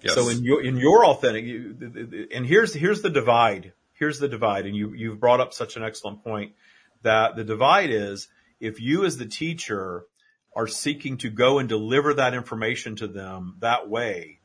Yes. 0.01 0.15
So 0.15 0.29
in 0.31 0.43
your 0.43 0.65
in 0.65 0.79
your 0.79 1.07
authentic, 1.07 1.45
you, 1.45 2.29
and 2.35 2.45
here's 2.45 2.75
here's 2.75 3.03
the 3.03 3.11
divide. 3.11 3.73
Here's 3.93 4.19
the 4.19 4.27
divide, 4.27 4.67
and 4.67 4.75
you 4.75 4.95
you've 4.95 5.21
brought 5.21 5.39
up 5.39 5.53
such 5.53 5.77
an 5.77 5.85
excellent 5.85 6.25
point 6.25 6.55
that 7.03 7.37
the 7.37 7.45
divide 7.45 7.91
is 7.91 8.27
if 8.59 8.81
you 8.81 9.05
as 9.05 9.17
the 9.17 9.27
teacher 9.27 10.07
are 10.55 10.67
seeking 10.67 11.19
to 11.19 11.31
go 11.31 11.59
and 11.59 11.69
deliver 11.69 12.15
that 12.15 12.35
information 12.35 12.97
to 12.97 13.09
them 13.09 13.57
that 13.61 13.89
way, 13.89 14.41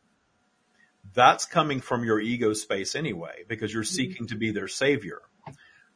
that's 1.14 1.46
coming 1.46 1.82
from 1.82 2.04
your 2.04 2.20
ego 2.20 2.54
space 2.54 2.96
anyway, 2.96 3.44
because 3.48 3.74
you're 3.74 3.84
mm-hmm. 3.84 3.96
seeking 3.96 4.28
to 4.28 4.36
be 4.36 4.52
their 4.52 4.68
savior. 4.68 5.22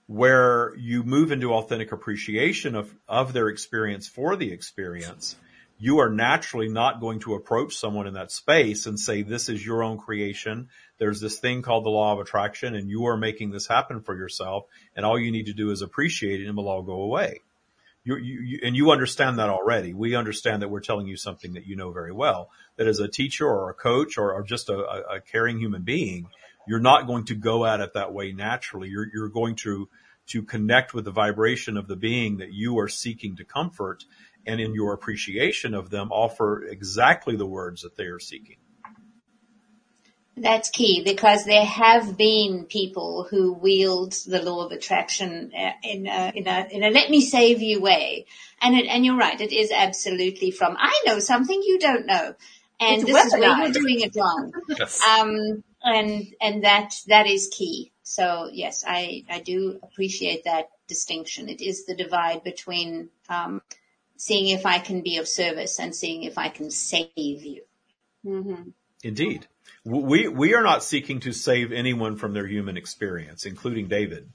Where 0.07 0.76
you 0.78 1.03
move 1.03 1.32
into 1.32 1.53
authentic 1.53 1.93
appreciation 1.93 2.76
of, 2.76 2.93
of 3.07 3.32
their 3.32 3.47
experience 3.47 4.07
for 4.07 4.36
the 4.36 4.51
experience, 4.51 5.38
you 5.82 5.99
are 5.99 6.09
naturally 6.09 6.68
not 6.68 6.99
going 6.99 7.22
to 7.22 7.34
approach 7.34 7.76
someone 7.76 8.07
in 8.07 8.14
that 8.14 8.32
space 8.32 8.86
and 8.86 8.99
say, 8.99 9.24
this 9.24 9.47
is 9.47 9.66
your 9.66 9.84
own 9.84 9.97
creation. 9.97 10.68
There's 10.99 11.22
this 11.22 11.39
thing 11.39 11.62
called 11.62 11.86
the 11.86 11.89
law 11.89 12.14
of 12.14 12.20
attraction 12.20 12.76
and 12.76 12.89
you 12.89 13.05
are 13.05 13.18
making 13.18 13.51
this 13.51 13.68
happen 13.68 14.01
for 14.01 14.16
yourself. 14.16 14.66
And 14.95 15.05
all 15.05 15.18
you 15.18 15.32
need 15.32 15.47
to 15.47 15.53
do 15.53 15.72
is 15.72 15.82
appreciate 15.82 16.41
it 16.41 16.47
and 16.47 16.59
it'll 16.59 16.70
all 16.70 16.84
go 16.84 17.01
away. 17.01 17.41
You, 18.04 18.18
you, 18.18 18.60
and 18.64 18.76
you 18.76 18.91
understand 18.91 19.38
that 19.38 19.49
already. 19.49 19.93
We 19.93 20.16
understand 20.16 20.62
that 20.62 20.70
we're 20.70 20.80
telling 20.80 21.08
you 21.08 21.18
something 21.18 21.54
that 21.54 21.68
you 21.68 21.76
know 21.76 21.91
very 21.91 22.12
well. 22.12 22.49
That 22.78 22.88
as 22.88 22.99
a 22.99 23.08
teacher 23.08 23.47
or 23.47 23.70
a 23.70 23.76
coach 23.76 24.18
or, 24.18 24.34
or 24.34 24.41
just 24.43 24.70
a, 24.70 24.78
a, 24.78 25.22
caring 25.22 25.60
human 25.60 25.84
being, 25.84 26.28
you're 26.68 26.80
not 26.80 27.06
going 27.06 27.26
to 27.26 27.36
go 27.36 27.66
at 27.66 27.80
it 27.80 27.93
that 27.93 28.12
way 28.12 28.32
naturally. 28.32 28.89
You're, 28.89 29.08
you're 29.14 29.30
going 29.30 29.56
to, 29.58 29.88
to 30.28 30.41
connect 30.41 30.93
with 30.93 31.06
the 31.06 31.12
vibration 31.12 31.78
of 31.78 31.88
the 31.88 31.95
being 31.95 32.38
that 32.38 32.52
you 32.52 32.80
are 32.80 32.88
seeking 32.88 33.36
to 33.36 33.45
comfort 33.45 34.04
and 34.47 34.60
in 34.60 34.74
your 34.74 34.93
appreciation 34.93 35.74
of 35.74 35.89
them 35.89 36.12
offer 36.12 36.64
exactly 36.64 37.36
the 37.36 37.45
words 37.45 37.84
that 37.84 37.95
they 37.95 38.06
are 38.06 38.20
seeking. 38.20 38.58
That's 40.38 40.70
key 40.70 41.04
because 41.04 41.44
there 41.44 41.66
have 41.66 42.18
been 42.18 42.66
people 42.66 43.28
who 43.30 43.54
wield 43.54 44.14
the 44.26 44.42
law 44.42 44.66
of 44.66 44.72
attraction 44.72 45.52
uh, 45.56 45.72
in 45.84 46.08
a, 46.08 46.32
in 46.34 46.48
a, 46.48 46.68
in 46.72 46.84
a 46.84 46.90
let 46.90 47.10
me 47.10 47.22
save 47.22 47.62
you 47.62 47.82
way. 47.82 48.26
And 48.62 48.76
it, 48.76 48.88
and 48.88 49.06
you're 49.06 49.18
right, 49.18 49.40
it 49.40 49.52
is 49.52 49.72
absolutely 49.72 50.52
from, 50.52 50.78
I 50.80 51.04
know 51.06 51.20
something 51.20 51.62
you 51.62 51.80
don't 51.80 52.06
know. 52.06 52.36
And 52.80 53.02
it's 53.02 53.06
this 53.06 53.26
is 53.26 53.34
where 53.34 53.58
you're 53.58 53.72
doing 53.72 54.00
it 54.00 54.16
wrong. 54.16 54.52
yes. 54.70 55.02
Um, 55.06 55.64
and, 55.84 56.28
and 56.42 56.64
that, 56.64 56.96
that 57.08 57.28
is 57.28 57.50
key. 57.52 57.92
So 58.04 58.50
yes, 58.52 58.84
I, 58.88 59.26
I 59.30 59.40
do 59.42 59.80
appreciate 59.84 60.46
that 60.46 60.70
distinction. 60.88 61.50
It 61.50 61.62
is 61.62 61.86
the 61.86 61.96
divide 61.96 62.44
between, 62.44 63.10
um, 63.28 63.62
seeing 64.16 64.48
if 64.48 64.66
I 64.66 64.80
can 64.80 65.02
be 65.02 65.18
of 65.18 65.28
service 65.28 65.80
and 65.80 65.94
seeing 65.94 66.24
if 66.24 66.38
I 66.38 66.50
can 66.50 66.72
save 66.72 67.10
you. 67.16 67.64
Mm-hmm. 68.26 68.70
Indeed. 69.04 69.48
We, 69.84 70.28
we 70.28 70.54
are 70.54 70.62
not 70.64 70.84
seeking 70.84 71.22
to 71.22 71.32
save 71.32 71.72
anyone 71.72 72.16
from 72.16 72.34
their 72.34 72.46
human 72.46 72.78
experience, 72.78 73.46
including 73.46 73.88
David. 73.88 74.30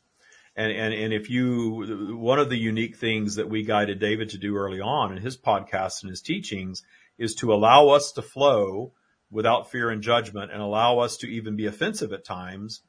And, 0.56 0.72
and, 0.72 0.92
and 0.92 1.12
if 1.12 1.30
you, 1.30 2.16
one 2.18 2.38
of 2.40 2.48
the 2.48 2.58
unique 2.58 2.96
things 2.96 3.36
that 3.36 3.48
we 3.48 3.62
guided 3.62 4.00
David 4.00 4.30
to 4.30 4.38
do 4.38 4.56
early 4.56 4.80
on 4.80 5.16
in 5.16 5.22
his 5.22 5.36
podcasts 5.36 6.02
and 6.02 6.10
his 6.10 6.22
teachings 6.22 6.82
is 7.18 7.34
to 7.36 7.52
allow 7.52 7.88
us 7.88 8.12
to 8.12 8.22
flow 8.22 8.92
without 9.30 9.70
fear 9.70 9.90
and 9.90 10.02
judgment 10.02 10.50
and 10.50 10.60
allow 10.60 10.98
us 10.98 11.18
to 11.18 11.28
even 11.28 11.56
be 11.56 11.66
offensive 11.66 12.12
at 12.12 12.24
times 12.24 12.82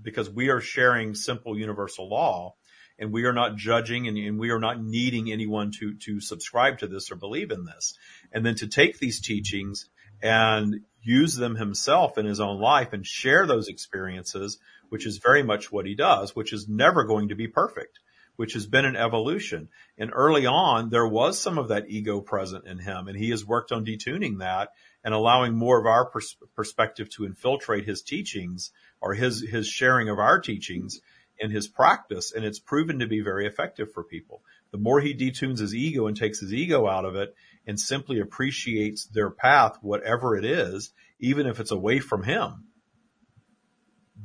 because 0.00 0.30
we 0.30 0.48
are 0.48 0.60
sharing 0.60 1.14
simple 1.14 1.58
universal 1.58 2.08
law 2.08 2.54
and 2.98 3.12
we 3.12 3.24
are 3.24 3.32
not 3.32 3.56
judging 3.56 4.08
and, 4.08 4.16
and, 4.16 4.38
we 4.38 4.50
are 4.50 4.58
not 4.58 4.82
needing 4.82 5.30
anyone 5.30 5.72
to, 5.78 5.94
to 5.94 6.20
subscribe 6.20 6.78
to 6.78 6.86
this 6.86 7.10
or 7.10 7.16
believe 7.16 7.50
in 7.50 7.64
this. 7.64 7.94
And 8.32 8.44
then 8.44 8.56
to 8.56 8.66
take 8.66 8.98
these 8.98 9.20
teachings 9.20 9.88
and 10.22 10.80
use 11.02 11.34
them 11.36 11.56
himself 11.56 12.18
in 12.18 12.26
his 12.26 12.40
own 12.40 12.60
life 12.60 12.92
and 12.92 13.06
share 13.06 13.46
those 13.46 13.68
experiences, 13.68 14.58
which 14.88 15.06
is 15.06 15.18
very 15.18 15.42
much 15.42 15.70
what 15.70 15.86
he 15.86 15.94
does, 15.94 16.34
which 16.34 16.52
is 16.52 16.68
never 16.68 17.04
going 17.04 17.28
to 17.28 17.34
be 17.34 17.46
perfect, 17.46 17.98
which 18.36 18.54
has 18.54 18.66
been 18.66 18.84
an 18.84 18.96
evolution. 18.96 19.68
And 19.96 20.10
early 20.12 20.46
on, 20.46 20.90
there 20.90 21.06
was 21.06 21.40
some 21.40 21.58
of 21.58 21.68
that 21.68 21.88
ego 21.88 22.20
present 22.20 22.66
in 22.66 22.78
him 22.78 23.08
and 23.08 23.16
he 23.16 23.30
has 23.30 23.44
worked 23.44 23.72
on 23.72 23.84
detuning 23.84 24.40
that 24.40 24.70
and 25.04 25.14
allowing 25.14 25.54
more 25.54 25.78
of 25.78 25.86
our 25.86 26.06
pers- 26.06 26.36
perspective 26.54 27.08
to 27.10 27.24
infiltrate 27.24 27.84
his 27.84 28.02
teachings 28.02 28.70
or 29.00 29.14
his, 29.14 29.40
his 29.48 29.66
sharing 29.66 30.08
of 30.08 30.18
our 30.18 30.40
teachings 30.40 31.00
in 31.38 31.50
his 31.50 31.68
practice 31.68 32.32
and 32.32 32.44
it's 32.44 32.58
proven 32.58 32.98
to 32.98 33.06
be 33.06 33.20
very 33.20 33.46
effective 33.46 33.92
for 33.92 34.02
people. 34.02 34.42
The 34.72 34.78
more 34.78 35.00
he 35.00 35.14
detunes 35.14 35.60
his 35.60 35.74
ego 35.74 36.06
and 36.06 36.16
takes 36.16 36.40
his 36.40 36.52
ego 36.52 36.86
out 36.86 37.04
of 37.04 37.14
it 37.14 37.34
and 37.68 37.78
simply 37.78 38.18
appreciates 38.18 39.04
their 39.04 39.30
path, 39.30 39.76
whatever 39.82 40.34
it 40.34 40.44
is, 40.44 40.90
even 41.20 41.46
if 41.46 41.60
it's 41.60 41.70
away 41.70 42.00
from 42.00 42.22
him, 42.22 42.64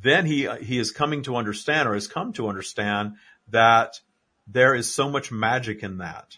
then 0.02 0.26
he, 0.26 0.48
he 0.62 0.80
is 0.80 0.92
coming 0.92 1.24
to 1.24 1.36
understand 1.36 1.90
or 1.90 1.94
has 1.94 2.08
come 2.08 2.32
to 2.34 2.48
understand 2.48 3.16
that 3.50 4.00
there 4.48 4.74
is 4.74 4.90
so 4.90 5.10
much 5.10 5.30
magic 5.30 5.84
in 5.84 5.98
that. 5.98 6.38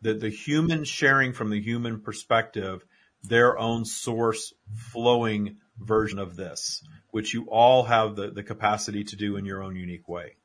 That 0.00 0.20
the 0.20 0.30
human 0.30 0.84
sharing 0.84 1.34
from 1.34 1.50
the 1.50 1.60
human 1.60 2.00
perspective, 2.00 2.84
their 3.22 3.58
own 3.58 3.84
source 3.84 4.54
flowing 4.74 5.58
version 5.78 6.18
of 6.18 6.36
this, 6.36 6.82
which 7.10 7.34
you 7.34 7.48
all 7.50 7.84
have 7.84 8.16
the, 8.16 8.30
the 8.30 8.42
capacity 8.42 9.04
to 9.04 9.16
do 9.16 9.36
in 9.36 9.44
your 9.44 9.62
own 9.62 9.76
unique 9.76 10.08
way. 10.08 10.36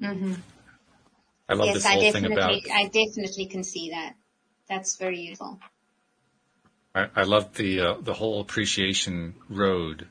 Mm-hmm. 0.00 0.34
I 1.48 1.54
love 1.54 1.66
yes, 1.66 1.74
this 1.76 1.86
I 1.86 1.92
whole 1.92 2.12
thing 2.12 2.24
about. 2.26 2.52
definitely, 2.52 2.70
I 2.72 2.84
definitely 2.84 3.46
can 3.46 3.62
see 3.62 3.90
that. 3.90 4.14
That's 4.68 4.96
very 4.96 5.20
useful. 5.20 5.58
I, 6.94 7.08
I 7.14 7.22
love 7.22 7.54
the 7.54 7.80
uh, 7.80 7.94
the 8.00 8.14
whole 8.14 8.40
appreciation 8.40 9.34
road 9.48 10.08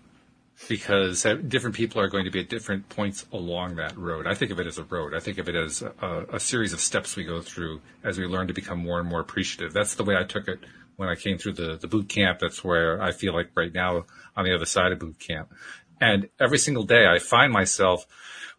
because 0.69 1.25
uh, 1.25 1.33
different 1.33 1.75
people 1.75 1.99
are 1.99 2.07
going 2.07 2.25
to 2.25 2.31
be 2.31 2.39
at 2.39 2.49
different 2.49 2.87
points 2.89 3.25
along 3.33 3.75
that 3.75 3.97
road. 3.97 4.25
I 4.25 4.35
think 4.35 4.51
of 4.51 4.59
it 4.59 4.67
as 4.67 4.77
a 4.77 4.83
road. 4.83 5.13
I 5.13 5.19
think 5.19 5.37
of 5.37 5.49
it 5.49 5.55
as 5.55 5.81
a, 5.81 6.25
a 6.33 6.39
series 6.39 6.73
of 6.73 6.79
steps 6.79 7.15
we 7.15 7.23
go 7.25 7.41
through 7.41 7.81
as 8.03 8.17
we 8.17 8.25
learn 8.25 8.47
to 8.47 8.53
become 8.53 8.79
more 8.79 8.99
and 8.99 9.09
more 9.09 9.19
appreciative. 9.19 9.73
That's 9.73 9.95
the 9.95 10.03
way 10.03 10.15
I 10.15 10.23
took 10.23 10.47
it 10.47 10.59
when 10.95 11.09
I 11.09 11.15
came 11.15 11.37
through 11.37 11.53
the, 11.53 11.75
the 11.75 11.87
boot 11.87 12.07
camp. 12.07 12.39
That's 12.39 12.63
where 12.63 13.01
I 13.01 13.11
feel 13.11 13.33
like 13.33 13.49
right 13.55 13.73
now 13.73 14.05
on 14.37 14.45
the 14.45 14.55
other 14.55 14.65
side 14.65 14.91
of 14.91 14.99
boot 14.99 15.19
camp. 15.19 15.51
And 15.99 16.29
every 16.39 16.57
single 16.57 16.83
day 16.83 17.05
I 17.05 17.19
find 17.19 17.51
myself 17.51 18.05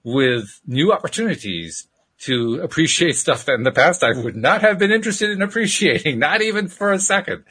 with 0.04 0.60
new 0.66 0.92
opportunities 0.92 1.88
to 2.18 2.60
appreciate 2.62 3.16
stuff 3.16 3.44
that 3.44 3.54
in 3.54 3.62
the 3.62 3.72
past 3.72 4.02
I 4.02 4.12
would 4.12 4.36
not 4.36 4.62
have 4.62 4.78
been 4.78 4.92
interested 4.92 5.30
in 5.30 5.42
appreciating, 5.42 6.18
not 6.20 6.42
even 6.42 6.68
for 6.68 6.92
a 6.92 6.98
second. 6.98 7.44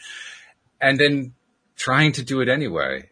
And 0.81 0.99
then 0.99 1.33
trying 1.75 2.13
to 2.13 2.23
do 2.23 2.41
it 2.41 2.49
anyway. 2.49 3.09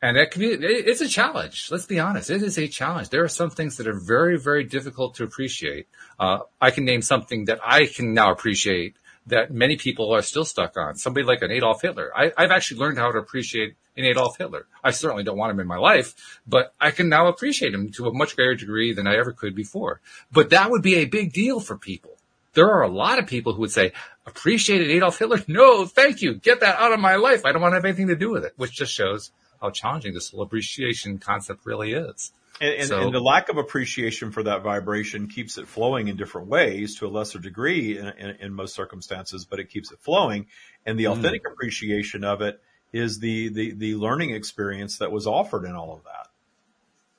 And 0.00 0.16
that 0.16 0.32
can 0.32 0.40
be, 0.40 0.46
it's 0.48 1.00
a 1.00 1.08
challenge. 1.08 1.68
Let's 1.70 1.86
be 1.86 2.00
honest. 2.00 2.28
It 2.28 2.42
is 2.42 2.58
a 2.58 2.66
challenge. 2.66 3.10
There 3.10 3.22
are 3.22 3.28
some 3.28 3.50
things 3.50 3.76
that 3.76 3.86
are 3.86 3.98
very, 3.98 4.36
very 4.36 4.64
difficult 4.64 5.14
to 5.16 5.24
appreciate. 5.24 5.86
Uh, 6.18 6.40
I 6.60 6.72
can 6.72 6.84
name 6.84 7.02
something 7.02 7.44
that 7.44 7.60
I 7.64 7.86
can 7.86 8.12
now 8.12 8.32
appreciate 8.32 8.96
that 9.26 9.50
many 9.50 9.76
people 9.76 10.12
are 10.12 10.22
still 10.22 10.44
stuck 10.44 10.76
on. 10.76 10.96
Somebody 10.96 11.24
like 11.26 11.42
an 11.42 11.50
Adolf 11.50 11.82
Hitler. 11.82 12.10
I, 12.14 12.32
I've 12.36 12.50
actually 12.50 12.80
learned 12.80 12.98
how 12.98 13.12
to 13.12 13.18
appreciate 13.18 13.74
an 13.96 14.04
Adolf 14.04 14.38
Hitler. 14.38 14.66
I 14.82 14.90
certainly 14.90 15.22
don't 15.22 15.36
want 15.36 15.52
him 15.52 15.60
in 15.60 15.66
my 15.66 15.76
life, 15.76 16.40
but 16.46 16.74
I 16.80 16.90
can 16.90 17.08
now 17.08 17.28
appreciate 17.28 17.74
him 17.74 17.90
to 17.92 18.08
a 18.08 18.12
much 18.12 18.36
greater 18.36 18.54
degree 18.54 18.92
than 18.92 19.06
I 19.06 19.16
ever 19.16 19.32
could 19.32 19.54
before. 19.54 20.00
But 20.32 20.50
that 20.50 20.70
would 20.70 20.82
be 20.82 20.96
a 20.96 21.04
big 21.04 21.32
deal 21.32 21.60
for 21.60 21.76
people. 21.76 22.16
There 22.54 22.70
are 22.70 22.82
a 22.82 22.88
lot 22.88 23.18
of 23.18 23.26
people 23.26 23.54
who 23.54 23.60
would 23.62 23.72
say, 23.72 23.92
appreciated 24.26 24.90
Adolf 24.90 25.18
Hitler? 25.18 25.40
No, 25.48 25.86
thank 25.86 26.22
you. 26.22 26.34
Get 26.34 26.60
that 26.60 26.78
out 26.78 26.92
of 26.92 27.00
my 27.00 27.16
life. 27.16 27.44
I 27.44 27.52
don't 27.52 27.62
want 27.62 27.72
to 27.72 27.76
have 27.76 27.84
anything 27.84 28.08
to 28.08 28.16
do 28.16 28.30
with 28.30 28.44
it, 28.44 28.52
which 28.56 28.72
just 28.72 28.92
shows 28.92 29.30
how 29.60 29.70
challenging 29.70 30.14
this 30.14 30.30
whole 30.30 30.42
appreciation 30.42 31.18
concept 31.18 31.64
really 31.64 31.92
is. 31.92 32.32
And, 32.60 32.74
and, 32.74 32.88
So- 32.88 33.00
and 33.00 33.14
the 33.14 33.20
lack 33.20 33.48
of 33.48 33.56
appreciation 33.56 34.30
for 34.30 34.42
that 34.44 34.62
vibration 34.62 35.28
keeps 35.28 35.58
it 35.58 35.68
flowing 35.68 36.08
in 36.08 36.16
different 36.16 36.48
ways 36.48 36.98
to 36.98 37.06
a 37.06 37.08
lesser 37.08 37.38
degree 37.38 37.98
in, 37.98 38.06
in, 38.06 38.36
in 38.40 38.54
most 38.54 38.74
circumstances, 38.74 39.44
but 39.44 39.58
it 39.58 39.70
keeps 39.70 39.90
it 39.92 39.98
flowing. 40.00 40.46
And 40.86 40.98
the 40.98 41.04
hmm. 41.04 41.12
authentic 41.12 41.42
appreciation 41.46 42.24
of 42.24 42.42
it 42.42 42.60
is 42.92 43.18
the, 43.18 43.48
the, 43.48 43.72
the 43.72 43.94
learning 43.94 44.30
experience 44.30 44.98
that 44.98 45.10
was 45.10 45.26
offered 45.26 45.64
in 45.64 45.74
all 45.74 45.94
of 45.94 46.04
that. 46.04 46.28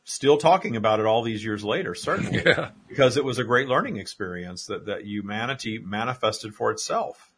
Still 0.06 0.38
talking 0.38 0.76
about 0.76 1.00
it 1.00 1.06
all 1.06 1.24
these 1.24 1.44
years 1.44 1.64
later, 1.64 1.96
certainly, 1.96 2.44
Yeah. 2.46 2.72
because 2.88 3.18
it 3.18 3.24
was 3.24 3.40
a 3.40 3.44
great 3.44 3.68
learning 3.68 3.98
experience 3.98 4.68
that, 4.68 4.86
that 4.86 5.06
humanity 5.06 5.80
manifested 5.80 6.54
for 6.54 6.72
itself. 6.72 7.32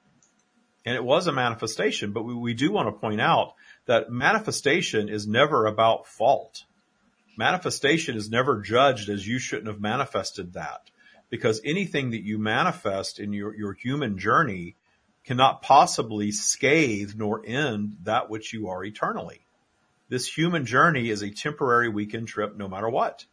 And 0.83 0.95
it 0.95 1.03
was 1.03 1.27
a 1.27 1.31
manifestation, 1.31 2.11
but 2.11 2.23
we, 2.23 2.33
we 2.35 2.53
do 2.53 2.71
want 2.71 2.87
to 2.87 2.99
point 2.99 3.21
out 3.21 3.53
that 3.85 4.11
manifestation 4.11 5.09
is 5.09 5.27
never 5.27 5.65
about 5.65 6.07
fault 6.07 6.65
manifestation 7.37 8.15
is 8.15 8.29
never 8.29 8.61
judged 8.61 9.09
as 9.09 9.27
you 9.27 9.39
shouldn't 9.39 9.67
have 9.67 9.81
manifested 9.81 10.53
that 10.53 10.89
because 11.29 11.61
anything 11.65 12.11
that 12.11 12.23
you 12.23 12.37
manifest 12.37 13.19
in 13.19 13.33
your, 13.33 13.55
your 13.55 13.73
human 13.73 14.17
journey 14.17 14.75
cannot 15.23 15.61
possibly 15.61 16.31
scathe 16.31 17.13
nor 17.15 17.41
end 17.45 17.97
that 18.03 18.29
which 18.29 18.53
you 18.53 18.69
are 18.69 18.83
eternally. 18.83 19.45
This 20.07 20.27
human 20.27 20.65
journey 20.65 21.09
is 21.09 21.23
a 21.23 21.31
temporary 21.31 21.89
weekend 21.89 22.27
trip 22.27 22.55
no 22.55 22.67
matter 22.67 22.89
what. 22.89 23.25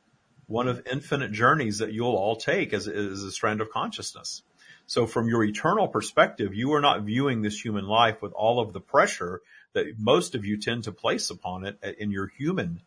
One 0.47 0.69
of 0.69 0.87
infinite 0.91 1.33
journeys 1.33 1.79
that 1.79 1.93
you'll 1.93 2.17
all 2.17 2.37
take 2.37 2.73
as, 2.73 2.89
as 2.89 3.23
a 3.23 3.31
strand 3.31 3.61
of 3.61 3.71
consciousness. 3.71 4.43
So 4.87 5.07
from 5.07 5.29
your 5.29 5.45
eternal 5.45 5.87
perspective, 5.89 6.55
you 6.55 6.73
are 6.73 6.81
not 6.81 7.03
viewing 7.03 7.43
this 7.43 7.63
human 7.63 7.87
life 7.87 8.21
with 8.21 8.33
all 8.33 8.59
of 8.59 8.73
the 8.73 8.81
pressure 8.81 9.43
that 9.75 9.99
most 9.99 10.35
of 10.35 10.45
you 10.45 10.59
tend 10.59 10.85
to 10.85 10.93
place 10.93 11.31
upon 11.31 11.65
it 11.65 11.79
in 11.99 12.11
your 12.11 12.27
human 12.39 12.81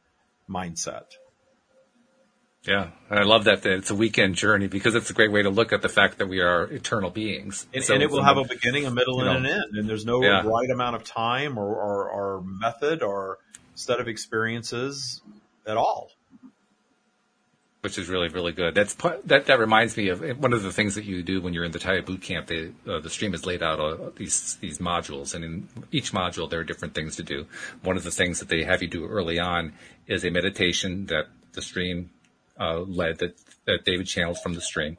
mindset. 0.49 1.05
Yeah. 2.67 2.89
And 3.09 3.19
I 3.19 3.23
love 3.23 3.43
that, 3.43 3.61
that 3.61 3.73
it's 3.73 3.91
a 3.91 3.95
weekend 3.95 4.35
journey 4.35 4.67
because 4.67 4.95
it's 4.95 5.09
a 5.09 5.13
great 5.13 5.31
way 5.31 5.43
to 5.43 5.49
look 5.49 5.71
at 5.71 5.81
the 5.81 5.89
fact 5.89 6.17
that 6.17 6.27
we 6.27 6.39
are 6.39 6.63
eternal 6.63 7.11
beings. 7.11 7.67
And, 7.73 7.83
So 7.83 7.93
and 7.93 8.01
it 8.01 8.09
will 8.09 8.23
have 8.23 8.37
a 8.37 8.43
beginning, 8.43 8.85
a 8.85 8.91
middle, 8.91 9.19
and 9.21 9.29
know, 9.29 9.37
an 9.37 9.45
end. 9.45 9.75
And 9.75 9.87
there's 9.87 10.05
no 10.05 10.23
Yeah. 10.23 10.41
right 10.43 10.69
amount 10.71 10.95
of 10.95 11.03
time 11.03 11.59
or, 11.59 11.75
or, 11.75 12.09
or 12.09 12.43
method 12.43 13.03
or 13.03 13.37
set 13.75 13.99
of 13.99 14.07
experiences 14.07 15.21
at 15.67 15.77
all. 15.77 16.09
Which 17.85 17.99
is 17.99 18.09
really 18.09 18.29
really 18.29 18.51
good. 18.51 18.73
That's 18.73 18.95
that 19.25 19.45
that 19.45 19.59
reminds 19.59 19.95
me 19.95 20.09
of 20.09 20.19
one 20.39 20.53
of 20.53 20.63
the 20.63 20.71
things 20.71 20.95
that 20.95 21.05
you 21.05 21.21
do 21.21 21.39
when 21.39 21.53
you're 21.53 21.63
in 21.63 21.71
the 21.71 21.77
Taya 21.77 22.03
boot 22.03 22.19
camp. 22.19 22.47
They, 22.47 22.71
uh, 22.87 22.99
the 22.99 23.11
stream 23.11 23.35
is 23.35 23.45
laid 23.45 23.61
out 23.61 23.79
uh, 23.79 24.09
these 24.15 24.55
these 24.55 24.79
modules, 24.79 25.35
and 25.35 25.45
in 25.45 25.69
each 25.91 26.11
module 26.11 26.49
there 26.49 26.59
are 26.61 26.63
different 26.63 26.95
things 26.95 27.15
to 27.17 27.21
do. 27.23 27.45
One 27.83 27.95
of 27.95 28.03
the 28.03 28.09
things 28.09 28.39
that 28.39 28.49
they 28.49 28.63
have 28.63 28.81
you 28.81 28.87
do 28.87 29.05
early 29.05 29.37
on 29.37 29.73
is 30.07 30.25
a 30.25 30.31
meditation 30.31 31.05
that 31.05 31.25
the 31.53 31.61
stream 31.61 32.09
uh, 32.59 32.79
led 32.79 33.19
that 33.19 33.37
that 33.65 33.85
David 33.85 34.07
channeled 34.07 34.39
from 34.41 34.55
the 34.55 34.61
stream, 34.61 34.97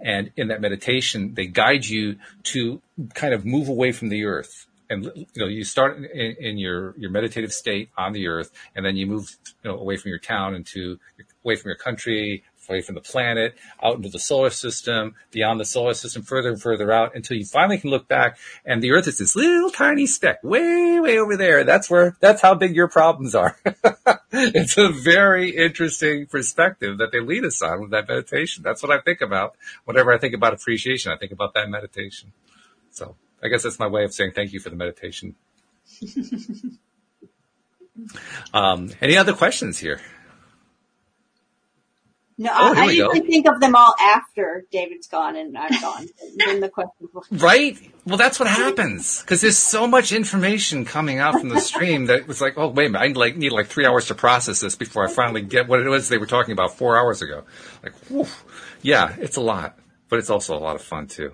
and 0.00 0.30
in 0.36 0.46
that 0.46 0.60
meditation 0.60 1.34
they 1.34 1.48
guide 1.48 1.86
you 1.86 2.18
to 2.44 2.80
kind 3.14 3.34
of 3.34 3.44
move 3.44 3.68
away 3.68 3.90
from 3.90 4.10
the 4.10 4.24
earth. 4.24 4.67
And 4.90 5.10
you 5.14 5.26
know, 5.36 5.46
you 5.46 5.64
start 5.64 5.98
in, 5.98 6.36
in 6.40 6.58
your 6.58 6.94
your 6.98 7.10
meditative 7.10 7.52
state 7.52 7.90
on 7.96 8.12
the 8.12 8.26
earth, 8.28 8.50
and 8.74 8.84
then 8.84 8.96
you 8.96 9.06
move 9.06 9.36
you 9.62 9.70
know, 9.70 9.78
away 9.78 9.96
from 9.96 10.08
your 10.10 10.18
town 10.18 10.54
into 10.54 10.98
away 11.44 11.56
from 11.56 11.68
your 11.68 11.76
country, 11.76 12.42
away 12.68 12.80
from 12.80 12.94
the 12.94 13.00
planet, 13.00 13.54
out 13.82 13.96
into 13.96 14.08
the 14.08 14.18
solar 14.18 14.50
system, 14.50 15.14
beyond 15.30 15.60
the 15.60 15.64
solar 15.64 15.94
system, 15.94 16.22
further 16.22 16.50
and 16.50 16.60
further 16.60 16.92
out, 16.92 17.14
until 17.14 17.36
you 17.36 17.44
finally 17.44 17.78
can 17.78 17.90
look 17.90 18.08
back, 18.08 18.38
and 18.64 18.82
the 18.82 18.92
Earth 18.92 19.06
is 19.08 19.18
this 19.18 19.34
little 19.34 19.70
tiny 19.70 20.06
speck, 20.06 20.42
way, 20.42 21.00
way 21.00 21.18
over 21.18 21.36
there. 21.36 21.64
That's 21.64 21.90
where 21.90 22.16
that's 22.20 22.42
how 22.42 22.54
big 22.54 22.74
your 22.74 22.88
problems 22.88 23.34
are. 23.34 23.58
it's 24.32 24.76
a 24.76 24.88
very 24.88 25.50
interesting 25.50 26.26
perspective 26.26 26.98
that 26.98 27.12
they 27.12 27.20
lead 27.20 27.44
us 27.44 27.62
on 27.62 27.80
with 27.80 27.90
that 27.90 28.08
meditation. 28.08 28.62
That's 28.62 28.82
what 28.82 28.92
I 28.92 29.00
think 29.00 29.20
about 29.20 29.56
whenever 29.84 30.12
I 30.12 30.18
think 30.18 30.34
about 30.34 30.54
appreciation. 30.54 31.12
I 31.12 31.16
think 31.16 31.32
about 31.32 31.54
that 31.54 31.68
meditation. 31.68 32.32
So 32.90 33.16
I 33.42 33.48
guess 33.48 33.62
that's 33.62 33.78
my 33.78 33.86
way 33.86 34.04
of 34.04 34.12
saying 34.14 34.32
thank 34.34 34.52
you 34.52 34.60
for 34.60 34.70
the 34.70 34.76
meditation. 34.76 35.34
um, 38.54 38.90
any 39.00 39.16
other 39.16 39.32
questions 39.32 39.78
here? 39.78 40.00
No, 42.40 42.50
Oh, 42.54 42.72
I, 42.72 42.74
here 42.74 42.82
I 42.82 42.86
we 42.86 42.96
go. 42.98 43.12
usually 43.12 43.28
think 43.28 43.48
of 43.48 43.60
them 43.60 43.74
all 43.74 43.94
after 44.00 44.64
David's 44.70 45.08
gone 45.08 45.34
and 45.36 45.58
I'm 45.58 45.80
gone. 45.80 46.06
then 46.36 46.60
the 46.60 46.68
question 46.68 47.08
will 47.12 47.24
Right? 47.32 47.76
Well, 48.06 48.16
that's 48.16 48.38
what 48.38 48.48
happens 48.48 49.20
because 49.22 49.40
there's 49.40 49.58
so 49.58 49.88
much 49.88 50.12
information 50.12 50.84
coming 50.84 51.18
out 51.18 51.40
from 51.40 51.48
the 51.48 51.60
stream 51.60 52.06
that 52.06 52.20
it 52.20 52.28
was 52.28 52.40
like, 52.40 52.54
oh 52.56 52.68
wait 52.68 52.86
a 52.86 52.90
minute, 52.90 53.04
I 53.16 53.18
like 53.18 53.36
need 53.36 53.50
like 53.50 53.66
three 53.66 53.86
hours 53.86 54.06
to 54.06 54.14
process 54.14 54.60
this 54.60 54.76
before 54.76 55.04
I 55.04 55.10
finally 55.12 55.42
get 55.42 55.66
what 55.66 55.80
it 55.80 55.88
was 55.88 56.08
they 56.08 56.18
were 56.18 56.26
talking 56.26 56.52
about 56.52 56.76
four 56.78 56.96
hours 56.96 57.22
ago. 57.22 57.42
Like, 57.82 57.94
whew. 58.08 58.26
yeah, 58.82 59.16
it's 59.18 59.36
a 59.36 59.40
lot, 59.40 59.76
but 60.08 60.20
it's 60.20 60.30
also 60.30 60.56
a 60.56 60.60
lot 60.60 60.76
of 60.76 60.82
fun 60.82 61.08
too. 61.08 61.32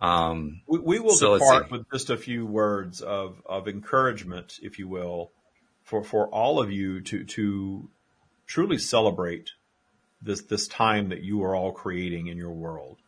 Um, 0.00 0.60
We, 0.66 0.78
we 0.78 0.98
will 1.00 1.14
So 1.14 1.38
depart 1.38 1.70
with 1.70 1.90
just 1.90 2.10
a 2.10 2.16
few 2.16 2.46
words 2.46 3.00
of, 3.00 3.40
of 3.46 3.66
encouragement, 3.68 4.58
if 4.62 4.78
you 4.78 4.88
will, 4.88 5.30
for, 5.82 6.02
for 6.04 6.28
all 6.28 6.60
of 6.60 6.70
you 6.70 7.00
to, 7.02 7.24
to 7.24 7.88
truly 8.46 8.78
celebrate 8.78 9.50
this, 10.20 10.42
this 10.42 10.68
time 10.68 11.08
that 11.10 11.22
you 11.22 11.42
are 11.44 11.54
all 11.54 11.72
creating 11.72 12.26
in 12.26 12.36
your 12.36 12.52
world. 12.52 12.98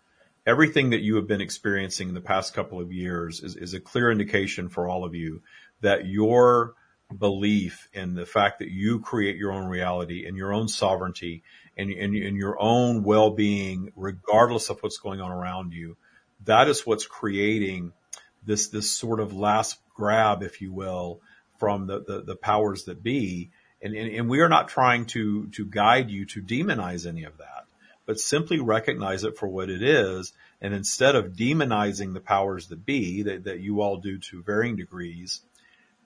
Everything 0.46 0.90
that 0.90 1.00
you 1.00 1.16
have 1.16 1.26
been 1.26 1.42
experiencing 1.42 2.08
in 2.08 2.14
the 2.14 2.20
past 2.22 2.54
couple 2.54 2.80
of 2.80 2.90
years 2.90 3.42
is, 3.42 3.54
is 3.54 3.74
a 3.74 3.80
clear 3.80 4.10
indication 4.10 4.70
for 4.70 4.88
all 4.88 5.04
of 5.04 5.14
you 5.14 5.42
that 5.82 6.06
your 6.06 6.74
belief 7.16 7.88
in 7.92 8.14
the 8.14 8.26
fact 8.26 8.58
that 8.58 8.70
you 8.70 9.00
create 9.00 9.36
your 9.36 9.52
own 9.52 9.66
reality 9.66 10.26
and 10.26 10.36
your 10.36 10.52
own 10.52 10.68
sovereignty 10.68 11.42
and, 11.76 11.90
and, 11.90 12.14
and 12.14 12.36
your 12.36 12.60
own 12.60 13.02
well-being, 13.02 13.92
regardless 13.94 14.70
of 14.70 14.78
what's 14.80 14.98
going 14.98 15.20
on 15.20 15.30
around 15.30 15.72
you, 15.72 15.96
that 16.44 16.68
is 16.68 16.86
what's 16.86 17.06
creating 17.06 17.92
this, 18.44 18.68
this 18.68 18.90
sort 18.90 19.20
of 19.20 19.32
last 19.32 19.78
grab, 19.94 20.42
if 20.42 20.60
you 20.60 20.72
will, 20.72 21.20
from 21.58 21.86
the, 21.86 22.00
the, 22.00 22.22
the 22.22 22.36
powers 22.36 22.84
that 22.84 23.02
be. 23.02 23.50
And, 23.82 23.94
and, 23.94 24.12
and 24.12 24.28
we 24.28 24.40
are 24.40 24.48
not 24.48 24.68
trying 24.68 25.06
to, 25.06 25.48
to 25.48 25.64
guide 25.64 26.10
you 26.10 26.26
to 26.26 26.42
demonize 26.42 27.06
any 27.06 27.24
of 27.24 27.38
that, 27.38 27.64
but 28.06 28.18
simply 28.18 28.60
recognize 28.60 29.24
it 29.24 29.36
for 29.36 29.46
what 29.46 29.70
it 29.70 29.82
is. 29.82 30.32
And 30.60 30.74
instead 30.74 31.14
of 31.14 31.32
demonizing 31.34 32.14
the 32.14 32.20
powers 32.20 32.68
that 32.68 32.84
be 32.84 33.22
that, 33.22 33.44
that 33.44 33.60
you 33.60 33.80
all 33.80 33.98
do 33.98 34.18
to 34.18 34.42
varying 34.42 34.76
degrees, 34.76 35.40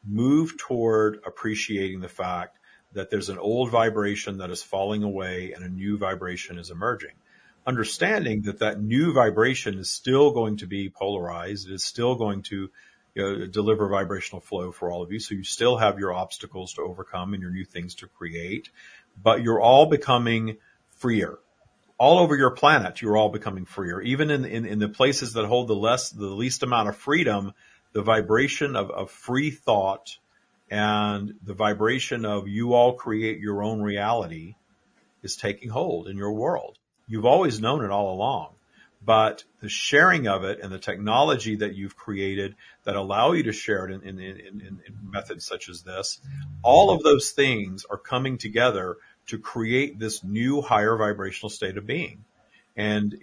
move 0.07 0.59
toward 0.59 1.20
appreciating 1.24 2.01
the 2.01 2.09
fact 2.09 2.59
that 2.93 3.11
there's 3.11 3.30
an 3.30 3.39
old 3.39 3.70
vibration 3.70 4.39
that 4.39 4.51
is 4.51 4.62
falling 4.62 5.03
away 5.03 5.53
and 5.53 5.64
a 5.64 5.68
new 5.68 5.97
vibration 5.97 6.59
is 6.59 6.70
emerging. 6.70 7.14
Understanding 7.66 8.42
that 8.42 8.58
that 8.58 8.80
new 8.80 9.12
vibration 9.12 9.78
is 9.78 9.90
still 9.90 10.32
going 10.32 10.56
to 10.58 10.66
be 10.66 10.90
polarized. 10.90 11.68
It 11.68 11.74
is 11.74 11.84
still 11.84 12.16
going 12.16 12.42
to 12.44 12.70
you 13.14 13.22
know, 13.22 13.46
deliver 13.46 13.88
vibrational 13.88 14.40
flow 14.40 14.72
for 14.72 14.90
all 14.90 15.02
of 15.02 15.12
you. 15.12 15.20
So 15.20 15.34
you 15.34 15.44
still 15.44 15.76
have 15.76 15.98
your 15.98 16.12
obstacles 16.12 16.74
to 16.74 16.82
overcome 16.82 17.34
and 17.34 17.42
your 17.42 17.52
new 17.52 17.64
things 17.64 17.96
to 17.96 18.08
create, 18.08 18.70
but 19.22 19.42
you're 19.42 19.60
all 19.60 19.86
becoming 19.86 20.56
freer. 20.96 21.38
All 21.98 22.18
over 22.18 22.36
your 22.36 22.50
planet, 22.50 23.00
you're 23.00 23.16
all 23.16 23.28
becoming 23.28 23.64
freer. 23.64 24.00
Even 24.00 24.30
in, 24.30 24.44
in, 24.44 24.66
in 24.66 24.78
the 24.78 24.88
places 24.88 25.34
that 25.34 25.44
hold 25.44 25.68
the 25.68 25.76
less, 25.76 26.10
the 26.10 26.26
least 26.26 26.62
amount 26.64 26.88
of 26.88 26.96
freedom, 26.96 27.52
the 27.92 28.02
vibration 28.02 28.74
of, 28.74 28.90
of 28.90 29.10
free 29.10 29.50
thought 29.50 30.16
and 30.70 31.34
the 31.44 31.54
vibration 31.54 32.24
of 32.24 32.48
you 32.48 32.72
all 32.72 32.94
create 32.94 33.38
your 33.38 33.62
own 33.62 33.82
reality 33.82 34.54
is 35.22 35.36
taking 35.36 35.68
hold 35.68 36.08
in 36.08 36.16
your 36.16 36.32
world. 36.32 36.78
You've 37.07 37.26
always 37.26 37.61
known 37.61 37.84
it 37.84 37.90
all 37.90 38.14
along, 38.14 38.55
but 39.05 39.44
the 39.61 39.68
sharing 39.68 40.28
of 40.28 40.44
it 40.44 40.61
and 40.61 40.72
the 40.72 40.78
technology 40.78 41.57
that 41.57 41.74
you've 41.74 41.96
created 41.96 42.55
that 42.84 42.96
allow 42.96 43.32
you 43.32 43.44
to 43.44 43.53
share 43.53 43.86
it 43.86 44.03
in, 44.03 44.18
in, 44.18 44.18
in, 44.18 44.61
in, 44.86 44.98
methods 45.03 45.44
such 45.44 45.68
as 45.68 45.82
this, 45.82 46.20
all 46.62 46.90
of 46.90 47.03
those 47.03 47.30
things 47.30 47.84
are 47.90 47.98
coming 47.98 48.38
together 48.38 48.96
to 49.26 49.38
create 49.38 49.98
this 49.98 50.24
new 50.24 50.62
higher 50.62 50.96
vibrational 50.96 51.50
state 51.50 51.76
of 51.76 51.86
being. 51.86 52.24
And 52.76 53.14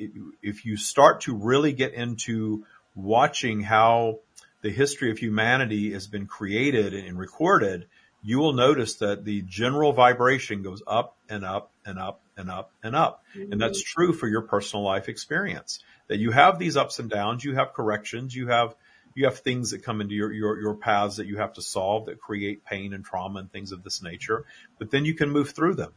if 0.43 0.65
you 0.65 0.77
start 0.77 1.21
to 1.21 1.35
really 1.35 1.73
get 1.73 1.93
into 1.93 2.65
watching 2.95 3.61
how 3.61 4.19
the 4.61 4.69
history 4.69 5.11
of 5.11 5.17
humanity 5.17 5.93
has 5.93 6.07
been 6.07 6.27
created 6.27 6.93
and 6.93 7.17
recorded, 7.17 7.87
you 8.21 8.39
will 8.39 8.53
notice 8.53 8.95
that 8.95 9.23
the 9.23 9.41
general 9.43 9.93
vibration 9.93 10.61
goes 10.61 10.81
up 10.85 11.15
and 11.29 11.45
up 11.45 11.71
and 11.85 11.97
up 11.97 12.21
and 12.37 12.49
up 12.49 12.71
and 12.83 12.95
up. 12.95 13.23
Mm-hmm. 13.35 13.53
And 13.53 13.61
that's 13.61 13.81
true 13.81 14.13
for 14.13 14.27
your 14.27 14.41
personal 14.41 14.83
life 14.83 15.09
experience. 15.09 15.79
That 16.07 16.17
you 16.17 16.31
have 16.31 16.59
these 16.59 16.75
ups 16.75 16.99
and 16.99 17.09
downs, 17.09 17.43
you 17.43 17.55
have 17.55 17.73
corrections, 17.73 18.35
you 18.35 18.47
have 18.47 18.75
you 19.15 19.25
have 19.25 19.39
things 19.39 19.71
that 19.71 19.83
come 19.83 20.01
into 20.01 20.13
your, 20.13 20.31
your, 20.31 20.61
your 20.61 20.75
paths 20.75 21.17
that 21.17 21.27
you 21.27 21.37
have 21.37 21.53
to 21.53 21.61
solve 21.61 22.05
that 22.05 22.21
create 22.21 22.63
pain 22.63 22.93
and 22.93 23.03
trauma 23.03 23.39
and 23.39 23.51
things 23.51 23.71
of 23.71 23.83
this 23.83 24.01
nature, 24.01 24.45
but 24.77 24.91
then 24.91 25.03
you 25.03 25.13
can 25.13 25.29
move 25.29 25.49
through 25.49 25.73
them. 25.73 25.91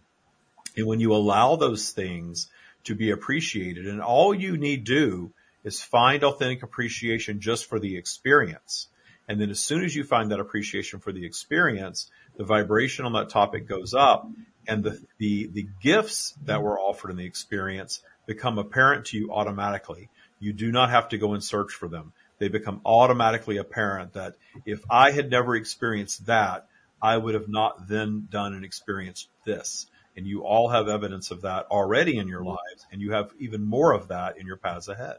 And 0.77 0.87
when 0.87 0.99
you 0.99 1.15
allow 1.15 1.57
those 1.57 1.91
things 1.91 2.49
to 2.85 2.95
be 2.95 3.11
appreciated 3.11 3.87
and 3.87 4.01
all 4.01 4.35
you 4.35 4.57
need 4.57 4.85
do 4.85 5.31
is 5.63 5.83
find 5.83 6.25
authentic 6.25 6.63
appreciation 6.63 7.41
just 7.41 7.67
for 7.67 7.79
the 7.79 7.97
experience. 7.97 8.89
And 9.29 9.41
then 9.41 9.51
as 9.51 9.61
soon 9.61 9.85
as 9.85 9.95
you 9.95 10.05
find 10.05 10.31
that 10.31 10.41
appreciation 10.41 10.99
for 11.01 11.13
the 11.13 11.25
experience, 11.25 12.11
the 12.37 12.45
vibration 12.45 13.05
on 13.05 13.13
that 13.13 13.31
topic 13.31 13.67
goes 13.67 13.95
up 13.95 14.29
and 14.67 14.85
the, 14.85 15.01
the, 15.19 15.49
the 15.53 15.67
gifts 15.81 16.35
that 16.45 16.63
were 16.63 16.79
offered 16.79 17.11
in 17.11 17.17
the 17.17 17.25
experience 17.25 18.03
become 18.27 18.59
apparent 18.59 19.07
to 19.07 19.19
you 19.19 19.33
automatically. 19.33 20.09
You 20.39 20.53
do 20.53 20.71
not 20.73 20.91
have 20.91 21.11
to 21.11 21.19
go 21.19 21.35
and 21.35 21.43
search 21.43 21.73
for 21.73 21.89
them. 21.89 22.13
They 22.39 22.49
become 22.49 22.81
automatically 22.85 23.59
apparent 23.59 24.15
that 24.15 24.35
if 24.67 24.83
I 24.91 25.13
had 25.13 25.31
never 25.31 25.55
experienced 25.55 26.27
that, 26.27 26.67
I 27.01 27.17
would 27.17 27.35
have 27.35 27.49
not 27.49 27.89
then 27.89 28.29
done 28.31 28.55
and 28.55 28.65
experienced 28.65 29.29
this. 29.45 29.87
And 30.17 30.27
you 30.27 30.45
all 30.45 30.69
have 30.69 30.89
evidence 30.89 31.31
of 31.31 31.43
that 31.43 31.67
already 31.71 32.19
in 32.19 32.29
your 32.29 32.45
lives, 32.45 32.87
and 32.91 33.01
you 33.01 33.13
have 33.13 33.31
even 33.39 33.65
more 33.65 33.93
of 33.93 34.09
that 34.09 34.39
in 34.39 34.47
your 34.47 34.57
paths 34.57 34.89
ahead 34.89 35.17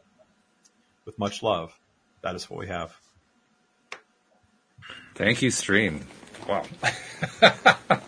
with 1.06 1.18
much 1.18 1.42
love. 1.42 1.78
That 2.22 2.36
is 2.36 2.50
what 2.50 2.60
we 2.60 2.68
have. 2.68 2.96
Thank 5.16 5.42
you, 5.42 5.52
Stream. 5.52 6.06
Wow. 6.48 6.64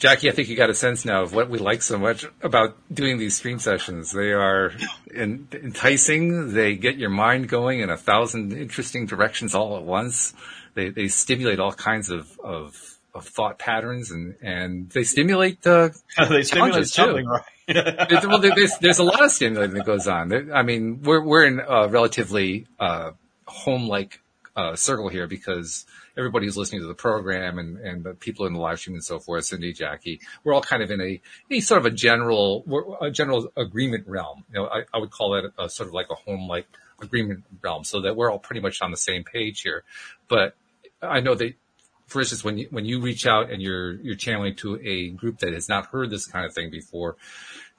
Jackie, 0.00 0.30
I 0.30 0.32
think 0.32 0.48
you 0.48 0.56
got 0.56 0.70
a 0.70 0.74
sense 0.74 1.04
now 1.04 1.22
of 1.22 1.34
what 1.34 1.50
we 1.50 1.58
like 1.58 1.82
so 1.82 1.98
much 1.98 2.24
about 2.40 2.74
doing 2.92 3.18
these 3.18 3.36
stream 3.36 3.58
sessions. 3.58 4.12
They 4.12 4.32
are 4.32 4.72
in, 5.14 5.46
enticing. 5.52 6.54
They 6.54 6.74
get 6.74 6.96
your 6.96 7.10
mind 7.10 7.50
going 7.50 7.80
in 7.80 7.90
a 7.90 7.98
thousand 7.98 8.54
interesting 8.54 9.04
directions 9.04 9.54
all 9.54 9.76
at 9.76 9.82
once. 9.82 10.32
They, 10.72 10.88
they 10.88 11.08
stimulate 11.08 11.60
all 11.60 11.72
kinds 11.72 12.08
of, 12.08 12.40
of, 12.42 12.98
of 13.14 13.26
thought 13.26 13.58
patterns 13.58 14.10
and, 14.10 14.36
and 14.40 14.88
they 14.88 15.04
stimulate, 15.04 15.66
uh, 15.66 15.90
they 16.30 16.44
stimulate 16.44 16.86
something, 16.86 17.26
too. 17.26 17.74
right? 17.74 18.24
well, 18.24 18.38
there's, 18.38 18.78
there's 18.78 19.00
a 19.00 19.04
lot 19.04 19.22
of 19.22 19.30
stimulating 19.30 19.76
that 19.76 19.84
goes 19.84 20.08
on. 20.08 20.50
I 20.50 20.62
mean, 20.62 21.02
we're, 21.02 21.22
we're 21.22 21.44
in 21.44 21.60
a 21.60 21.88
relatively, 21.88 22.66
uh, 22.78 23.10
home-like, 23.46 24.22
uh, 24.60 24.76
circle 24.76 25.08
here 25.08 25.26
because 25.26 25.86
everybody 26.16 26.46
who's 26.46 26.56
listening 26.56 26.82
to 26.82 26.86
the 26.86 26.94
program 26.94 27.58
and, 27.58 27.78
and 27.78 28.04
the 28.04 28.14
people 28.14 28.46
in 28.46 28.52
the 28.52 28.58
live 28.58 28.78
stream 28.78 28.94
and 28.94 29.04
so 29.04 29.18
forth, 29.18 29.46
Cindy, 29.46 29.72
Jackie, 29.72 30.20
we're 30.44 30.52
all 30.52 30.60
kind 30.60 30.82
of 30.82 30.90
in 30.90 31.00
a, 31.00 31.20
a 31.50 31.60
sort 31.60 31.78
of 31.78 31.86
a 31.86 31.90
general, 31.90 32.98
a 33.00 33.10
general 33.10 33.50
agreement 33.56 34.06
realm. 34.06 34.44
You 34.52 34.60
know, 34.60 34.66
I, 34.66 34.82
I 34.92 34.98
would 34.98 35.10
call 35.10 35.34
it 35.36 35.46
a, 35.58 35.68
sort 35.68 35.88
of 35.88 35.94
like 35.94 36.08
a 36.10 36.14
home-like 36.14 36.66
agreement 37.00 37.44
realm 37.62 37.84
so 37.84 38.02
that 38.02 38.16
we're 38.16 38.30
all 38.30 38.38
pretty 38.38 38.60
much 38.60 38.82
on 38.82 38.90
the 38.90 38.96
same 38.96 39.24
page 39.24 39.62
here. 39.62 39.84
But 40.28 40.54
I 41.00 41.20
know 41.20 41.34
that 41.34 41.54
for 42.06 42.20
instance, 42.20 42.42
when 42.42 42.58
you, 42.58 42.66
when 42.70 42.84
you 42.84 43.00
reach 43.00 43.24
out 43.24 43.50
and 43.50 43.62
you're, 43.62 43.92
you're 44.00 44.16
channeling 44.16 44.56
to 44.56 44.80
a 44.82 45.10
group 45.10 45.38
that 45.38 45.52
has 45.52 45.68
not 45.68 45.86
heard 45.86 46.10
this 46.10 46.26
kind 46.26 46.44
of 46.44 46.52
thing 46.52 46.68
before, 46.68 47.16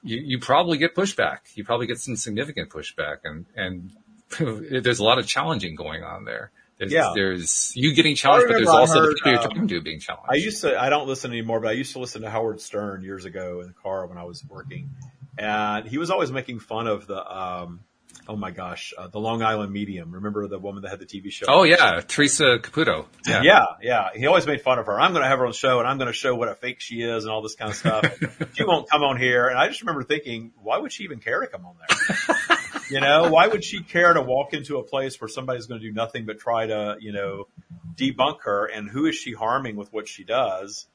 you, 0.02 0.18
you 0.18 0.38
probably 0.38 0.78
get 0.78 0.94
pushback. 0.94 1.40
You 1.54 1.64
probably 1.64 1.86
get 1.86 1.98
some 1.98 2.16
significant 2.16 2.70
pushback 2.70 3.18
and, 3.24 3.44
and 3.54 3.90
there's 4.82 4.98
a 4.98 5.04
lot 5.04 5.18
of 5.18 5.26
challenging 5.26 5.74
going 5.74 6.02
on 6.02 6.24
there. 6.24 6.50
There's, 6.78 6.92
yeah. 6.92 7.12
there's 7.14 7.72
you 7.76 7.94
getting 7.94 8.16
challenged, 8.16 8.48
but 8.48 8.54
there's 8.54 8.68
also 8.68 9.00
heard, 9.00 9.10
the 9.10 9.14
people 9.14 9.32
you're 9.32 9.40
um, 9.40 9.48
talking 9.48 9.68
to 9.68 9.80
being 9.80 10.00
challenged. 10.00 10.28
I 10.30 10.36
used 10.36 10.62
to, 10.62 10.80
I 10.80 10.90
don't 10.90 11.06
listen 11.06 11.30
anymore, 11.30 11.60
but 11.60 11.68
I 11.68 11.72
used 11.72 11.92
to 11.92 12.00
listen 12.00 12.22
to 12.22 12.30
Howard 12.30 12.60
Stern 12.60 13.02
years 13.02 13.24
ago 13.24 13.60
in 13.60 13.68
the 13.68 13.74
car 13.74 14.06
when 14.06 14.18
I 14.18 14.24
was 14.24 14.44
working. 14.48 14.90
And 15.38 15.86
he 15.86 15.98
was 15.98 16.10
always 16.10 16.32
making 16.32 16.58
fun 16.58 16.86
of 16.86 17.06
the, 17.06 17.24
um, 17.24 17.80
oh 18.28 18.36
my 18.36 18.50
gosh, 18.50 18.92
uh, 18.96 19.08
the 19.08 19.18
Long 19.18 19.42
Island 19.42 19.72
Medium. 19.72 20.12
Remember 20.12 20.46
the 20.48 20.58
woman 20.58 20.82
that 20.82 20.90
had 20.90 20.98
the 20.98 21.06
TV 21.06 21.30
show? 21.30 21.46
Oh 21.48 21.62
yeah, 21.62 22.00
Theresa 22.00 22.58
Caputo. 22.58 23.06
Yeah. 23.26 23.42
yeah, 23.42 23.64
yeah. 23.80 24.08
He 24.14 24.26
always 24.26 24.46
made 24.46 24.62
fun 24.62 24.78
of 24.78 24.86
her. 24.86 25.00
I'm 25.00 25.12
going 25.12 25.22
to 25.22 25.28
have 25.28 25.38
her 25.38 25.46
on 25.46 25.52
the 25.52 25.56
show 25.56 25.78
and 25.78 25.88
I'm 25.88 25.98
going 25.98 26.08
to 26.08 26.12
show 26.12 26.34
what 26.34 26.48
a 26.48 26.54
fake 26.54 26.80
she 26.80 27.02
is 27.02 27.24
and 27.24 27.32
all 27.32 27.42
this 27.42 27.54
kind 27.54 27.70
of 27.70 27.76
stuff. 27.76 28.04
she 28.54 28.64
won't 28.64 28.88
come 28.88 29.02
on 29.02 29.18
here. 29.18 29.48
And 29.48 29.58
I 29.58 29.68
just 29.68 29.82
remember 29.82 30.02
thinking, 30.02 30.52
why 30.60 30.78
would 30.78 30.92
she 30.92 31.04
even 31.04 31.20
care 31.20 31.40
to 31.40 31.46
come 31.46 31.64
on 31.66 31.76
there? 31.88 32.58
you 32.92 33.00
know, 33.00 33.30
why 33.30 33.48
would 33.48 33.64
she 33.64 33.82
care 33.82 34.12
to 34.12 34.20
walk 34.20 34.52
into 34.52 34.78
a 34.78 34.82
place 34.82 35.20
where 35.20 35.28
somebody's 35.28 35.66
going 35.66 35.80
to 35.80 35.86
do 35.86 35.92
nothing 35.92 36.26
but 36.26 36.38
try 36.38 36.66
to, 36.66 36.96
you 37.00 37.12
know, 37.12 37.48
debunk 37.94 38.42
her? 38.42 38.66
And 38.66 38.88
who 38.88 39.06
is 39.06 39.16
she 39.16 39.32
harming 39.32 39.76
with 39.76 39.92
what 39.92 40.06
she 40.06 40.24
does? 40.24 40.86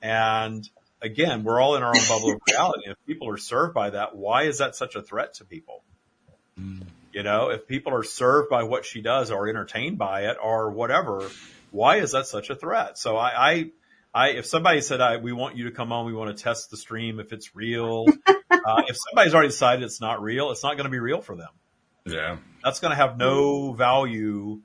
And 0.00 0.68
again, 1.02 1.42
we're 1.42 1.60
all 1.60 1.76
in 1.76 1.82
our 1.82 1.94
own 1.94 2.08
bubble 2.08 2.32
of 2.32 2.40
reality. 2.48 2.90
If 2.90 2.96
people 3.06 3.28
are 3.28 3.36
served 3.36 3.74
by 3.74 3.90
that, 3.90 4.14
why 4.16 4.44
is 4.44 4.58
that 4.58 4.76
such 4.76 4.94
a 4.94 5.02
threat 5.02 5.34
to 5.34 5.44
people? 5.44 5.82
Mm. 6.58 6.84
You 7.12 7.24
know, 7.24 7.50
if 7.50 7.66
people 7.66 7.92
are 7.94 8.04
served 8.04 8.48
by 8.48 8.62
what 8.62 8.84
she 8.84 9.00
does 9.00 9.32
or 9.32 9.48
entertained 9.48 9.98
by 9.98 10.26
it 10.26 10.36
or 10.40 10.70
whatever, 10.70 11.28
why 11.72 11.96
is 11.96 12.12
that 12.12 12.26
such 12.26 12.50
a 12.50 12.54
threat? 12.54 12.98
So 12.98 13.16
I, 13.16 13.50
I, 13.50 13.70
I 14.12 14.30
if 14.30 14.46
somebody 14.46 14.80
said, 14.80 15.00
I, 15.00 15.18
we 15.18 15.32
want 15.32 15.56
you 15.56 15.64
to 15.64 15.70
come 15.70 15.92
on, 15.92 16.06
we 16.06 16.12
want 16.12 16.36
to 16.36 16.42
test 16.42 16.70
the 16.70 16.76
stream 16.76 17.20
if 17.20 17.32
it's 17.32 17.54
real. 17.54 18.06
uh, 18.26 18.82
if 18.88 18.96
somebody's 19.08 19.34
already 19.34 19.48
decided 19.48 19.84
it's 19.84 20.00
not 20.00 20.22
real, 20.22 20.50
it's 20.50 20.62
not 20.62 20.76
going 20.76 20.84
to 20.84 20.90
be 20.90 20.98
real 20.98 21.20
for 21.20 21.36
them. 21.36 21.50
Yeah. 22.06 22.38
That's 22.64 22.80
going 22.80 22.90
to 22.90 22.96
have 22.96 23.16
no 23.16 23.72
value 23.72 24.62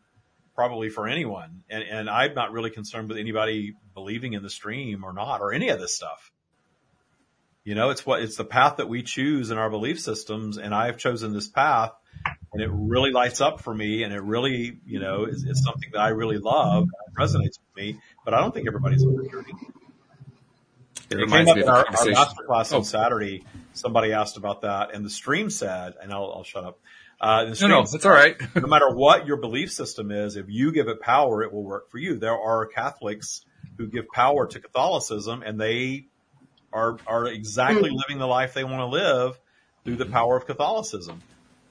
probably 0.56 0.90
for 0.90 1.08
anyone. 1.08 1.64
And, 1.70 1.84
and 1.84 2.10
I'm 2.10 2.34
not 2.34 2.52
really 2.52 2.70
concerned 2.70 3.10
with 3.10 3.18
anybody 3.18 3.76
believing 3.94 4.34
in 4.34 4.42
the 4.42 4.50
stream 4.50 5.04
or 5.04 5.14
not, 5.14 5.42
or 5.42 5.54
any 5.54 5.70
of 5.70 5.80
this 5.80 5.94
stuff. 5.96 6.32
You 7.64 7.76
know, 7.76 7.90
it's 7.90 8.06
what, 8.06 8.22
it's 8.22 8.38
the 8.38 8.46
path 8.46 8.78
that 8.78 8.88
we 8.88 9.04
choose 9.04 9.52
in 9.52 9.58
our 9.58 9.70
belief 9.70 10.00
systems. 10.00 10.58
And 10.58 10.74
I 10.74 10.86
have 10.86 10.98
chosen 10.98 11.34
this 11.34 11.48
path 11.48 11.92
and 12.54 12.62
it 12.62 12.70
really 12.72 13.12
lights 13.12 13.42
up 13.42 13.62
for 13.62 13.74
me. 13.74 14.04
And 14.04 14.14
it 14.14 14.22
really, 14.22 14.80
you 14.86 15.00
know, 15.00 15.26
is, 15.26 15.44
is 15.44 15.64
something 15.64 15.90
that 15.94 16.00
I 16.00 16.10
really 16.10 16.38
love. 16.38 16.84
It 16.84 17.20
resonates 17.20 17.60
with 17.60 17.76
me, 17.76 18.00
but 18.26 18.34
I 18.34 18.42
don't 18.42 18.54
think 18.54 18.68
everybody's 18.68 19.04
on 19.04 19.16
the 19.16 19.30
journey. 19.30 19.54
It, 21.10 21.20
it 21.20 21.30
came 21.30 21.48
up 21.48 21.58
in 21.58 21.70
our, 21.70 21.86
our 21.86 22.06
master 22.06 22.44
class 22.44 22.72
on 22.72 22.82
oh. 22.82 22.84
Saturday. 22.84 23.44
Somebody 23.74 24.14
asked 24.14 24.38
about 24.38 24.62
that 24.62 24.94
and 24.94 25.06
the 25.06 25.10
stream 25.10 25.50
said, 25.50 25.94
and 26.02 26.12
I'll, 26.12 26.34
I'll 26.38 26.44
shut 26.44 26.64
up. 26.64 26.80
Uh, 27.22 27.54
no, 27.62 27.68
no, 27.68 27.86
that's 27.86 28.06
all 28.06 28.12
right. 28.12 28.36
no 28.56 28.68
matter 28.68 28.90
what 28.90 29.26
your 29.26 29.38
belief 29.38 29.72
system 29.72 30.12
is, 30.12 30.36
if 30.36 30.48
you 30.50 30.72
give 30.72 30.88
it 30.88 31.00
power, 31.00 31.44
it 31.44 31.54
will 31.54 31.64
work 31.64 31.90
for 31.92 31.98
you. 31.98 32.18
There 32.18 32.38
are 32.38 32.66
Catholics 32.66 33.46
who 33.78 33.88
give 33.88 34.08
power 34.14 34.48
to 34.48 34.60
Catholicism 34.60 35.44
and 35.46 35.60
they 35.60 36.08
are 36.74 36.98
are 37.08 37.28
exactly 37.28 37.90
mm. 37.90 37.98
living 37.98 38.20
the 38.20 38.28
life 38.28 38.54
they 38.54 38.64
want 38.64 38.80
to 38.80 38.86
live 38.86 39.40
through 39.84 39.96
the 39.96 40.06
power 40.06 40.36
of 40.36 40.46
Catholicism. 40.46 41.22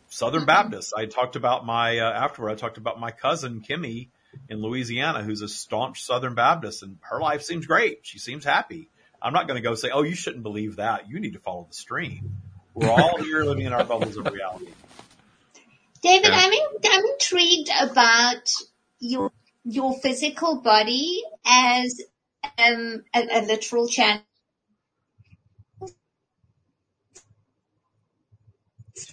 Southern 0.09 0.40
mm-hmm. 0.40 0.46
Baptists. 0.46 0.92
I 0.96 1.07
talked 1.07 1.36
about 1.36 1.66
my 1.66 1.98
uh, 1.98 2.11
afterward. 2.11 2.50
I 2.50 2.55
talked 2.55 2.78
about 2.78 3.00
my 3.00 3.11
cousin 3.11 3.62
Kimmy 3.68 4.09
in 4.49 4.61
Louisiana 4.61 5.22
who's 5.22 5.43
a 5.43 5.49
staunch 5.49 6.05
Southern 6.05 6.35
Baptist 6.35 6.82
and 6.82 6.99
her 7.03 7.20
life 7.20 7.43
seems 7.43 7.66
great. 7.66 8.01
She 8.03 8.18
seems 8.18 8.45
happy. 8.45 8.91
I'm 9.20 9.32
not 9.32 9.49
going 9.49 9.57
to 9.57 9.66
go 9.66 9.74
say, 9.74 9.91
"Oh, 9.91 10.03
you 10.03 10.14
shouldn't 10.14 10.43
believe 10.43 10.76
that. 10.76 11.09
You 11.09 11.18
need 11.18 11.32
to 11.32 11.39
follow 11.39 11.66
the 11.68 11.74
stream." 11.74 12.37
We're 12.74 12.91
all 12.91 13.22
here 13.22 13.45
living 13.45 13.66
in 13.66 13.72
our 13.72 13.85
bubbles 13.85 14.16
of 14.16 14.26
reality. 14.26 14.72
David, 16.03 16.28
yeah. 16.28 16.41
I'm, 16.43 16.53
in, 16.53 16.66
I'm 16.85 17.05
intrigued 17.05 17.70
about 17.80 18.51
your 18.99 19.30
your 19.64 19.95
physical 19.95 20.61
body 20.61 21.22
as 21.47 22.01
um, 22.59 23.03
a, 23.14 23.39
a 23.39 23.41
literal 23.47 23.89
channel 23.89 24.20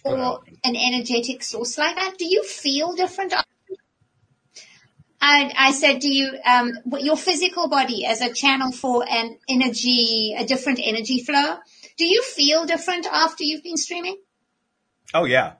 or 0.04 0.42
an 0.64 0.76
energetic 0.76 1.44
source 1.44 1.78
like 1.78 1.96
that? 1.96 2.18
Do 2.18 2.26
you 2.26 2.44
feel 2.44 2.94
different? 2.94 3.34
I, 5.22 5.54
I 5.56 5.72
said, 5.72 6.00
do 6.00 6.12
you, 6.12 6.34
um, 6.46 6.72
your 7.00 7.16
physical 7.16 7.70
body 7.70 8.06
as 8.06 8.22
a 8.22 8.34
channel 8.34 8.72
for 8.72 9.06
an 9.08 9.38
energy, 9.48 10.36
a 10.38 10.46
different 10.46 10.80
energy 10.84 11.24
flow? 11.24 11.58
Do 11.98 12.06
you 12.06 12.24
feel 12.24 12.66
different 12.66 13.06
after 13.06 13.44
you've 13.44 13.64
been 13.64 13.78
streaming? 13.78 14.18
Oh 15.14 15.26
yeah. 15.26 15.54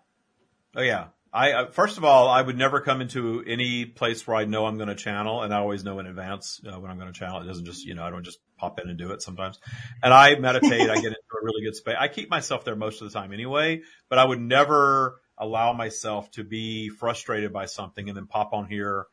Oh 0.76 0.82
yeah. 0.82 1.08
I, 1.34 1.52
uh, 1.54 1.72
first 1.72 1.98
of 1.98 2.04
all, 2.04 2.28
I 2.28 2.42
would 2.42 2.58
never 2.58 2.82
come 2.82 3.00
into 3.00 3.44
any 3.48 3.86
place 3.86 4.28
where 4.28 4.36
I 4.36 4.44
know 4.46 4.66
I'm 4.66 4.76
going 4.78 4.90
to 4.90 4.96
channel 4.96 5.44
and 5.44 5.54
I 5.54 5.60
always 5.60 5.84
know 5.84 6.00
in 6.00 6.08
advance 6.08 6.60
uh, 6.68 6.78
when 6.78 6.92
I'm 6.92 6.98
going 6.98 7.12
to 7.12 7.18
channel. 7.18 7.42
It 7.42 7.46
doesn't 7.46 7.66
just, 7.66 7.86
you 7.86 7.94
know, 7.94 8.04
I 8.04 8.10
don't 8.10 8.24
just 8.24 8.40
pop 8.58 8.80
in 8.80 8.90
and 8.90 8.98
do 8.98 9.12
it 9.12 9.22
sometimes. 9.22 9.60
And 10.04 10.14
I 10.14 10.36
meditate. 10.36 10.90
I 10.90 10.96
get 10.96 11.06
into 11.06 11.12
a 11.14 11.46
really 11.46 11.64
good 11.64 11.76
space. 11.76 11.96
I 11.98 12.10
keep 12.10 12.30
myself 12.30 12.66
there 12.66 12.76
most 12.76 13.02
of 13.02 13.12
the 13.12 13.18
time 13.18 13.32
anyway, 13.32 13.82
but 14.10 14.20
I 14.20 14.26
would 14.26 14.42
never 14.42 15.22
allow 15.38 15.72
myself 15.72 16.30
to 16.32 16.44
be 16.44 16.90
frustrated 16.90 17.54
by 17.54 17.66
something 17.66 18.10
and 18.10 18.18
then 18.18 18.28
pop 18.28 18.54
on 18.54 18.68
here 18.68 19.06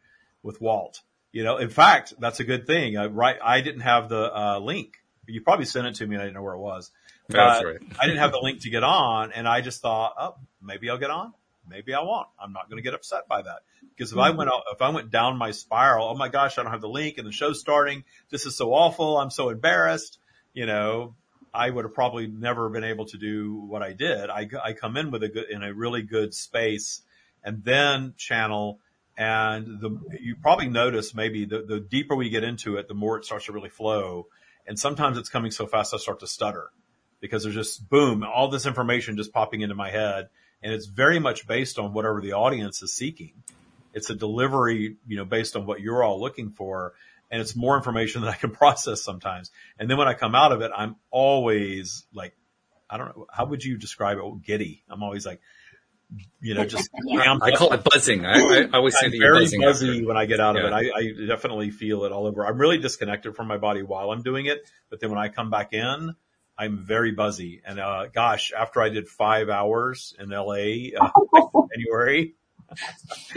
with 0.49 0.61
Walt. 0.61 1.03
You 1.31 1.45
know, 1.45 1.59
in 1.59 1.71
fact, 1.71 2.15
that's 2.19 2.41
a 2.41 2.45
good 2.45 2.67
thing. 2.67 2.97
I, 2.97 3.07
right. 3.07 3.37
I 3.41 3.61
didn't 3.61 3.83
have 3.83 4.09
the, 4.09 4.37
uh, 4.37 4.59
link. 4.59 4.97
You 5.27 5.43
probably 5.43 5.67
sent 5.67 5.87
it 5.87 5.95
to 5.97 6.07
me 6.07 6.15
and 6.15 6.23
I 6.23 6.25
didn't 6.25 6.37
know 6.37 6.43
where 6.43 6.55
it 6.55 6.59
was. 6.59 6.91
That's 7.29 7.65
right. 7.65 7.77
I 8.01 8.07
didn't 8.07 8.21
have 8.21 8.33
the 8.33 8.41
link 8.41 8.63
to 8.63 8.71
get 8.71 8.83
on 8.83 9.33
and 9.33 9.47
I 9.47 9.61
just 9.61 9.83
thought, 9.83 10.15
oh, 10.19 10.35
maybe 10.63 10.91
I'll 10.91 10.99
get 10.99 11.11
on 11.11 11.35
maybe 11.69 11.95
I 11.95 12.01
won't. 12.01 12.29
I'm 12.39 12.53
not 12.53 12.69
going 12.69 12.79
to 12.79 12.83
get 12.83 12.95
upset 12.95 13.29
by 13.29 13.43
that 13.43 13.61
because 13.95 14.13
if 14.13 14.19
I 14.19 14.31
went 14.31 14.51
out, 14.51 14.63
if 14.73 14.83
I 14.83 14.91
went 14.91 15.11
down 15.11 15.37
my 15.37 15.51
spiral, 15.51 16.09
oh 16.09 16.15
my 16.15 16.29
gosh, 16.29 16.59
I 16.59 16.63
don't 16.63 16.73
have 16.73 16.81
the 16.81 16.89
link 16.89 17.19
and 17.19 17.27
the 17.27 17.33
show's 17.33 17.61
starting. 17.61 18.05
This 18.31 18.47
is 18.47 18.57
so 18.57 18.73
awful. 18.73 19.19
I'm 19.19 19.31
so 19.31 19.51
embarrassed. 19.51 20.19
You 20.55 20.67
know, 20.67 21.15
I 21.53 21.69
would 21.71 21.85
have 21.85 21.95
probably 21.95 22.27
never 22.27 22.69
been 22.69 22.85
able 22.85 23.07
to 23.07 23.19
do 23.19 23.55
what 23.55 23.83
I 23.83 23.93
did. 23.93 24.31
I, 24.31 24.49
I 24.63 24.73
come 24.73 24.97
in 24.97 25.11
with 25.11 25.23
a 25.23 25.29
good, 25.29 25.51
in 25.51 25.63
a 25.63 25.73
really 25.73 26.03
good 26.03 26.35
space 26.35 27.03
and 27.45 27.63
then 27.65 28.15
channel 28.17 28.81
and 29.19 29.81
the, 29.81 29.99
you 30.21 30.37
probably 30.41 30.69
notice 30.69 31.13
maybe 31.13 31.45
the, 31.45 31.63
the 31.63 31.81
deeper 31.81 32.15
we 32.15 32.31
get 32.31 32.45
into 32.45 32.77
it, 32.77 32.87
the 32.87 32.95
more 32.95 33.19
it 33.19 33.25
starts 33.25 33.47
to 33.47 33.53
really 33.53 33.69
flow. 33.69 34.29
And 34.65 34.79
sometimes 34.79 35.19
it's 35.19 35.29
coming 35.29 35.51
so 35.51 35.67
fast, 35.67 35.93
I 35.93 35.97
start 35.97 36.21
to 36.21 36.29
stutter 36.29 36.71
because 37.21 37.43
there's 37.43 37.55
just 37.57 37.89
boom, 37.89 38.23
all 38.23 38.49
this 38.49 38.65
information 38.65 39.17
just 39.17 39.33
popping 39.33 39.63
into 39.63 39.75
my 39.75 39.91
head 39.91 40.29
and 40.63 40.73
it's 40.73 40.87
very 40.87 41.19
much 41.19 41.47
based 41.47 41.79
on 41.81 41.93
whatever 41.93 42.21
the 42.21 42.33
audience 42.35 42.81
is 42.83 42.95
seeking. 42.95 43.33
It's 43.93 44.09
a 44.11 44.15
delivery, 44.15 44.97
you 45.07 45.17
know, 45.17 45.25
based 45.25 45.57
on 45.57 45.67
what 45.67 45.81
you're 45.81 46.03
all 46.03 46.21
looking 46.21 46.51
for. 46.51 46.95
And 47.31 47.41
it's 47.41 47.57
more 47.57 47.77
information 47.77 48.21
than 48.23 48.31
I 48.31 48.37
can 48.37 48.51
process 48.51 49.03
sometimes. 49.03 49.51
And 49.79 49.91
then 49.91 49.99
when 49.99 50.09
I 50.09 50.15
come 50.15 50.37
out 50.37 50.53
of 50.53 50.61
it, 50.61 50.71
I'm 50.77 50.95
always 51.11 52.07
like, 52.13 52.35
I 52.89 52.97
don't 52.97 53.17
know, 53.17 53.27
how 53.31 53.47
would 53.47 53.65
you 53.65 53.77
describe 53.77 54.19
it? 54.19 54.43
Giddy. 54.43 54.85
I'm 54.89 55.03
always 55.03 55.27
like, 55.27 55.41
you 56.41 56.55
know, 56.55 56.65
just 56.65 56.91
I 57.17 57.51
call 57.53 57.73
it 57.73 57.85
buzzing. 57.85 58.25
I, 58.25 58.33
I 58.33 58.69
always 58.73 58.99
say 58.99 59.07
I'm 59.07 59.13
that 59.13 59.19
very 59.19 59.45
buzzing 59.45 59.61
buzzy 59.61 60.05
when 60.05 60.17
I 60.17 60.27
get 60.27 60.41
out 60.41 60.57
of 60.57 60.65
it. 60.65 60.73
I, 60.73 60.91
I 60.95 61.27
definitely 61.27 61.71
feel 61.71 62.05
it 62.05 62.13
all 62.13 62.27
over. 62.27 62.47
I'm 62.47 62.59
really 62.59 62.79
disconnected 62.79 63.37
from 63.37 63.47
my 63.47 63.59
body 63.59 63.83
while 63.83 64.11
I'm 64.11 64.23
doing 64.23 64.47
it, 64.47 64.59
but 64.91 65.01
then 65.01 65.11
when 65.11 65.19
I 65.19 65.29
come 65.29 65.51
back 65.51 65.73
in, 65.73 66.15
I'm 66.57 66.79
very 66.79 67.13
buzzy. 67.13 67.63
And, 67.65 67.79
uh, 67.79 68.07
gosh, 68.13 68.53
after 68.53 68.83
I 68.83 68.89
did 68.89 69.09
five 69.09 69.49
hours 69.49 70.15
in 70.19 70.31
LA, 70.31 70.97
uh, 71.01 71.11
January, 71.75 72.35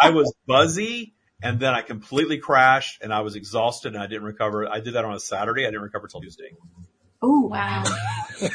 I 0.00 0.10
was 0.10 0.32
buzzy 0.46 1.14
and 1.42 1.60
then 1.60 1.74
I 1.74 1.82
completely 1.82 2.38
crashed 2.38 3.02
and 3.02 3.12
I 3.12 3.20
was 3.20 3.36
exhausted 3.36 3.94
and 3.94 4.02
I 4.02 4.06
didn't 4.06 4.24
recover. 4.24 4.68
I 4.68 4.80
did 4.80 4.94
that 4.94 5.04
on 5.04 5.14
a 5.14 5.20
Saturday. 5.20 5.64
I 5.64 5.70
didn't 5.70 5.82
recover 5.82 6.06
till 6.06 6.20
Tuesday. 6.20 6.52
Oh, 7.22 7.46
wow. 7.46 7.84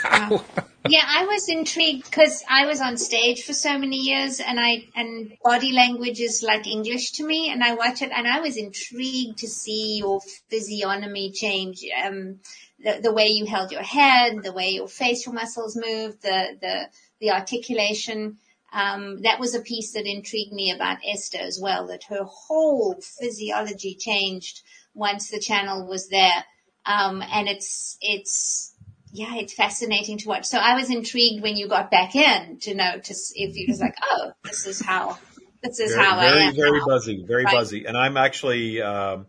wow. 0.03 0.43
Yeah, 0.89 1.03
I 1.05 1.26
was 1.26 1.49
intrigued 1.49 2.05
because 2.05 2.43
I 2.49 2.65
was 2.65 2.80
on 2.80 2.95
stage 2.95 3.43
for 3.43 3.51
so 3.51 3.78
many 3.78 3.97
years 3.97 4.39
and 4.39 4.57
I, 4.57 4.86
and 4.95 5.34
body 5.43 5.74
language 5.74 6.22
is 6.22 6.43
like 6.47 6.65
English 6.65 7.11
to 7.13 7.26
me 7.26 7.49
and 7.49 7.61
I 7.61 7.74
watch 7.74 8.01
it 8.01 8.11
and 8.15 8.26
I 8.26 8.39
was 8.39 8.55
intrigued 8.55 9.39
to 9.39 9.47
see 9.47 9.97
your 9.97 10.22
physiognomy 10.49 11.32
change. 11.32 11.84
Um, 12.05 12.39
the, 12.80 12.99
the 13.01 13.13
way 13.13 13.28
you 13.28 13.45
held 13.45 13.72
your 13.72 13.82
head, 13.82 14.43
the 14.43 14.53
way 14.53 14.70
your 14.70 14.88
facial 14.88 15.34
muscles 15.34 15.76
moved, 15.76 16.22
the, 16.22 16.57
the, 16.61 16.89
the 17.20 17.32
articulation. 17.32 18.38
Um, 18.72 19.22
that 19.24 19.39
was 19.39 19.55
a 19.55 19.61
piece 19.61 19.93
that 19.93 20.05
intrigued 20.05 20.53
me 20.53 20.72
about 20.72 20.99
Esther 21.05 21.39
as 21.39 21.59
well, 21.61 21.88
that 21.88 22.03
her 22.09 22.24
whole 22.24 22.95
physiology 23.01 23.95
changed 23.95 24.61
once 24.93 25.30
the 25.30 25.39
channel 25.39 25.88
was 25.88 26.09
there. 26.09 26.45
Um, 26.88 27.21
and 27.21 27.47
it's, 27.49 27.97
it's, 28.01 28.73
yeah, 29.11 29.35
it's 29.35 29.53
fascinating 29.53 30.17
to 30.19 30.27
watch. 30.27 30.45
So 30.45 30.57
I 30.57 30.75
was 30.75 30.89
intrigued 30.89 31.43
when 31.43 31.57
you 31.57 31.67
got 31.67 31.91
back 31.91 32.15
in 32.15 32.59
to 32.61 32.75
know 32.75 32.97
to, 32.97 33.13
if 33.35 33.55
you 33.55 33.65
was 33.67 33.79
like, 33.79 33.95
oh, 34.01 34.31
this 34.43 34.65
is 34.65 34.81
how, 34.83 35.17
this 35.61 35.79
is 35.79 35.93
very, 35.93 36.05
how 36.05 36.19
very, 36.19 36.41
I 36.41 36.43
am. 36.45 36.55
Very 36.55 36.79
now. 36.79 36.85
buzzy, 36.85 37.25
very 37.27 37.43
right. 37.43 37.53
buzzy. 37.53 37.85
And 37.85 37.97
I'm 37.97 38.15
actually, 38.15 38.81
um, 38.81 39.27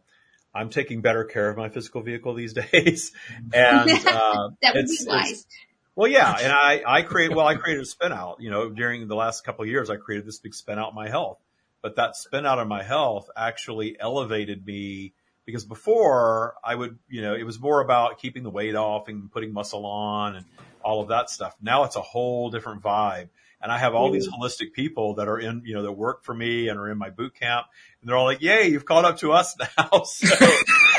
I'm 0.55 0.71
taking 0.71 1.01
better 1.01 1.25
care 1.25 1.49
of 1.49 1.57
my 1.57 1.69
physical 1.69 2.03
vehicle 2.03 2.35
these 2.35 2.53
days. 2.73 3.13
And, 3.53 3.91
uh, 4.07 4.51
that 4.63 4.75
would 4.75 4.87
be 4.87 4.99
wise. 5.07 5.47
Well, 5.95 6.11
yeah. 6.11 6.37
And 6.41 6.53
I, 6.53 6.83
I 6.87 7.03
create, 7.03 7.35
well, 7.35 7.47
I 7.47 7.57
created 7.57 7.83
a 7.83 7.87
spin 7.87 8.13
out, 8.13 8.37
you 8.41 8.51
know, 8.51 8.71
during 8.71 9.09
the 9.09 9.17
last 9.17 9.45
couple 9.45 9.65
of 9.65 9.69
years, 9.69 9.91
I 9.91 9.97
created 9.97 10.27
this 10.27 10.39
big 10.39 10.55
spin 10.55 10.79
out 10.79 10.91
in 10.91 10.95
my 10.95 11.09
health, 11.09 11.39
but 11.83 11.97
that 11.97 12.15
spin 12.15 12.47
out 12.47 12.61
in 12.61 12.69
my 12.69 12.85
health 12.85 13.29
actually 13.37 13.97
elevated 13.99 14.65
me 14.65 15.15
because 15.49 15.65
before 15.65 16.57
I 16.63 16.75
would, 16.75 16.99
you 17.09 17.23
know, 17.23 17.35
it 17.35 17.43
was 17.43 17.59
more 17.59 17.81
about 17.81 18.19
keeping 18.19 18.43
the 18.43 18.51
weight 18.51 18.75
off 18.75 19.09
and 19.09 19.33
putting 19.33 19.51
muscle 19.51 19.87
on 19.87 20.37
and 20.37 20.45
all 20.85 21.01
of 21.01 21.09
that 21.09 21.31
stuff. 21.31 21.57
Now 21.63 21.85
it's 21.85 21.97
a 21.97 22.03
whole 22.03 22.51
different 22.51 22.83
vibe. 22.83 23.31
And 23.63 23.73
I 23.73 23.79
have 23.79 23.95
all 23.95 24.13
these 24.13 24.29
holistic 24.29 24.75
people 24.75 25.15
that 25.15 25.27
are 25.27 25.39
in, 25.39 25.63
you 25.65 25.73
know, 25.73 25.85
that 25.85 25.93
work 25.93 26.23
for 26.23 26.35
me 26.35 26.69
and 26.69 26.79
are 26.79 26.91
in 26.91 26.99
my 26.99 27.09
boot 27.09 27.35
camp. 27.35 27.67
And 28.03 28.11
they're 28.11 28.17
all 28.19 28.27
like, 28.27 28.43
yay, 28.43 28.69
you've 28.69 28.85
caught 28.85 29.07
up 29.07 29.21
to 29.21 29.33
us 29.33 29.57
now. 29.79 30.03
so 30.05 30.47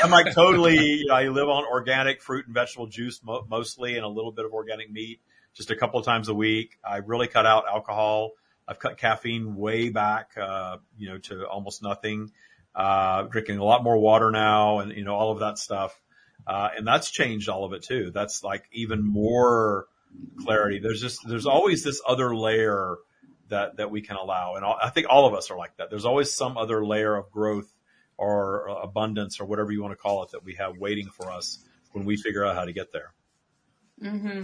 I'm 0.02 0.10
like 0.10 0.34
totally, 0.34 0.80
you 0.80 1.06
know, 1.06 1.14
I 1.14 1.28
live 1.28 1.48
on 1.48 1.64
organic 1.64 2.20
fruit 2.20 2.46
and 2.46 2.54
vegetable 2.54 2.88
juice 2.88 3.20
mo- 3.22 3.46
mostly 3.48 3.94
and 3.94 4.04
a 4.04 4.08
little 4.08 4.32
bit 4.32 4.46
of 4.46 4.52
organic 4.52 4.90
meat 4.90 5.20
just 5.54 5.70
a 5.70 5.76
couple 5.76 6.00
of 6.00 6.04
times 6.04 6.26
a 6.26 6.34
week. 6.34 6.76
I 6.84 6.96
really 6.96 7.28
cut 7.28 7.46
out 7.46 7.68
alcohol. 7.68 8.32
I've 8.66 8.80
cut 8.80 8.98
caffeine 8.98 9.54
way 9.54 9.90
back, 9.90 10.32
uh, 10.36 10.78
you 10.98 11.08
know, 11.08 11.18
to 11.18 11.46
almost 11.46 11.84
nothing. 11.84 12.32
Uh, 12.72 13.22
drinking 13.22 13.58
a 13.58 13.64
lot 13.64 13.82
more 13.82 13.98
water 13.98 14.30
now 14.30 14.78
and, 14.78 14.92
you 14.92 15.04
know, 15.04 15.16
all 15.16 15.32
of 15.32 15.40
that 15.40 15.58
stuff. 15.58 16.00
Uh, 16.46 16.68
and 16.76 16.86
that's 16.86 17.10
changed 17.10 17.48
all 17.48 17.64
of 17.64 17.72
it 17.72 17.82
too. 17.82 18.12
That's 18.14 18.44
like 18.44 18.64
even 18.72 19.04
more, 19.04 19.86
clarity. 20.42 20.78
There's 20.78 21.00
just, 21.00 21.26
there's 21.26 21.46
always 21.46 21.82
this 21.82 22.00
other 22.06 22.34
layer 22.34 22.96
that, 23.48 23.76
that 23.78 23.90
we 23.90 24.02
can 24.02 24.16
allow. 24.16 24.54
And 24.54 24.64
I 24.64 24.88
think 24.90 25.08
all 25.10 25.26
of 25.26 25.34
us 25.34 25.50
are 25.50 25.58
like 25.58 25.76
that. 25.78 25.90
There's 25.90 26.04
always 26.04 26.32
some 26.32 26.56
other 26.56 26.86
layer 26.86 27.16
of 27.16 27.30
growth 27.32 27.72
or 28.16 28.68
abundance 28.68 29.40
or 29.40 29.46
whatever 29.46 29.72
you 29.72 29.82
want 29.82 29.92
to 29.92 29.96
call 29.96 30.22
it 30.22 30.30
that 30.30 30.44
we 30.44 30.54
have 30.54 30.76
waiting 30.78 31.08
for 31.08 31.30
us 31.30 31.58
when 31.92 32.04
we 32.04 32.16
figure 32.16 32.46
out 32.46 32.54
how 32.54 32.64
to 32.64 32.72
get 32.72 32.92
there. 32.92 33.12
Mm-hmm. 34.00 34.42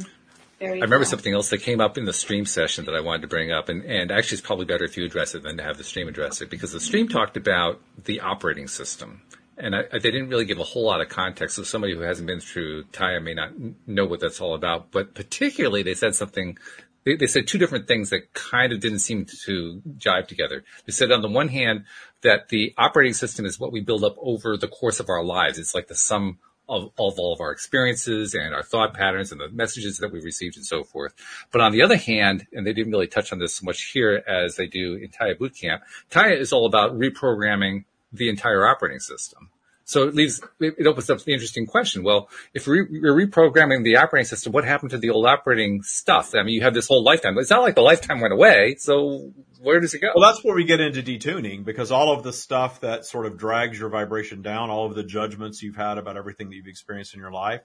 I 0.60 0.64
remember 0.64 1.04
something 1.04 1.34
else 1.34 1.50
that 1.50 1.58
came 1.58 1.80
up 1.80 1.98
in 1.98 2.06
the 2.06 2.12
stream 2.12 2.46
session 2.46 2.86
that 2.86 2.94
I 2.94 3.00
wanted 3.00 3.22
to 3.22 3.28
bring 3.28 3.52
up, 3.52 3.68
and, 3.68 3.84
and 3.84 4.10
actually 4.10 4.38
it's 4.38 4.46
probably 4.46 4.64
better 4.64 4.84
if 4.84 4.96
you 4.96 5.04
address 5.04 5.34
it 5.34 5.42
than 5.42 5.58
to 5.58 5.62
have 5.62 5.76
the 5.76 5.84
stream 5.84 6.08
address 6.08 6.40
it, 6.40 6.48
because 6.48 6.72
the 6.72 6.80
stream 6.80 7.08
talked 7.08 7.36
about 7.36 7.80
the 8.04 8.20
operating 8.20 8.66
system 8.66 9.20
and 9.58 9.74
I, 9.74 9.82
they 9.92 10.10
didn't 10.10 10.28
really 10.28 10.44
give 10.44 10.58
a 10.58 10.64
whole 10.64 10.84
lot 10.84 11.00
of 11.00 11.08
context. 11.08 11.56
So 11.56 11.62
somebody 11.62 11.94
who 11.94 12.00
hasn't 12.00 12.26
been 12.26 12.40
through 12.40 12.84
Taya 12.84 13.22
may 13.22 13.34
not 13.34 13.52
know 13.86 14.04
what 14.04 14.20
that's 14.20 14.40
all 14.40 14.54
about. 14.54 14.90
But 14.90 15.14
particularly, 15.14 15.82
they 15.82 15.94
said 15.94 16.14
something. 16.14 16.58
They, 17.04 17.16
they 17.16 17.26
said 17.26 17.46
two 17.46 17.58
different 17.58 17.88
things 17.88 18.10
that 18.10 18.34
kind 18.34 18.72
of 18.72 18.80
didn't 18.80 18.98
seem 18.98 19.26
to 19.44 19.80
jive 19.96 20.28
together. 20.28 20.64
They 20.84 20.92
said 20.92 21.10
on 21.10 21.22
the 21.22 21.28
one 21.28 21.48
hand 21.48 21.84
that 22.22 22.48
the 22.48 22.74
operating 22.76 23.14
system 23.14 23.46
is 23.46 23.58
what 23.58 23.72
we 23.72 23.80
build 23.80 24.04
up 24.04 24.16
over 24.18 24.56
the 24.56 24.68
course 24.68 25.00
of 25.00 25.08
our 25.08 25.24
lives. 25.24 25.58
It's 25.58 25.74
like 25.74 25.88
the 25.88 25.94
sum 25.94 26.38
of, 26.68 26.90
of, 26.98 27.18
all 27.18 27.32
of 27.32 27.40
our 27.40 27.52
experiences 27.52 28.34
and 28.34 28.54
our 28.54 28.62
thought 28.62 28.94
patterns 28.94 29.32
and 29.32 29.40
the 29.40 29.48
messages 29.50 29.98
that 29.98 30.12
we 30.12 30.20
received 30.20 30.56
and 30.56 30.66
so 30.66 30.84
forth. 30.84 31.14
But 31.50 31.60
on 31.60 31.72
the 31.72 31.82
other 31.82 31.96
hand, 31.96 32.46
and 32.52 32.66
they 32.66 32.72
didn't 32.72 32.92
really 32.92 33.06
touch 33.06 33.32
on 33.32 33.38
this 33.38 33.62
much 33.62 33.90
here 33.92 34.22
as 34.26 34.56
they 34.56 34.66
do 34.66 34.94
in 34.94 35.08
Taya 35.08 35.36
Bootcamp, 35.38 35.80
Taya 36.10 36.38
is 36.38 36.52
all 36.52 36.66
about 36.66 36.98
reprogramming 36.98 37.84
the 38.12 38.28
entire 38.28 38.66
operating 38.66 39.00
system. 39.00 39.50
So 39.88 40.08
it 40.08 40.16
leaves, 40.16 40.40
it 40.58 40.84
opens 40.84 41.08
up 41.10 41.22
the 41.22 41.32
interesting 41.32 41.64
question. 41.64 42.02
Well, 42.02 42.28
if 42.52 42.66
you're 42.66 42.88
reprogramming 43.14 43.84
the 43.84 43.98
operating 43.98 44.26
system, 44.26 44.52
what 44.52 44.64
happened 44.64 44.90
to 44.90 44.98
the 44.98 45.10
old 45.10 45.26
operating 45.26 45.82
stuff? 45.84 46.34
I 46.34 46.42
mean, 46.42 46.54
you 46.54 46.62
have 46.62 46.74
this 46.74 46.88
whole 46.88 47.04
lifetime. 47.04 47.38
It's 47.38 47.50
not 47.50 47.62
like 47.62 47.76
the 47.76 47.82
lifetime 47.82 48.20
went 48.20 48.32
away. 48.32 48.74
So 48.80 49.32
where 49.62 49.78
does 49.78 49.94
it 49.94 50.00
go? 50.00 50.08
Well, 50.16 50.28
that's 50.28 50.44
where 50.44 50.56
we 50.56 50.64
get 50.64 50.80
into 50.80 51.04
detuning 51.04 51.64
because 51.64 51.92
all 51.92 52.12
of 52.12 52.24
the 52.24 52.32
stuff 52.32 52.80
that 52.80 53.06
sort 53.06 53.26
of 53.26 53.38
drags 53.38 53.78
your 53.78 53.88
vibration 53.88 54.42
down, 54.42 54.70
all 54.70 54.86
of 54.86 54.96
the 54.96 55.04
judgments 55.04 55.62
you've 55.62 55.76
had 55.76 55.98
about 55.98 56.16
everything 56.16 56.50
that 56.50 56.56
you've 56.56 56.66
experienced 56.66 57.14
in 57.14 57.20
your 57.20 57.30
life 57.30 57.60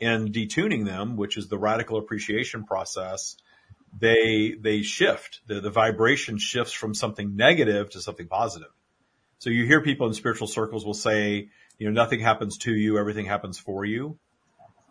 and 0.00 0.32
detuning 0.32 0.86
them, 0.86 1.18
which 1.18 1.36
is 1.36 1.48
the 1.48 1.58
radical 1.58 1.98
appreciation 1.98 2.64
process, 2.64 3.36
they, 4.00 4.54
they 4.58 4.80
shift. 4.80 5.42
The, 5.46 5.60
the 5.60 5.70
vibration 5.70 6.38
shifts 6.38 6.72
from 6.72 6.94
something 6.94 7.36
negative 7.36 7.90
to 7.90 8.00
something 8.00 8.26
positive. 8.26 8.68
So 9.38 9.50
you 9.50 9.66
hear 9.66 9.80
people 9.80 10.06
in 10.08 10.14
spiritual 10.14 10.48
circles 10.48 10.84
will 10.84 10.94
say, 10.94 11.48
you 11.78 11.86
know, 11.86 11.92
nothing 11.92 12.20
happens 12.20 12.58
to 12.58 12.74
you, 12.74 12.98
everything 12.98 13.26
happens 13.26 13.58
for 13.58 13.84
you. 13.84 14.18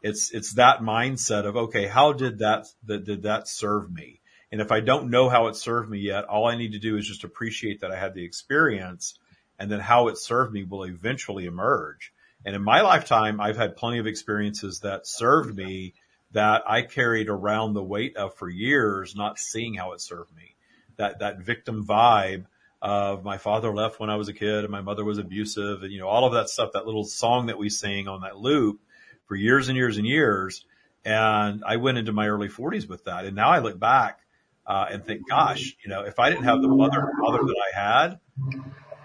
It's, 0.02 0.32
it's 0.32 0.54
that 0.54 0.80
mindset 0.80 1.46
of, 1.46 1.58
okay, 1.58 1.86
how 1.86 2.14
did 2.14 2.40
that, 2.40 2.68
that 2.86 3.04
did 3.04 3.24
that 3.24 3.48
serve 3.48 3.92
me? 3.92 4.22
And 4.52 4.62
if 4.62 4.72
I 4.72 4.80
don't 4.80 5.10
know 5.10 5.28
how 5.28 5.48
it 5.48 5.58
served 5.58 5.90
me 5.90 6.00
yet, 6.00 6.26
all 6.26 6.48
I 6.48 6.56
need 6.56 6.72
to 6.72 6.80
do 6.80 6.96
is 6.96 7.06
just 7.06 7.26
appreciate 7.26 7.82
that 7.82 7.92
I 7.92 7.98
had 7.98 8.14
the 8.14 8.24
experience 8.24 9.20
and 9.60 9.70
then 9.70 9.82
how 9.82 10.08
it 10.08 10.18
served 10.18 10.54
me 10.54 10.64
will 10.64 10.86
eventually 10.86 11.46
emerge. 11.46 12.14
And 12.46 12.56
in 12.56 12.64
my 12.64 12.82
lifetime, 12.82 13.42
I've 13.42 13.58
had 13.58 13.76
plenty 13.76 13.98
of 13.98 14.08
experiences 14.08 14.80
that 14.82 15.08
served 15.08 15.54
me 15.54 15.96
that 16.32 16.64
I 16.68 16.84
carried 16.84 17.28
around 17.28 17.74
the 17.74 17.84
weight 17.84 18.16
of 18.16 18.36
for 18.36 18.50
years, 18.50 19.16
not 19.16 19.40
seeing 19.40 19.74
how 19.74 19.94
it 19.94 20.02
served 20.02 20.34
me. 20.36 20.56
That, 20.96 21.20
that 21.20 21.40
victim 21.40 21.86
vibe 21.86 22.46
of 22.82 23.24
my 23.24 23.38
father 23.38 23.74
left 23.74 24.00
when 24.00 24.10
I 24.10 24.16
was 24.16 24.28
a 24.28 24.34
kid 24.34 24.64
and 24.64 24.70
my 24.70 24.82
mother 24.82 25.04
was 25.04 25.18
abusive 25.18 25.84
and, 25.84 25.92
you 25.92 26.00
know, 26.00 26.08
all 26.08 26.26
of 26.26 26.34
that 26.34 26.50
stuff, 26.50 26.72
that 26.74 26.86
little 26.86 27.04
song 27.04 27.48
that 27.48 27.58
we 27.58 27.70
sing 27.70 28.08
on 28.08 28.22
that 28.22 28.38
loop 28.38 28.80
for 29.26 29.36
years 29.36 29.68
and 29.68 29.78
years 29.78 29.98
and 29.98 30.06
years. 30.06 30.66
And 31.04 31.64
I 31.66 31.78
went 31.78 31.98
into 31.98 32.12
my 32.12 32.28
early 32.28 32.50
forties 32.50 32.88
with 32.88 33.06
that. 33.06 33.26
And 33.26 33.36
now 33.36 33.50
I 33.50 33.60
look 33.60 33.80
back, 33.80 34.20
uh, 34.68 34.88
and 34.92 35.06
think, 35.06 35.28
gosh, 35.28 35.76
you 35.84 35.90
know, 35.90 36.04
if 36.04 36.20
I 36.20 36.30
didn't 36.30 36.44
have 36.44 36.62
the 36.62 36.68
mother 36.68 37.00
and 37.00 37.18
father 37.26 37.40
that 37.40 37.56
I 37.74 37.80
had, 37.80 38.20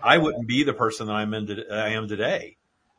I 0.03 0.19
wouldn't 0.19 0.49
be 0.49 0.65
the 0.65 0.73
person 0.73 1.07
that 1.07 1.13
I'm 1.13 1.33
in, 1.33 1.65
I 1.71 1.91
am 1.91 2.09
today. 2.09 2.57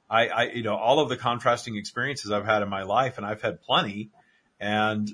I, 0.10 0.28
I, 0.28 0.44
you 0.44 0.64
know, 0.64 0.76
all 0.76 1.00
of 1.00 1.10
the 1.10 1.18
contrasting 1.18 1.76
experiences 1.76 2.32
I've 2.32 2.46
had 2.46 2.62
in 2.62 2.70
my 2.70 2.84
life 2.84 3.18
and 3.18 3.26
I've 3.26 3.42
had 3.42 3.62
plenty 3.62 4.12
and 4.60 5.12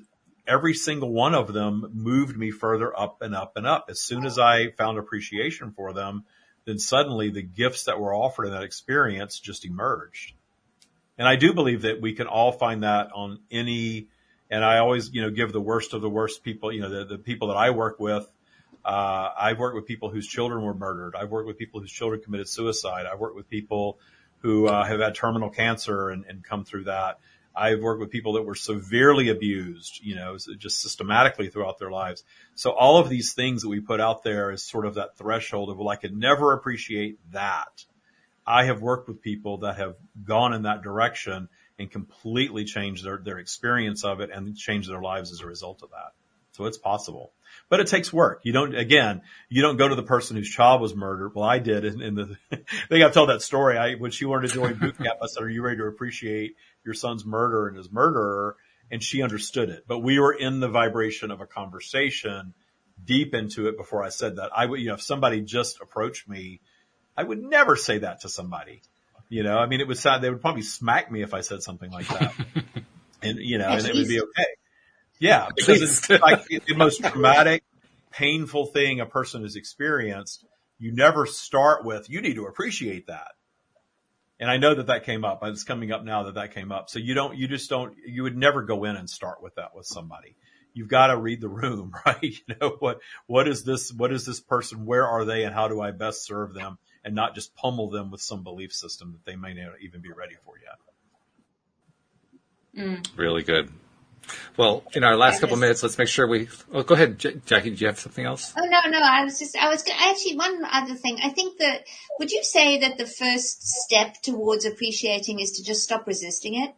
every 0.47 0.73
single 0.73 1.11
one 1.11 1.35
of 1.35 1.53
them 1.53 1.91
moved 1.93 2.37
me 2.37 2.51
further 2.51 2.97
up 2.97 3.21
and 3.21 3.35
up 3.35 3.53
and 3.55 3.67
up. 3.67 3.85
As 3.89 3.99
soon 3.99 4.25
as 4.25 4.39
I 4.39 4.71
found 4.71 4.97
appreciation 4.97 5.71
for 5.71 5.93
them, 5.93 6.23
then 6.65 6.79
suddenly 6.79 7.29
the 7.29 7.41
gifts 7.41 7.85
that 7.85 7.99
were 7.99 8.13
offered 8.13 8.45
in 8.45 8.51
that 8.51 8.63
experience 8.63 9.39
just 9.39 9.65
emerged. 9.65 10.33
And 11.17 11.27
I 11.27 11.35
do 11.35 11.53
believe 11.53 11.81
that 11.81 12.01
we 12.01 12.13
can 12.13 12.27
all 12.27 12.51
find 12.51 12.83
that 12.83 13.11
on 13.13 13.39
any, 13.51 14.07
and 14.49 14.63
I 14.63 14.77
always, 14.77 15.11
you 15.11 15.21
know, 15.21 15.29
give 15.29 15.51
the 15.51 15.61
worst 15.61 15.93
of 15.93 16.01
the 16.01 16.09
worst 16.09 16.43
people, 16.43 16.71
you 16.71 16.81
know, 16.81 16.89
the, 16.89 17.05
the 17.05 17.17
people 17.17 17.49
that 17.49 17.57
I 17.57 17.71
work 17.71 17.99
with. 17.99 18.25
Uh, 18.85 19.29
I've 19.37 19.59
worked 19.59 19.75
with 19.75 19.85
people 19.85 20.09
whose 20.09 20.25
children 20.25 20.63
were 20.63 20.73
murdered. 20.73 21.15
I've 21.15 21.29
worked 21.29 21.47
with 21.47 21.57
people 21.57 21.81
whose 21.81 21.91
children 21.91 22.21
committed 22.21 22.47
suicide. 22.47 23.05
I've 23.11 23.19
worked 23.19 23.35
with 23.35 23.49
people 23.49 23.99
who 24.37 24.67
uh, 24.67 24.85
have 24.85 25.01
had 25.01 25.15
terminal 25.15 25.49
cancer 25.49 26.09
and, 26.09 26.25
and 26.25 26.43
come 26.43 26.63
through 26.63 26.85
that. 26.85 27.19
I've 27.59 27.81
worked 27.81 27.99
with 27.99 28.09
people 28.09 28.33
that 28.33 28.43
were 28.43 28.55
severely 28.55 29.29
abused, 29.29 29.99
you 30.01 30.15
know, 30.15 30.37
just 30.57 30.81
systematically 30.81 31.49
throughout 31.49 31.77
their 31.77 31.91
lives. 31.91 32.23
So 32.55 32.71
all 32.71 32.97
of 32.97 33.09
these 33.09 33.33
things 33.33 33.63
that 33.63 33.69
we 33.69 33.81
put 33.81 33.99
out 33.99 34.23
there 34.23 34.51
is 34.51 34.63
sort 34.63 34.85
of 34.85 34.95
that 34.95 35.17
threshold 35.17 35.69
of, 35.69 35.77
well, 35.77 35.89
I 35.89 35.97
could 35.97 36.15
never 36.15 36.53
appreciate 36.53 37.19
that. 37.31 37.83
I 38.47 38.65
have 38.65 38.81
worked 38.81 39.07
with 39.09 39.21
people 39.21 39.59
that 39.59 39.77
have 39.77 39.95
gone 40.23 40.53
in 40.53 40.63
that 40.63 40.81
direction 40.81 41.49
and 41.77 41.91
completely 41.91 42.63
changed 42.63 43.05
their, 43.05 43.17
their 43.17 43.39
experience 43.39 44.03
of 44.03 44.21
it 44.21 44.29
and 44.33 44.55
changed 44.55 44.89
their 44.89 45.01
lives 45.01 45.31
as 45.31 45.41
a 45.41 45.45
result 45.45 45.83
of 45.83 45.91
that. 45.91 46.13
So 46.53 46.65
it's 46.65 46.77
possible, 46.77 47.31
but 47.69 47.79
it 47.79 47.87
takes 47.87 48.11
work. 48.11 48.41
You 48.43 48.51
don't, 48.51 48.75
again, 48.75 49.21
you 49.47 49.61
don't 49.61 49.77
go 49.77 49.87
to 49.87 49.95
the 49.95 50.03
person 50.03 50.35
whose 50.35 50.49
child 50.49 50.81
was 50.81 50.93
murdered. 50.93 51.33
Well, 51.33 51.47
I 51.47 51.59
did 51.59 51.85
in, 51.85 52.01
in 52.01 52.15
the, 52.15 52.37
I 52.51 52.57
think 52.89 53.03
I've 53.05 53.13
told 53.13 53.29
that 53.29 53.41
story. 53.41 53.77
I, 53.77 53.95
when 53.95 54.11
she 54.11 54.25
wanted 54.25 54.49
to 54.49 54.55
join 54.55 54.73
boot 54.73 54.97
camp, 54.97 55.19
I 55.21 55.27
said, 55.27 55.43
are 55.43 55.49
you 55.49 55.61
ready 55.61 55.77
to 55.77 55.85
appreciate 55.85 56.55
your 56.83 56.93
son's 56.93 57.25
murder 57.25 57.67
and 57.67 57.77
his 57.77 57.91
murderer. 57.91 58.55
And 58.91 59.03
she 59.03 59.21
understood 59.21 59.69
it, 59.69 59.83
but 59.87 59.99
we 59.99 60.19
were 60.19 60.33
in 60.33 60.59
the 60.59 60.67
vibration 60.67 61.29
of 61.29 61.41
a 61.41 61.45
conversation 61.45 62.55
deep 63.05 63.35
into 63.35 63.67
it 63.67 63.77
before 63.77 64.03
I 64.03 64.09
said 64.09 64.37
that. 64.37 64.49
I 64.55 64.65
would, 64.65 64.79
you 64.79 64.87
know, 64.87 64.95
if 64.95 65.01
somebody 65.01 65.41
just 65.41 65.79
approached 65.79 66.27
me, 66.27 66.59
I 67.15 67.23
would 67.23 67.41
never 67.41 67.75
say 67.75 67.99
that 67.99 68.21
to 68.21 68.29
somebody. 68.29 68.81
You 69.29 69.43
know, 69.43 69.57
I 69.57 69.67
mean, 69.67 69.79
it 69.79 69.87
would 69.87 69.97
sound, 69.97 70.23
they 70.23 70.29
would 70.29 70.41
probably 70.41 70.63
smack 70.63 71.11
me 71.11 71.21
if 71.21 71.35
I 71.35 71.41
said 71.41 71.61
something 71.61 71.91
like 71.91 72.07
that. 72.07 72.33
and, 73.21 73.37
you 73.37 73.59
know, 73.59 73.67
and 73.69 73.85
it 73.85 73.93
would 73.93 74.07
be 74.07 74.21
okay. 74.21 74.45
Yeah, 75.19 75.49
because 75.55 75.81
it's 75.81 76.09
like 76.21 76.45
the 76.47 76.75
most 76.75 77.03
traumatic, 77.03 77.63
painful 78.11 78.67
thing 78.67 79.01
a 79.01 79.05
person 79.05 79.43
has 79.43 79.55
experienced. 79.55 80.45
You 80.79 80.93
never 80.93 81.25
start 81.25 81.85
with, 81.85 82.09
you 82.09 82.21
need 82.21 82.35
to 82.35 82.45
appreciate 82.45 83.07
that. 83.07 83.33
And 84.39 84.49
I 84.49 84.57
know 84.57 84.75
that 84.75 84.87
that 84.87 85.03
came 85.03 85.25
up. 85.25 85.41
But 85.41 85.51
it's 85.51 85.63
coming 85.63 85.91
up 85.91 86.03
now 86.03 86.23
that 86.23 86.35
that 86.35 86.53
came 86.53 86.71
up. 86.71 86.89
So 86.89 86.99
you 86.99 87.13
don't, 87.13 87.37
you 87.37 87.47
just 87.47 87.69
don't, 87.69 87.95
you 88.05 88.23
would 88.23 88.37
never 88.37 88.63
go 88.63 88.85
in 88.85 88.95
and 88.95 89.09
start 89.09 89.43
with 89.43 89.55
that 89.55 89.75
with 89.75 89.85
somebody. 89.85 90.35
You've 90.73 90.87
got 90.87 91.07
to 91.07 91.17
read 91.17 91.41
the 91.41 91.49
room, 91.49 91.91
right? 92.05 92.21
You 92.21 92.55
know, 92.61 92.77
what, 92.79 92.99
what 93.27 93.47
is 93.47 93.63
this, 93.63 93.91
what 93.91 94.13
is 94.13 94.25
this 94.25 94.39
person? 94.39 94.85
Where 94.85 95.07
are 95.07 95.25
they 95.25 95.43
and 95.43 95.53
how 95.53 95.67
do 95.67 95.81
I 95.81 95.91
best 95.91 96.25
serve 96.25 96.53
them 96.53 96.77
and 97.03 97.15
not 97.15 97.35
just 97.35 97.55
pummel 97.55 97.89
them 97.89 98.11
with 98.11 98.21
some 98.21 98.43
belief 98.43 98.73
system 98.73 99.13
that 99.13 99.29
they 99.29 99.35
may 99.35 99.53
not 99.53 99.73
even 99.81 100.01
be 100.01 100.11
ready 100.11 100.35
for 100.45 100.55
yet. 100.59 100.79
Mm. 102.85 103.17
Really 103.17 103.43
good. 103.43 103.69
Well, 104.57 104.83
in 104.93 105.03
our 105.03 105.15
last 105.15 105.39
couple 105.39 105.55
of 105.55 105.59
minutes, 105.59 105.83
let's 105.83 105.97
make 105.97 106.07
sure 106.07 106.27
we. 106.27 106.49
Oh, 106.71 106.83
go 106.83 106.95
ahead, 106.95 107.19
J- 107.19 107.41
Jackie. 107.45 107.71
Do 107.71 107.75
you 107.77 107.87
have 107.87 107.99
something 107.99 108.25
else? 108.25 108.53
Oh 108.57 108.65
no, 108.65 108.89
no. 108.89 108.99
I 108.99 109.23
was 109.23 109.39
just. 109.39 109.57
I 109.57 109.69
was 109.69 109.83
actually 109.89 110.37
one 110.37 110.63
other 110.71 110.95
thing. 110.95 111.19
I 111.23 111.29
think 111.29 111.59
that. 111.59 111.85
Would 112.19 112.31
you 112.31 112.43
say 112.43 112.79
that 112.79 112.97
the 112.97 113.05
first 113.05 113.63
step 113.63 114.21
towards 114.21 114.65
appreciating 114.65 115.39
is 115.39 115.51
to 115.53 115.63
just 115.63 115.83
stop 115.83 116.05
resisting 116.05 116.55
it? 116.55 116.75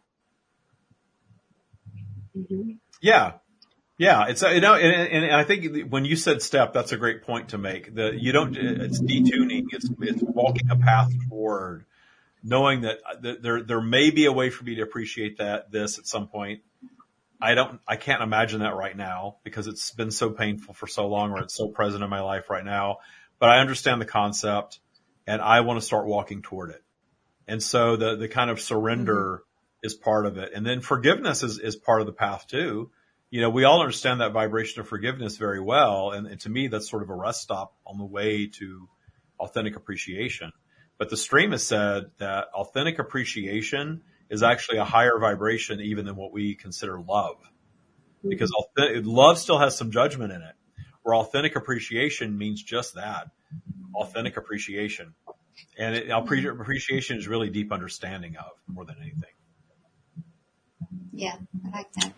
Mm-hmm. 2.36 2.72
Yeah, 3.00 3.32
yeah. 3.98 4.28
It's 4.28 4.42
you 4.42 4.60
know, 4.60 4.74
and, 4.74 5.24
and 5.24 5.34
I 5.34 5.44
think 5.44 5.90
when 5.90 6.04
you 6.04 6.16
said 6.16 6.42
step, 6.42 6.72
that's 6.72 6.92
a 6.92 6.96
great 6.96 7.22
point 7.22 7.50
to 7.50 7.58
make. 7.58 7.94
That 7.96 8.20
you 8.20 8.32
don't. 8.32 8.56
It's 8.56 9.00
detuning. 9.00 9.66
It's 9.72 9.90
it's 10.00 10.22
walking 10.22 10.70
a 10.70 10.76
path 10.76 11.12
toward 11.28 11.84
knowing 12.42 12.82
that 12.82 12.98
there 13.20 13.62
there 13.62 13.80
may 13.80 14.10
be 14.10 14.26
a 14.26 14.32
way 14.32 14.50
for 14.50 14.64
me 14.64 14.74
to 14.76 14.82
appreciate 14.82 15.38
that 15.38 15.70
this 15.70 15.98
at 15.98 16.06
some 16.06 16.28
point 16.28 16.62
I 17.42 17.54
don't, 17.54 17.80
I 17.88 17.96
can't 17.96 18.22
imagine 18.22 18.60
that 18.60 18.76
right 18.76 18.96
now 18.96 19.38
because 19.42 19.66
it's 19.66 19.90
been 19.90 20.12
so 20.12 20.30
painful 20.30 20.74
for 20.74 20.86
so 20.86 21.08
long 21.08 21.32
or 21.32 21.40
it's 21.40 21.56
so 21.56 21.68
present 21.68 22.04
in 22.04 22.08
my 22.08 22.20
life 22.20 22.48
right 22.48 22.64
now. 22.64 22.98
But 23.40 23.48
I 23.48 23.58
understand 23.58 24.00
the 24.00 24.06
concept 24.06 24.78
and 25.26 25.42
I 25.42 25.60
want 25.60 25.80
to 25.80 25.84
start 25.84 26.06
walking 26.06 26.42
toward 26.42 26.70
it. 26.70 26.82
And 27.48 27.60
so 27.60 27.96
the, 27.96 28.14
the 28.14 28.28
kind 28.28 28.48
of 28.48 28.60
surrender 28.60 29.42
mm-hmm. 29.42 29.86
is 29.86 29.94
part 29.94 30.26
of 30.26 30.38
it. 30.38 30.52
And 30.54 30.64
then 30.64 30.80
forgiveness 30.80 31.42
is, 31.42 31.58
is 31.58 31.74
part 31.74 32.00
of 32.00 32.06
the 32.06 32.12
path 32.12 32.46
too. 32.46 32.92
You 33.30 33.40
know, 33.40 33.50
we 33.50 33.64
all 33.64 33.80
understand 33.80 34.20
that 34.20 34.32
vibration 34.32 34.80
of 34.80 34.88
forgiveness 34.88 35.36
very 35.36 35.60
well. 35.60 36.12
And, 36.12 36.28
and 36.28 36.40
to 36.42 36.48
me, 36.48 36.68
that's 36.68 36.88
sort 36.88 37.02
of 37.02 37.10
a 37.10 37.14
rest 37.14 37.42
stop 37.42 37.74
on 37.84 37.98
the 37.98 38.04
way 38.04 38.46
to 38.58 38.88
authentic 39.40 39.74
appreciation. 39.74 40.52
But 40.96 41.10
the 41.10 41.16
stream 41.16 41.50
has 41.50 41.66
said 41.66 42.12
that 42.18 42.46
authentic 42.54 43.00
appreciation 43.00 44.02
is 44.32 44.42
actually 44.42 44.78
a 44.78 44.84
higher 44.84 45.18
vibration 45.20 45.78
even 45.80 46.06
than 46.06 46.16
what 46.16 46.32
we 46.32 46.54
consider 46.54 46.98
love. 46.98 47.36
Because 48.26 48.50
authentic, 48.50 49.04
love 49.04 49.38
still 49.38 49.58
has 49.58 49.76
some 49.76 49.90
judgment 49.90 50.32
in 50.32 50.40
it, 50.40 50.54
where 51.02 51.14
authentic 51.14 51.54
appreciation 51.54 52.38
means 52.38 52.62
just 52.62 52.94
that. 52.94 53.30
Authentic 53.94 54.38
appreciation. 54.38 55.14
And 55.78 55.94
it, 55.94 56.08
appreciation 56.08 57.18
is 57.18 57.28
really 57.28 57.50
deep 57.50 57.72
understanding 57.72 58.36
of 58.36 58.52
more 58.66 58.86
than 58.86 58.96
anything. 59.02 59.34
Yeah, 61.12 61.36
I 61.66 61.76
like 61.76 61.92
that. 62.00 62.12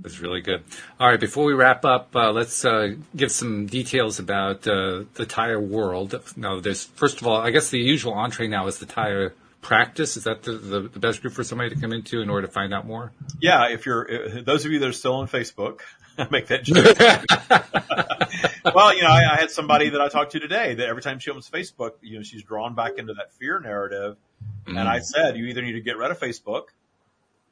That's 0.00 0.18
really 0.18 0.40
good. 0.40 0.64
All 0.98 1.08
right, 1.08 1.20
before 1.20 1.44
we 1.44 1.54
wrap 1.54 1.84
up, 1.84 2.14
uh, 2.16 2.32
let's 2.32 2.64
uh, 2.64 2.94
give 3.14 3.30
some 3.30 3.66
details 3.66 4.18
about 4.18 4.66
uh, 4.66 5.04
the 5.14 5.26
Taya 5.26 5.60
world. 5.60 6.20
Now, 6.36 6.58
there's 6.58 6.84
first 6.84 7.20
of 7.20 7.26
all, 7.26 7.40
I 7.40 7.50
guess 7.50 7.70
the 7.70 7.78
usual 7.78 8.14
entree 8.14 8.48
now 8.48 8.66
is 8.66 8.78
the 8.78 8.86
Taya 8.86 9.32
practice? 9.60 10.16
Is 10.16 10.24
that 10.24 10.42
the, 10.42 10.52
the, 10.52 10.80
the, 10.80 10.98
best 10.98 11.20
group 11.20 11.34
for 11.34 11.44
somebody 11.44 11.74
to 11.74 11.80
come 11.80 11.92
into 11.92 12.20
in 12.20 12.30
order 12.30 12.46
to 12.46 12.52
find 12.52 12.72
out 12.72 12.86
more? 12.86 13.12
Yeah, 13.40 13.68
if 13.68 13.86
you're 13.86 14.40
those 14.42 14.64
of 14.64 14.72
you 14.72 14.78
that 14.80 14.88
are 14.88 14.92
still 14.92 15.16
on 15.16 15.28
Facebook, 15.28 15.80
make 16.30 16.48
that 16.48 16.64
joke. 16.64 16.96
well, 18.74 18.94
you 18.94 19.02
know, 19.02 19.08
I, 19.08 19.34
I, 19.34 19.36
had 19.36 19.50
somebody 19.50 19.90
that 19.90 20.00
I 20.00 20.08
talked 20.08 20.32
to 20.32 20.40
today 20.40 20.74
that 20.74 20.88
every 20.88 21.02
time 21.02 21.18
she 21.18 21.30
opens 21.30 21.48
Facebook, 21.48 21.92
you 22.02 22.16
know, 22.16 22.22
she's 22.22 22.42
drawn 22.42 22.74
back 22.74 22.92
into 22.98 23.14
that 23.14 23.32
fear 23.32 23.60
narrative. 23.60 24.16
Mm. 24.66 24.78
And 24.78 24.88
I 24.88 25.00
said, 25.00 25.36
you 25.36 25.46
either 25.46 25.62
need 25.62 25.72
to 25.72 25.80
get 25.80 25.96
rid 25.96 26.10
of 26.10 26.18
Facebook 26.18 26.64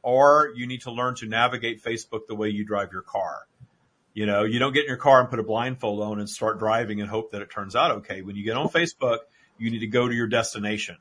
or 0.02 0.52
you 0.54 0.66
need 0.66 0.82
to 0.82 0.92
learn 0.92 1.14
to 1.16 1.26
navigate 1.26 1.82
Facebook 1.82 2.26
the 2.28 2.34
way 2.34 2.48
you 2.48 2.64
drive 2.64 2.92
your 2.92 3.02
car. 3.02 3.46
You 4.14 4.24
know, 4.24 4.44
you 4.44 4.58
don't 4.58 4.72
get 4.72 4.84
in 4.84 4.88
your 4.88 4.96
car 4.96 5.20
and 5.20 5.28
put 5.28 5.38
a 5.38 5.42
blindfold 5.42 6.00
on 6.00 6.18
and 6.18 6.28
start 6.28 6.58
driving 6.58 7.00
and 7.00 7.10
hope 7.10 7.32
that 7.32 7.42
it 7.42 7.50
turns 7.50 7.76
out 7.76 7.90
okay. 7.90 8.22
When 8.22 8.34
you 8.34 8.44
get 8.44 8.56
on 8.56 8.68
Facebook, 8.68 9.18
you 9.58 9.70
need 9.70 9.80
to 9.80 9.86
go 9.86 10.08
to 10.08 10.14
your 10.14 10.26
destination 10.26 10.96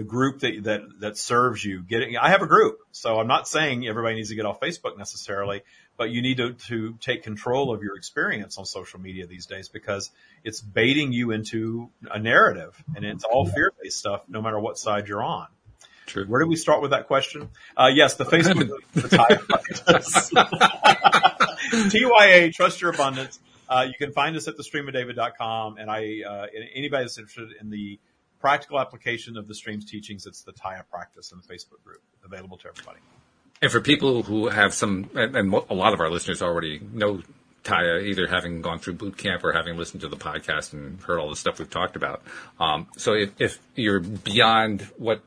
the 0.00 0.06
group 0.06 0.40
that, 0.40 0.64
that, 0.64 0.80
that 1.00 1.18
serves 1.18 1.62
you. 1.62 1.82
Getting, 1.82 2.16
I 2.16 2.30
have 2.30 2.40
a 2.40 2.46
group, 2.46 2.78
so 2.90 3.20
I'm 3.20 3.26
not 3.26 3.46
saying 3.46 3.86
everybody 3.86 4.14
needs 4.14 4.30
to 4.30 4.34
get 4.34 4.46
off 4.46 4.58
Facebook 4.58 4.96
necessarily, 4.96 5.60
but 5.98 6.08
you 6.08 6.22
need 6.22 6.38
to, 6.38 6.54
to 6.54 6.96
take 7.02 7.22
control 7.22 7.70
of 7.70 7.82
your 7.82 7.96
experience 7.96 8.56
on 8.56 8.64
social 8.64 8.98
media 8.98 9.26
these 9.26 9.44
days 9.44 9.68
because 9.68 10.10
it's 10.42 10.62
baiting 10.62 11.12
you 11.12 11.32
into 11.32 11.90
a 12.10 12.18
narrative 12.18 12.82
and 12.96 13.04
it's 13.04 13.24
all 13.24 13.46
fear-based 13.46 13.98
stuff 13.98 14.22
no 14.26 14.40
matter 14.40 14.58
what 14.58 14.78
side 14.78 15.06
you're 15.06 15.22
on. 15.22 15.48
True. 16.06 16.24
Where 16.24 16.40
did 16.40 16.48
we 16.48 16.56
start 16.56 16.80
with 16.80 16.92
that 16.92 17.06
question? 17.06 17.50
Uh, 17.76 17.90
yes, 17.92 18.14
the 18.14 18.24
Facebook, 18.24 18.70
TYA, 21.90 22.52
Trust 22.54 22.80
Your 22.80 22.90
Abundance. 22.90 23.38
Uh, 23.68 23.86
you 23.86 23.94
can 23.98 24.12
find 24.12 24.34
us 24.34 24.48
at 24.48 24.56
thestreamofdavid.com 24.56 25.76
and 25.76 25.90
I, 25.90 26.22
uh, 26.26 26.46
anybody 26.74 27.04
that's 27.04 27.18
interested 27.18 27.58
in 27.60 27.68
the 27.68 28.00
practical 28.40 28.80
application 28.80 29.36
of 29.36 29.46
the 29.48 29.54
stream's 29.54 29.84
teachings, 29.84 30.26
it's 30.26 30.42
the 30.42 30.52
TIA 30.52 30.84
practice 30.90 31.32
in 31.32 31.38
the 31.38 31.54
Facebook 31.54 31.82
group 31.84 32.02
available 32.24 32.56
to 32.58 32.68
everybody. 32.68 32.98
And 33.62 33.70
for 33.70 33.80
people 33.80 34.22
who 34.22 34.48
have 34.48 34.72
some, 34.72 35.10
and, 35.14 35.36
and 35.36 35.52
a 35.52 35.74
lot 35.74 35.92
of 35.92 36.00
our 36.00 36.10
listeners 36.10 36.40
already 36.40 36.80
know 36.92 37.22
Taya, 37.62 38.02
either 38.02 38.26
having 38.26 38.62
gone 38.62 38.78
through 38.78 38.94
boot 38.94 39.18
camp 39.18 39.44
or 39.44 39.52
having 39.52 39.76
listened 39.76 40.00
to 40.00 40.08
the 40.08 40.16
podcast 40.16 40.72
and 40.72 41.00
heard 41.02 41.18
all 41.18 41.28
the 41.28 41.36
stuff 41.36 41.58
we've 41.58 41.68
talked 41.68 41.94
about. 41.94 42.22
Um, 42.58 42.86
so 42.96 43.12
if, 43.12 43.38
if 43.38 43.58
you're 43.74 44.00
beyond 44.00 44.82
what 44.96 45.20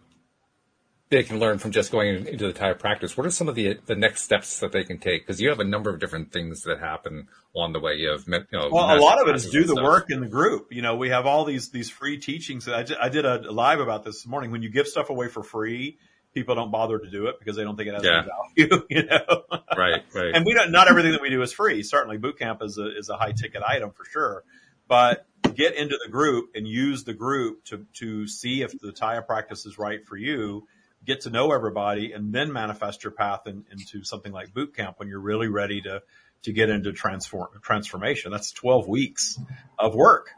they 1.13 1.23
can 1.23 1.39
learn 1.39 1.59
from 1.59 1.71
just 1.71 1.91
going 1.91 2.27
into 2.27 2.47
the 2.47 2.53
Taya 2.53 2.77
practice, 2.77 3.15
what 3.15 3.25
are 3.25 3.31
some 3.31 3.47
of 3.47 3.55
the 3.55 3.79
the 3.85 3.95
next 3.95 4.23
steps 4.23 4.59
that 4.59 4.71
they 4.71 4.83
can 4.83 4.97
take? 4.97 5.25
Because 5.25 5.39
you 5.39 5.49
have 5.49 5.59
a 5.59 5.65
number 5.65 5.89
of 5.89 5.99
different 5.99 6.31
things 6.31 6.63
that 6.63 6.79
happen 6.79 7.27
along 7.55 7.73
the 7.73 7.79
way. 7.79 7.95
You 7.95 8.11
have, 8.11 8.23
you 8.27 8.43
know, 8.51 8.69
well, 8.71 8.97
a 8.97 8.99
lot 8.99 9.21
of 9.21 9.27
it 9.27 9.35
is 9.35 9.49
do 9.49 9.63
the 9.63 9.73
stuff. 9.73 9.83
work 9.83 10.09
in 10.09 10.21
the 10.21 10.27
group. 10.27 10.67
You 10.71 10.81
know, 10.81 10.95
we 10.95 11.09
have 11.09 11.25
all 11.25 11.45
these 11.45 11.69
these 11.69 11.89
free 11.89 12.17
teachings. 12.17 12.67
I 12.67 12.83
did, 12.83 12.97
I 12.97 13.09
did 13.09 13.25
a 13.25 13.51
live 13.51 13.79
about 13.79 14.03
this, 14.03 14.15
this 14.15 14.27
morning. 14.27 14.51
When 14.51 14.61
you 14.61 14.69
give 14.69 14.87
stuff 14.87 15.09
away 15.09 15.27
for 15.27 15.43
free, 15.43 15.97
people 16.33 16.55
don't 16.55 16.71
bother 16.71 16.97
to 16.99 17.09
do 17.09 17.27
it 17.27 17.35
because 17.39 17.55
they 17.55 17.63
don't 17.63 17.77
think 17.77 17.89
it 17.89 17.95
has 17.95 18.03
yeah. 18.03 18.23
any 18.57 18.67
value, 18.67 18.85
you 18.89 19.05
know? 19.05 19.43
Right, 19.77 20.03
right. 20.13 20.35
and 20.35 20.45
we 20.45 20.53
don't, 20.53 20.71
not 20.71 20.89
everything 20.89 21.11
that 21.11 21.21
we 21.21 21.29
do 21.29 21.41
is 21.41 21.53
free. 21.53 21.83
Certainly 21.83 22.17
boot 22.17 22.39
camp 22.39 22.61
is 22.61 22.77
a, 22.77 22.97
is 22.97 23.09
a 23.09 23.17
high 23.17 23.31
ticket 23.31 23.61
item 23.63 23.91
for 23.91 24.05
sure, 24.05 24.43
but 24.87 25.25
get 25.53 25.75
into 25.75 25.97
the 26.03 26.11
group 26.11 26.51
and 26.55 26.67
use 26.67 27.03
the 27.03 27.13
group 27.13 27.63
to, 27.65 27.85
to 27.93 28.27
see 28.27 28.61
if 28.61 28.77
the 28.79 28.91
Taya 28.91 29.25
practice 29.25 29.65
is 29.65 29.77
right 29.77 30.05
for 30.05 30.17
you, 30.17 30.67
get 31.05 31.21
to 31.21 31.29
know 31.29 31.51
everybody 31.51 32.11
and 32.13 32.33
then 32.33 32.51
manifest 32.51 33.03
your 33.03 33.11
path 33.11 33.41
in, 33.45 33.65
into 33.71 34.03
something 34.03 34.31
like 34.31 34.53
boot 34.53 34.75
camp 34.75 34.99
when 34.99 35.07
you're 35.07 35.19
really 35.19 35.47
ready 35.47 35.81
to, 35.81 36.01
to 36.43 36.53
get 36.53 36.69
into 36.69 36.93
transform, 36.93 37.49
transformation. 37.61 38.31
That's 38.31 38.51
12 38.51 38.87
weeks 38.87 39.39
of 39.77 39.95
work, 39.95 40.29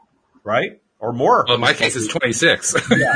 right? 0.44 0.80
or 0.98 1.12
more. 1.12 1.44
Well, 1.46 1.56
in 1.56 1.60
my 1.60 1.72
case, 1.72 1.96
it's 1.96 2.08
26. 2.08 2.74
yeah. 2.90 3.14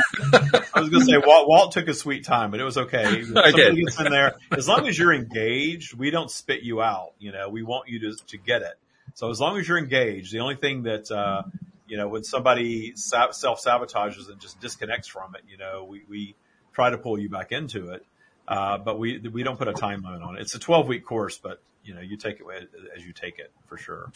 I 0.73 0.79
was 0.79 0.89
going 0.89 1.05
to 1.05 1.05
say 1.05 1.17
Walt, 1.17 1.47
Walt 1.47 1.71
took 1.71 1.87
a 1.87 1.93
sweet 1.93 2.23
time, 2.23 2.51
but 2.51 2.59
it 2.59 2.63
was 2.63 2.77
okay. 2.77 3.05
I 3.35 3.51
did. 3.51 3.75
Gets 3.75 3.99
in 3.99 4.11
there. 4.11 4.35
As 4.51 4.67
long 4.67 4.87
as 4.87 4.97
you're 4.97 5.13
engaged, 5.13 5.93
we 5.93 6.11
don't 6.11 6.29
spit 6.29 6.61
you 6.61 6.81
out. 6.81 7.13
You 7.19 7.31
know, 7.31 7.49
we 7.49 7.63
want 7.63 7.89
you 7.89 8.11
to, 8.11 8.25
to 8.27 8.37
get 8.37 8.61
it. 8.61 8.73
So 9.15 9.29
as 9.29 9.39
long 9.39 9.57
as 9.57 9.67
you're 9.67 9.79
engaged, 9.79 10.31
the 10.31 10.39
only 10.39 10.55
thing 10.55 10.83
that, 10.83 11.11
uh, 11.11 11.43
you 11.87 11.97
know, 11.97 12.07
when 12.07 12.23
somebody 12.23 12.93
self 12.95 13.33
sabotages 13.33 14.29
and 14.29 14.39
just 14.39 14.59
disconnects 14.61 15.07
from 15.07 15.35
it, 15.35 15.41
you 15.49 15.57
know, 15.57 15.85
we, 15.89 16.03
we 16.07 16.35
try 16.73 16.89
to 16.89 16.97
pull 16.97 17.19
you 17.19 17.29
back 17.29 17.51
into 17.51 17.89
it. 17.89 18.05
Uh, 18.47 18.77
but 18.77 18.99
we, 18.99 19.19
we 19.19 19.43
don't 19.43 19.57
put 19.57 19.67
a 19.67 19.73
time 19.73 20.03
limit 20.03 20.21
on 20.21 20.35
it. 20.35 20.41
It's 20.41 20.55
a 20.55 20.59
12 20.59 20.87
week 20.87 21.05
course, 21.05 21.37
but 21.37 21.61
you 21.83 21.95
know, 21.95 22.01
you 22.01 22.17
take 22.17 22.39
it 22.39 22.69
as 22.95 23.05
you 23.05 23.13
take 23.13 23.39
it 23.39 23.51
for 23.67 23.77
sure. 23.77 24.11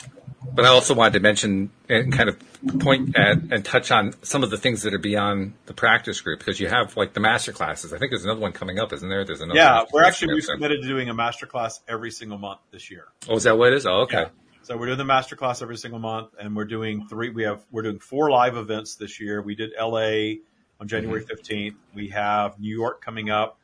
But 0.53 0.65
I 0.65 0.67
also 0.69 0.93
wanted 0.93 1.13
to 1.13 1.19
mention 1.19 1.71
and 1.89 2.13
kind 2.13 2.29
of 2.29 2.37
point 2.79 3.17
at 3.17 3.37
and 3.51 3.65
touch 3.65 3.91
on 3.91 4.13
some 4.23 4.43
of 4.43 4.51
the 4.51 4.57
things 4.57 4.83
that 4.83 4.93
are 4.93 4.99
beyond 4.99 5.53
the 5.65 5.73
practice 5.73 6.21
group 6.21 6.39
because 6.39 6.59
you 6.59 6.67
have 6.67 6.95
like 6.95 7.13
the 7.13 7.19
master 7.19 7.51
classes. 7.51 7.91
I 7.91 7.97
think 7.97 8.11
there's 8.11 8.23
another 8.23 8.39
one 8.39 8.51
coming 8.51 8.79
up, 8.79 8.93
isn't 8.93 9.07
there? 9.07 9.25
There's 9.25 9.41
another. 9.41 9.59
Yeah, 9.59 9.83
we're 9.91 10.03
actually 10.03 10.35
we've 10.35 10.45
committed 10.45 10.81
to 10.81 10.87
doing 10.87 11.09
a 11.09 11.13
master 11.13 11.47
class 11.47 11.79
every 11.87 12.11
single 12.11 12.37
month 12.37 12.59
this 12.71 12.91
year. 12.91 13.07
Oh, 13.27 13.35
is 13.35 13.43
that 13.43 13.57
what 13.57 13.73
it 13.73 13.77
is? 13.77 13.85
Oh, 13.85 14.01
okay. 14.01 14.23
Yeah. 14.23 14.29
So 14.61 14.77
we're 14.77 14.87
doing 14.87 14.97
the 14.97 15.05
master 15.05 15.35
class 15.35 15.61
every 15.61 15.77
single 15.77 15.99
month, 15.99 16.29
and 16.39 16.55
we're 16.55 16.65
doing 16.65 17.07
three. 17.07 17.29
We 17.29 17.43
have 17.43 17.63
we're 17.71 17.83
doing 17.83 17.99
four 17.99 18.29
live 18.29 18.57
events 18.57 18.95
this 18.95 19.19
year. 19.19 19.41
We 19.41 19.55
did 19.55 19.71
L.A. 19.77 20.39
on 20.79 20.87
January 20.87 21.23
mm-hmm. 21.23 21.53
15th. 21.53 21.75
We 21.93 22.09
have 22.09 22.59
New 22.59 22.75
York 22.75 23.03
coming 23.03 23.29
up 23.29 23.59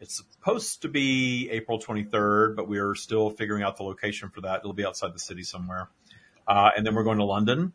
it's 0.00 0.16
supposed 0.16 0.82
to 0.82 0.88
be 0.88 1.48
April 1.50 1.78
23rd, 1.78 2.56
but 2.56 2.68
we 2.68 2.78
are 2.78 2.94
still 2.94 3.30
figuring 3.30 3.62
out 3.62 3.76
the 3.76 3.82
location 3.82 4.28
for 4.28 4.42
that. 4.42 4.60
It'll 4.60 4.72
be 4.72 4.84
outside 4.84 5.14
the 5.14 5.18
city 5.18 5.42
somewhere. 5.42 5.88
Uh, 6.46 6.70
and 6.76 6.86
then 6.86 6.94
we're 6.94 7.04
going 7.04 7.18
to 7.18 7.24
London 7.24 7.72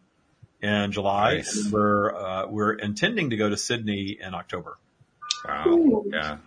in 0.62 0.92
July. 0.92 1.38
Nice. 1.38 1.70
We're, 1.72 2.16
uh, 2.16 2.48
we're 2.48 2.74
intending 2.74 3.32
to 3.32 3.38
go 3.38 3.50
to 3.50 3.58
Sydney 3.58 4.18
in 4.22 4.34
October. 4.36 4.78
Wow. 5.46 6.04
Yeah. 6.08 6.38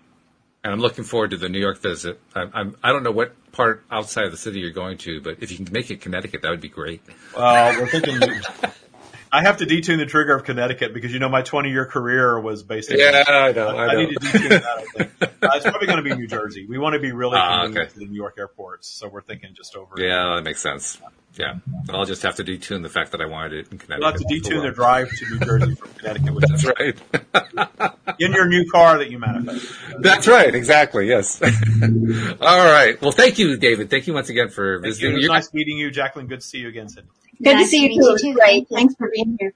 And 0.63 0.73
I'm 0.73 0.81
looking 0.81 1.05
forward 1.05 1.33
to 1.33 1.37
the 1.37 1.49
New 1.49 1.59
York 1.59 1.83
visit. 1.83 2.21
I'm, 2.35 2.51
I'm, 2.55 2.77
I 2.83 2.89
do 2.91 2.95
not 2.95 3.03
know 3.03 3.11
what 3.11 3.35
part 3.53 3.85
outside 3.91 4.25
of 4.25 4.31
the 4.31 4.39
city 4.39 4.61
you're 4.61 4.71
going 4.71 4.97
to, 4.99 5.21
but 5.21 5.43
if 5.43 5.51
you 5.51 5.59
can 5.59 5.71
make 5.73 5.91
it 5.91 6.01
Connecticut, 6.01 6.43
that 6.43 6.51
would 6.51 6.61
be 6.61 6.69
great. 6.69 7.03
Well, 7.37 7.79
we're 7.79 7.89
thinking 7.89 8.19
I 9.35 9.43
have 9.43 9.57
to 9.57 9.67
detune 9.67 9.99
the 9.99 10.07
trigger 10.07 10.37
of 10.37 10.45
Connecticut 10.45 10.95
because 10.95 11.13
you 11.13 11.19
know 11.19 11.29
my 11.29 11.43
20 11.43 11.69
year 11.71 11.87
career 11.87 12.39
was 12.39 12.63
basically. 12.63 13.03
Yeah, 13.03 13.25
I 13.27 13.51
know. 13.51 13.67
I, 13.67 13.87
I 13.87 13.97
need 13.97 14.11
to 14.11 14.21
detune 14.21 14.49
that. 14.49 14.65
I 14.65 15.05
think 15.05 15.11
uh, 15.23 15.49
it's 15.55 15.65
probably 15.65 15.89
going 15.89 15.97
to 15.97 16.05
be 16.05 16.15
New 16.15 16.29
Jersey. 16.29 16.67
We 16.69 16.79
want 16.79 16.95
to 16.95 17.01
be 17.01 17.11
really 17.11 17.37
uh, 17.37 17.67
okay. 17.67 17.87
to 17.87 17.99
the 17.99 18.07
New 18.07 18.15
York 18.15 18.37
airports, 18.39 18.87
so 18.87 19.09
we're 19.09 19.23
thinking 19.23 19.53
just 19.57 19.75
over. 19.75 19.97
Yeah, 19.99 20.37
that 20.37 20.45
makes 20.45 20.61
sense. 20.61 21.01
Yeah, 21.35 21.55
but 21.85 21.97
I'll 21.97 22.05
just 22.05 22.23
have 22.23 22.37
to 22.37 22.45
detune 22.45 22.83
the 22.83 22.89
fact 22.89 23.11
that 23.11 23.21
I 23.21 23.27
wanted 23.27 23.55
it 23.55 23.73
in 23.73 23.79
Connecticut. 23.79 24.21
You'll 24.21 24.31
have 24.31 24.43
to 24.45 24.51
detune 24.51 24.63
the 24.63 24.71
drive 24.71 25.11
to 25.11 25.31
New 25.31 25.41
Jersey 25.41 25.75
from 25.75 25.93
Connecticut. 25.95 26.35
That's 26.39 26.65
is 26.65 26.73
right. 26.79 28.17
in 28.21 28.33
your 28.35 28.47
new 28.47 28.71
car 28.71 28.99
that 28.99 29.11
you 29.11 29.19
manifest. 29.19 29.67
That's 29.99 30.29
right. 30.29 30.55
Exactly. 30.55 31.09
Yes. 31.09 31.43
All 32.41 32.65
right. 32.67 33.03
Well, 33.03 33.11
thank 33.11 33.41
you, 33.41 33.57
David. 33.57 33.91
Thank 33.91 34.07
you 34.07 34.15
once 34.15 34.29
again 34.29 34.51
for 34.51 34.77
thank 34.77 34.95
visiting. 34.95 35.15
It 35.15 35.17
was 35.17 35.27
nice 35.27 35.53
meeting 35.53 35.77
you, 35.77 35.91
Jacqueline. 35.91 36.29
Good 36.29 36.41
to 36.41 36.47
see 36.47 36.59
you 36.59 36.69
again, 36.69 36.89
Sid. 36.89 37.05
Good 37.43 37.55
nice 37.55 37.65
to 37.65 37.69
see 37.69 37.83
you 37.83 38.01
too. 38.01 38.17
too. 38.21 38.35
Great. 38.35 38.69
Thanks 38.69 38.95
for 38.97 39.11
being 39.11 39.37
here. 39.41 39.55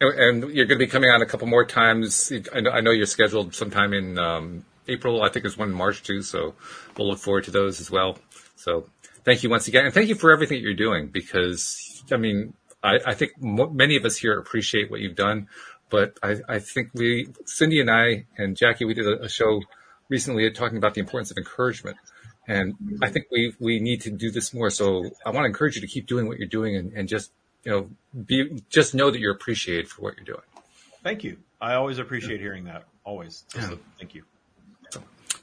And 0.00 0.54
you're 0.54 0.66
going 0.66 0.78
to 0.78 0.84
be 0.84 0.86
coming 0.86 1.10
on 1.10 1.22
a 1.22 1.26
couple 1.26 1.48
more 1.48 1.64
times. 1.64 2.32
I 2.54 2.80
know, 2.80 2.92
you're 2.92 3.06
scheduled 3.06 3.54
sometime 3.54 3.92
in 3.92 4.18
um, 4.18 4.64
April. 4.86 5.22
I 5.22 5.28
think 5.28 5.42
there's 5.42 5.58
one 5.58 5.68
in 5.68 5.74
March 5.74 6.02
too. 6.02 6.22
So 6.22 6.54
we'll 6.96 7.08
look 7.08 7.18
forward 7.18 7.44
to 7.44 7.50
those 7.50 7.80
as 7.80 7.90
well. 7.90 8.18
So 8.56 8.88
thank 9.24 9.42
you 9.42 9.50
once 9.50 9.68
again, 9.68 9.84
and 9.84 9.94
thank 9.94 10.08
you 10.08 10.14
for 10.14 10.32
everything 10.32 10.60
you're 10.62 10.74
doing. 10.74 11.08
Because 11.08 12.04
I 12.12 12.16
mean, 12.16 12.54
I, 12.82 12.98
I 13.06 13.14
think 13.14 13.32
many 13.40 13.96
of 13.96 14.04
us 14.04 14.16
here 14.16 14.38
appreciate 14.38 14.90
what 14.90 15.00
you've 15.00 15.16
done, 15.16 15.48
but 15.90 16.18
I, 16.22 16.36
I, 16.48 16.58
think 16.58 16.90
we, 16.94 17.28
Cindy 17.44 17.80
and 17.80 17.90
I 17.90 18.26
and 18.36 18.56
Jackie, 18.56 18.84
we 18.84 18.94
did 18.94 19.06
a, 19.06 19.24
a 19.24 19.28
show 19.28 19.62
recently 20.08 20.48
talking 20.50 20.78
about 20.78 20.94
the 20.94 21.00
importance 21.00 21.30
of 21.30 21.38
encouragement. 21.38 21.96
And 22.48 22.74
I 22.80 22.82
mm-hmm. 22.82 23.12
think 23.12 23.26
we 23.30 23.54
we 23.60 23.78
need 23.78 24.00
to 24.02 24.10
do 24.10 24.30
this 24.30 24.52
more. 24.54 24.70
So 24.70 25.04
I 25.24 25.30
want 25.30 25.44
to 25.44 25.46
encourage 25.46 25.76
you 25.76 25.82
to 25.82 25.86
keep 25.86 26.06
doing 26.06 26.26
what 26.26 26.38
you're 26.38 26.48
doing 26.48 26.76
and, 26.76 26.92
and 26.94 27.08
just 27.08 27.30
you 27.62 27.70
know 27.70 27.90
be 28.24 28.62
just 28.70 28.94
know 28.94 29.10
that 29.10 29.20
you're 29.20 29.34
appreciated 29.34 29.88
for 29.88 30.02
what 30.02 30.16
you're 30.16 30.24
doing. 30.24 30.46
Thank 31.02 31.24
you. 31.24 31.36
I 31.60 31.74
always 31.74 31.98
appreciate 31.98 32.40
hearing 32.40 32.64
that. 32.64 32.84
Always. 33.04 33.44
Yeah. 33.54 33.74
thank 33.98 34.14
you. 34.14 34.24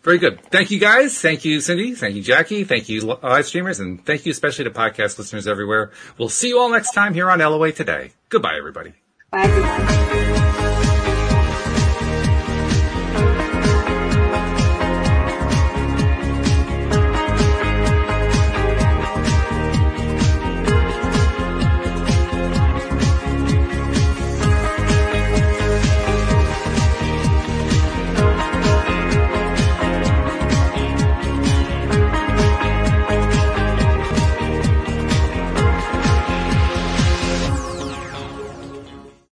Very 0.04 0.20
good. 0.20 0.40
Thank 0.52 0.70
you 0.70 0.80
guys. 0.80 1.20
Thank 1.20 1.46
you, 1.46 1.60
Cindy. 1.60 1.96
Thank 1.96 2.16
you, 2.16 2.22
Jackie. 2.22 2.64
Thank 2.64 2.90
you, 2.90 3.02
live 3.02 3.48
streamers. 3.48 3.80
And 3.80 4.06
thank 4.06 4.28
you 4.28 4.32
especially 4.32 4.66
to 4.66 4.72
podcast 4.72 5.18
listeners 5.18 5.48
everywhere. 5.48 5.92
We'll 6.20 6.30
see 6.30 6.50
you 6.50 6.60
all 6.60 6.70
next 6.70 6.92
time 6.92 7.16
here 7.16 7.30
on 7.32 7.40
LOA 7.40 7.72
Today. 7.72 8.12
Goodbye, 8.30 8.56
everybody. 8.56 8.94
Bye, 9.32 9.46
everybody. 9.46 10.25